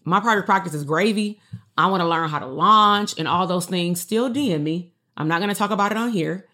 My 0.05 0.21
private 0.21 0.47
practice 0.47 0.75
is 0.75 0.85
gravy. 0.85 1.41
I 1.79 1.87
want 1.87 2.01
to 2.01 2.09
learn 2.09 2.29
how 2.29 2.39
to 2.39 2.47
launch 2.47 3.19
and 3.19 3.27
all 3.27 3.47
those 3.47 3.67
things. 3.67 4.01
Still 4.01 4.31
DM 4.31 4.63
me. 4.63 4.93
I'm 5.17 5.29
not 5.29 5.41
going 5.41 5.49
to 5.49 5.59
talk 5.59 5.71
about 5.71 5.93
it 5.93 5.99
on 5.99 6.11
here, 6.11 6.47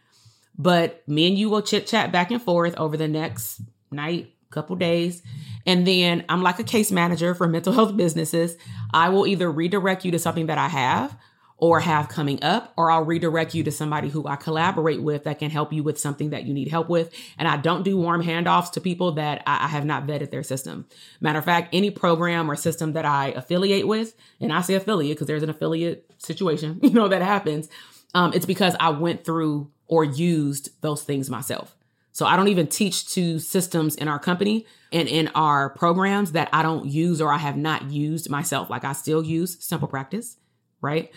but 0.56 1.06
me 1.08 1.26
and 1.26 1.36
you 1.36 1.50
will 1.50 1.62
chit 1.62 1.86
chat 1.86 2.12
back 2.12 2.30
and 2.30 2.40
forth 2.40 2.76
over 2.76 2.96
the 2.96 3.08
next 3.08 3.60
night, 3.90 4.32
couple 4.50 4.76
days. 4.76 5.22
And 5.66 5.86
then 5.86 6.24
I'm 6.28 6.42
like 6.42 6.58
a 6.58 6.64
case 6.64 6.92
manager 6.92 7.34
for 7.34 7.48
mental 7.48 7.72
health 7.72 7.96
businesses. 7.96 8.56
I 8.92 9.08
will 9.08 9.26
either 9.26 9.50
redirect 9.50 10.04
you 10.04 10.12
to 10.12 10.18
something 10.18 10.46
that 10.46 10.58
I 10.58 10.68
have 10.68 11.16
or 11.62 11.78
have 11.78 12.08
coming 12.08 12.42
up, 12.42 12.72
or 12.76 12.90
I'll 12.90 13.04
redirect 13.04 13.54
you 13.54 13.62
to 13.62 13.70
somebody 13.70 14.08
who 14.08 14.26
I 14.26 14.34
collaborate 14.34 15.00
with 15.00 15.22
that 15.22 15.38
can 15.38 15.48
help 15.48 15.72
you 15.72 15.84
with 15.84 15.96
something 15.96 16.30
that 16.30 16.42
you 16.42 16.52
need 16.52 16.66
help 16.66 16.88
with. 16.88 17.14
And 17.38 17.46
I 17.46 17.56
don't 17.56 17.84
do 17.84 17.96
warm 17.96 18.20
handoffs 18.20 18.72
to 18.72 18.80
people 18.80 19.12
that 19.12 19.44
I, 19.46 19.68
have 19.68 19.84
not 19.84 20.04
vetted 20.04 20.32
their 20.32 20.42
system. 20.42 20.88
Matter 21.20 21.38
of 21.38 21.44
fact, 21.44 21.68
any 21.72 21.92
program 21.92 22.50
or 22.50 22.56
system 22.56 22.94
that 22.94 23.04
I 23.04 23.28
affiliate 23.28 23.86
with, 23.86 24.16
and 24.40 24.52
I 24.52 24.60
say 24.60 24.74
affiliate 24.74 25.16
because 25.16 25.28
there's 25.28 25.44
an 25.44 25.50
affiliate 25.50 26.10
situation, 26.18 26.80
you 26.82 26.90
know, 26.90 27.06
that 27.06 27.22
happens. 27.22 27.68
Um, 28.12 28.32
it's 28.34 28.44
because 28.44 28.74
I 28.80 28.90
went 28.90 29.24
through 29.24 29.70
or 29.86 30.02
used 30.02 30.70
those 30.80 31.04
things 31.04 31.30
myself. 31.30 31.76
So 32.10 32.26
I 32.26 32.34
don't 32.34 32.48
even 32.48 32.66
teach 32.66 33.08
to 33.10 33.38
systems 33.38 33.94
in 33.94 34.08
our 34.08 34.18
company 34.18 34.66
and 34.90 35.06
in 35.06 35.28
our 35.36 35.70
programs 35.70 36.32
that 36.32 36.48
I 36.52 36.62
don't 36.62 36.86
use 36.86 37.20
or 37.20 37.32
I 37.32 37.38
have 37.38 37.56
not 37.56 37.88
used 37.88 38.28
myself. 38.28 38.68
Like 38.68 38.82
I 38.82 38.94
still 38.94 39.22
use 39.22 39.64
simple 39.64 39.86
practice, 39.86 40.38
right? 40.80 41.12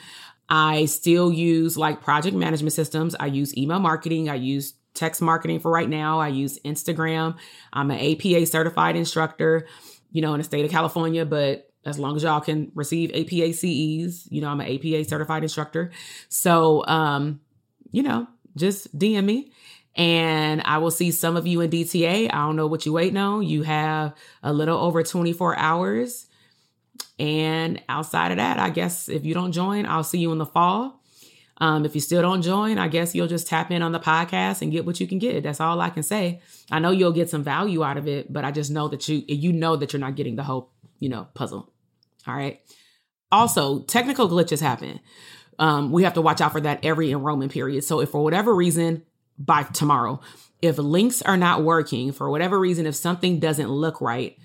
I 0.49 0.85
still 0.85 1.31
use 1.31 1.77
like 1.77 2.01
project 2.01 2.35
management 2.35 2.73
systems. 2.73 3.15
I 3.19 3.27
use 3.27 3.57
email 3.57 3.79
marketing. 3.79 4.29
I 4.29 4.35
use 4.35 4.73
text 4.93 5.21
marketing 5.21 5.59
for 5.59 5.71
right 5.71 5.89
now. 5.89 6.19
I 6.19 6.29
use 6.29 6.59
Instagram. 6.59 7.37
I'm 7.73 7.91
an 7.91 7.99
APA 7.99 8.45
certified 8.45 8.95
instructor, 8.95 9.67
you 10.11 10.21
know, 10.21 10.33
in 10.33 10.39
the 10.39 10.43
state 10.43 10.65
of 10.65 10.71
California, 10.71 11.25
but 11.25 11.69
as 11.85 11.99
long 11.99 12.15
as 12.15 12.23
y'all 12.23 12.41
can 12.41 12.71
receive 12.73 13.11
APA 13.11 13.53
CEs, 13.53 14.27
you 14.31 14.41
know, 14.41 14.49
I'm 14.49 14.61
an 14.61 14.73
APA 14.73 15.05
certified 15.05 15.43
instructor. 15.43 15.91
So, 16.29 16.83
um, 16.87 17.41
you 17.91 18.01
know, 18.01 18.27
just 18.55 18.97
DM 18.97 19.25
me 19.25 19.51
and 19.95 20.61
I 20.65 20.79
will 20.79 20.91
see 20.91 21.11
some 21.11 21.37
of 21.37 21.45
you 21.45 21.61
in 21.61 21.69
DTA. 21.69 22.29
I 22.33 22.37
don't 22.37 22.55
know 22.55 22.67
what 22.67 22.85
you 22.85 22.93
waiting 22.93 23.17
on. 23.17 23.43
You 23.43 23.63
have 23.63 24.13
a 24.41 24.51
little 24.51 24.77
over 24.77 25.03
24 25.03 25.57
hours 25.57 26.27
and 27.19 27.81
outside 27.87 28.31
of 28.31 28.37
that, 28.37 28.59
I 28.59 28.69
guess 28.69 29.09
if 29.09 29.25
you 29.25 29.33
don't 29.33 29.51
join, 29.51 29.85
I'll 29.85 30.03
see 30.03 30.19
you 30.19 30.31
in 30.31 30.37
the 30.37 30.45
fall. 30.45 31.01
Um, 31.57 31.85
if 31.85 31.95
you 31.95 32.01
still 32.01 32.21
don't 32.21 32.41
join, 32.41 32.77
I 32.77 32.89
guess 32.89 33.15
you'll 33.15 33.27
just 33.27 33.47
tap 33.47 33.71
in 33.71 33.81
on 33.81 33.93
the 33.93 33.99
podcast 33.99 34.61
and 34.61 34.71
get 34.71 34.85
what 34.85 34.99
you 34.99 35.07
can 35.07 35.19
get. 35.19 35.43
That's 35.43 35.61
all 35.61 35.79
I 35.79 35.89
can 35.89 36.03
say. 36.03 36.41
I 36.69 36.79
know 36.79 36.91
you'll 36.91 37.13
get 37.13 37.29
some 37.29 37.43
value 37.43 37.83
out 37.83 37.97
of 37.97 38.07
it, 38.07 38.31
but 38.31 38.43
I 38.43 38.51
just 38.51 38.71
know 38.71 38.89
that 38.89 39.07
you 39.07 39.23
you 39.27 39.53
know 39.53 39.77
that 39.77 39.93
you're 39.93 40.01
not 40.01 40.15
getting 40.15 40.35
the 40.35 40.43
whole, 40.43 40.71
you 40.99 41.07
know, 41.07 41.27
puzzle. 41.33 41.71
All 42.27 42.35
right. 42.35 42.59
Also, 43.31 43.79
technical 43.83 44.27
glitches 44.27 44.59
happen. 44.59 44.99
Um, 45.57 45.91
we 45.91 46.03
have 46.03 46.15
to 46.15 46.21
watch 46.21 46.41
out 46.41 46.51
for 46.51 46.61
that 46.61 46.83
every 46.83 47.11
enrollment 47.11 47.53
period. 47.53 47.83
So 47.85 48.01
if 48.01 48.09
for 48.09 48.23
whatever 48.23 48.53
reason, 48.53 49.03
by 49.37 49.63
tomorrow, 49.63 50.19
if 50.61 50.77
links 50.77 51.21
are 51.21 51.37
not 51.37 51.63
working, 51.63 52.11
for 52.11 52.29
whatever 52.29 52.59
reason, 52.59 52.85
if 52.85 52.95
something 52.95 53.39
doesn't 53.39 53.69
look 53.69 54.01
right, 54.01 54.37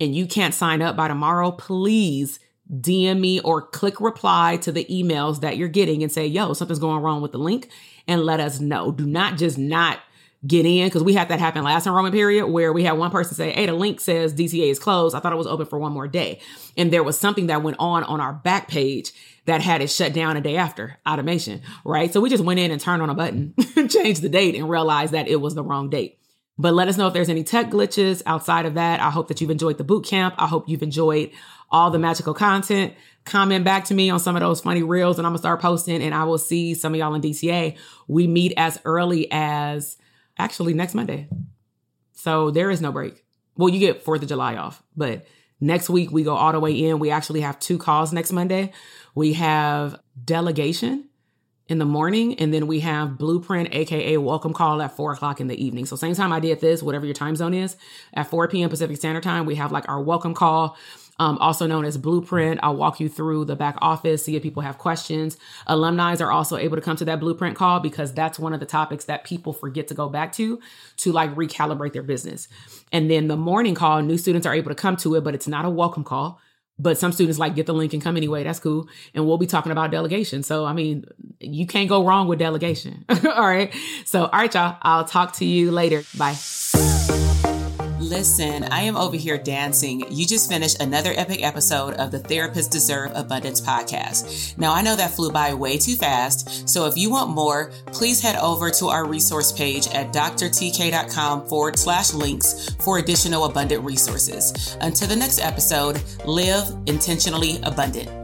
and 0.00 0.14
you 0.14 0.26
can't 0.26 0.54
sign 0.54 0.82
up 0.82 0.96
by 0.96 1.08
tomorrow, 1.08 1.52
please 1.52 2.40
DM 2.72 3.20
me 3.20 3.40
or 3.40 3.62
click 3.62 4.00
reply 4.00 4.56
to 4.58 4.72
the 4.72 4.84
emails 4.86 5.40
that 5.40 5.56
you're 5.56 5.68
getting 5.68 6.02
and 6.02 6.10
say, 6.10 6.26
yo, 6.26 6.52
something's 6.52 6.78
going 6.78 7.02
wrong 7.02 7.20
with 7.20 7.32
the 7.32 7.38
link 7.38 7.68
and 8.06 8.22
let 8.22 8.40
us 8.40 8.60
know. 8.60 8.92
Do 8.92 9.06
not 9.06 9.38
just 9.38 9.58
not 9.58 9.98
get 10.46 10.64
in 10.64 10.86
because 10.86 11.02
we 11.02 11.12
had 11.12 11.28
that 11.28 11.38
happen 11.38 11.62
last 11.64 11.86
enrollment 11.86 12.14
period 12.14 12.46
where 12.46 12.72
we 12.72 12.82
had 12.82 12.92
one 12.92 13.10
person 13.10 13.34
say, 13.34 13.50
Hey, 13.52 13.66
the 13.66 13.74
link 13.74 14.00
says 14.00 14.32
DTA 14.32 14.70
is 14.70 14.78
closed. 14.78 15.14
I 15.14 15.20
thought 15.20 15.32
it 15.32 15.36
was 15.36 15.46
open 15.46 15.66
for 15.66 15.78
one 15.78 15.92
more 15.92 16.08
day. 16.08 16.40
And 16.76 16.90
there 16.90 17.02
was 17.02 17.18
something 17.18 17.48
that 17.48 17.62
went 17.62 17.76
on 17.78 18.04
on 18.04 18.20
our 18.20 18.32
back 18.32 18.68
page 18.68 19.12
that 19.44 19.60
had 19.60 19.82
it 19.82 19.90
shut 19.90 20.12
down 20.12 20.36
a 20.36 20.40
day 20.40 20.56
after 20.56 20.98
automation, 21.06 21.60
right? 21.84 22.12
So 22.12 22.20
we 22.20 22.30
just 22.30 22.44
went 22.44 22.60
in 22.60 22.70
and 22.70 22.80
turned 22.80 23.02
on 23.02 23.10
a 23.10 23.14
button, 23.14 23.54
changed 23.88 24.22
the 24.22 24.28
date 24.28 24.54
and 24.54 24.70
realized 24.70 25.12
that 25.12 25.28
it 25.28 25.36
was 25.36 25.54
the 25.54 25.64
wrong 25.64 25.90
date. 25.90 26.19
But 26.60 26.74
let 26.74 26.88
us 26.88 26.98
know 26.98 27.06
if 27.06 27.14
there's 27.14 27.30
any 27.30 27.42
tech 27.42 27.70
glitches 27.70 28.22
outside 28.26 28.66
of 28.66 28.74
that. 28.74 29.00
I 29.00 29.08
hope 29.08 29.28
that 29.28 29.40
you've 29.40 29.50
enjoyed 29.50 29.78
the 29.78 29.84
boot 29.84 30.04
camp. 30.04 30.34
I 30.36 30.46
hope 30.46 30.68
you've 30.68 30.82
enjoyed 30.82 31.30
all 31.70 31.90
the 31.90 31.98
magical 31.98 32.34
content. 32.34 32.92
Comment 33.24 33.64
back 33.64 33.86
to 33.86 33.94
me 33.94 34.10
on 34.10 34.20
some 34.20 34.36
of 34.36 34.40
those 34.40 34.60
funny 34.60 34.82
reels 34.82 35.18
and 35.18 35.26
I'm 35.26 35.30
gonna 35.30 35.38
start 35.38 35.62
posting 35.62 36.02
and 36.02 36.14
I 36.14 36.24
will 36.24 36.36
see 36.36 36.74
some 36.74 36.92
of 36.92 36.98
y'all 36.98 37.14
in 37.14 37.22
DTA. 37.22 37.78
We 38.08 38.26
meet 38.26 38.52
as 38.58 38.78
early 38.84 39.26
as 39.30 39.96
actually 40.38 40.74
next 40.74 40.94
Monday. 40.94 41.28
So 42.12 42.50
there 42.50 42.70
is 42.70 42.82
no 42.82 42.92
break. 42.92 43.24
Well, 43.56 43.70
you 43.70 43.80
get 43.80 44.04
4th 44.04 44.20
of 44.20 44.28
July 44.28 44.56
off, 44.56 44.82
but 44.94 45.24
next 45.62 45.88
week 45.88 46.12
we 46.12 46.24
go 46.24 46.34
all 46.34 46.52
the 46.52 46.60
way 46.60 46.72
in. 46.72 46.98
We 46.98 47.10
actually 47.10 47.40
have 47.40 47.58
two 47.58 47.78
calls 47.78 48.12
next 48.12 48.32
Monday. 48.32 48.72
We 49.14 49.32
have 49.32 49.98
delegation 50.22 51.08
in 51.70 51.78
the 51.78 51.84
morning, 51.84 52.34
and 52.40 52.52
then 52.52 52.66
we 52.66 52.80
have 52.80 53.16
blueprint, 53.16 53.72
aka 53.72 54.16
welcome 54.16 54.52
call 54.52 54.82
at 54.82 54.96
four 54.96 55.12
o'clock 55.12 55.40
in 55.40 55.46
the 55.46 55.64
evening. 55.64 55.86
So 55.86 55.96
same 55.96 56.14
time 56.14 56.32
I 56.32 56.40
did 56.40 56.60
this, 56.60 56.82
whatever 56.82 57.06
your 57.06 57.14
time 57.14 57.36
zone 57.36 57.54
is, 57.54 57.76
at 58.12 58.24
4 58.28 58.48
p.m. 58.48 58.68
Pacific 58.68 58.96
Standard 58.96 59.22
Time, 59.22 59.46
we 59.46 59.54
have 59.54 59.70
like 59.70 59.88
our 59.88 60.02
welcome 60.02 60.34
call 60.34 60.76
um, 61.20 61.36
also 61.36 61.66
known 61.66 61.84
as 61.84 61.98
Blueprint. 61.98 62.60
I'll 62.62 62.74
walk 62.74 62.98
you 62.98 63.08
through 63.08 63.44
the 63.44 63.54
back 63.54 63.76
office, 63.82 64.24
see 64.24 64.36
if 64.36 64.42
people 64.42 64.62
have 64.62 64.78
questions. 64.78 65.36
Alumni 65.66 66.16
are 66.18 66.32
also 66.32 66.56
able 66.56 66.76
to 66.76 66.82
come 66.82 66.96
to 66.96 67.04
that 67.04 67.20
Blueprint 67.20 67.56
call 67.56 67.78
because 67.78 68.12
that's 68.12 68.38
one 68.38 68.54
of 68.54 68.58
the 68.58 68.66
topics 68.66 69.04
that 69.04 69.22
people 69.24 69.52
forget 69.52 69.86
to 69.88 69.94
go 69.94 70.08
back 70.08 70.32
to 70.32 70.58
to 70.96 71.12
like 71.12 71.32
recalibrate 71.34 71.92
their 71.92 72.02
business. 72.02 72.48
And 72.90 73.10
then 73.10 73.28
the 73.28 73.36
morning 73.36 73.74
call, 73.74 74.00
new 74.00 74.16
students 74.16 74.46
are 74.46 74.54
able 74.54 74.70
to 74.70 74.74
come 74.74 74.96
to 74.98 75.14
it, 75.14 75.22
but 75.22 75.34
it's 75.34 75.46
not 75.46 75.66
a 75.66 75.70
welcome 75.70 76.04
call. 76.04 76.40
But 76.80 76.98
some 76.98 77.12
students 77.12 77.38
like 77.38 77.54
get 77.54 77.66
the 77.66 77.74
link 77.74 77.92
and 77.92 78.02
come 78.02 78.16
anyway. 78.16 78.42
That's 78.42 78.58
cool. 78.58 78.88
And 79.14 79.26
we'll 79.26 79.38
be 79.38 79.46
talking 79.46 79.70
about 79.70 79.90
delegation. 79.90 80.42
So, 80.42 80.64
I 80.64 80.72
mean, 80.72 81.04
you 81.38 81.66
can't 81.66 81.88
go 81.88 82.04
wrong 82.04 82.26
with 82.26 82.38
delegation. 82.38 83.04
all 83.08 83.46
right. 83.46 83.74
So, 84.06 84.24
all 84.24 84.40
right, 84.40 84.52
y'all. 84.54 84.76
I'll 84.82 85.04
talk 85.04 85.34
to 85.34 85.44
you 85.44 85.70
later. 85.70 86.04
Bye. 86.16 86.36
Listen, 88.10 88.64
I 88.64 88.80
am 88.80 88.96
over 88.96 89.16
here 89.16 89.38
dancing. 89.38 90.02
You 90.10 90.26
just 90.26 90.50
finished 90.50 90.82
another 90.82 91.12
epic 91.14 91.44
episode 91.44 91.94
of 91.94 92.10
the 92.10 92.18
Therapists 92.18 92.68
Deserve 92.68 93.12
Abundance 93.14 93.60
podcast. 93.60 94.58
Now, 94.58 94.74
I 94.74 94.82
know 94.82 94.96
that 94.96 95.12
flew 95.12 95.30
by 95.30 95.54
way 95.54 95.78
too 95.78 95.94
fast, 95.94 96.68
so 96.68 96.86
if 96.86 96.96
you 96.96 97.08
want 97.08 97.30
more, 97.30 97.70
please 97.92 98.20
head 98.20 98.34
over 98.34 98.68
to 98.68 98.88
our 98.88 99.06
resource 99.06 99.52
page 99.52 99.86
at 99.94 100.12
drtk.com 100.12 101.46
forward 101.46 101.78
slash 101.78 102.12
links 102.12 102.74
for 102.80 102.98
additional 102.98 103.44
abundant 103.44 103.84
resources. 103.84 104.76
Until 104.80 105.06
the 105.06 105.14
next 105.14 105.38
episode, 105.38 106.02
live 106.26 106.66
intentionally 106.86 107.60
abundant. 107.62 108.19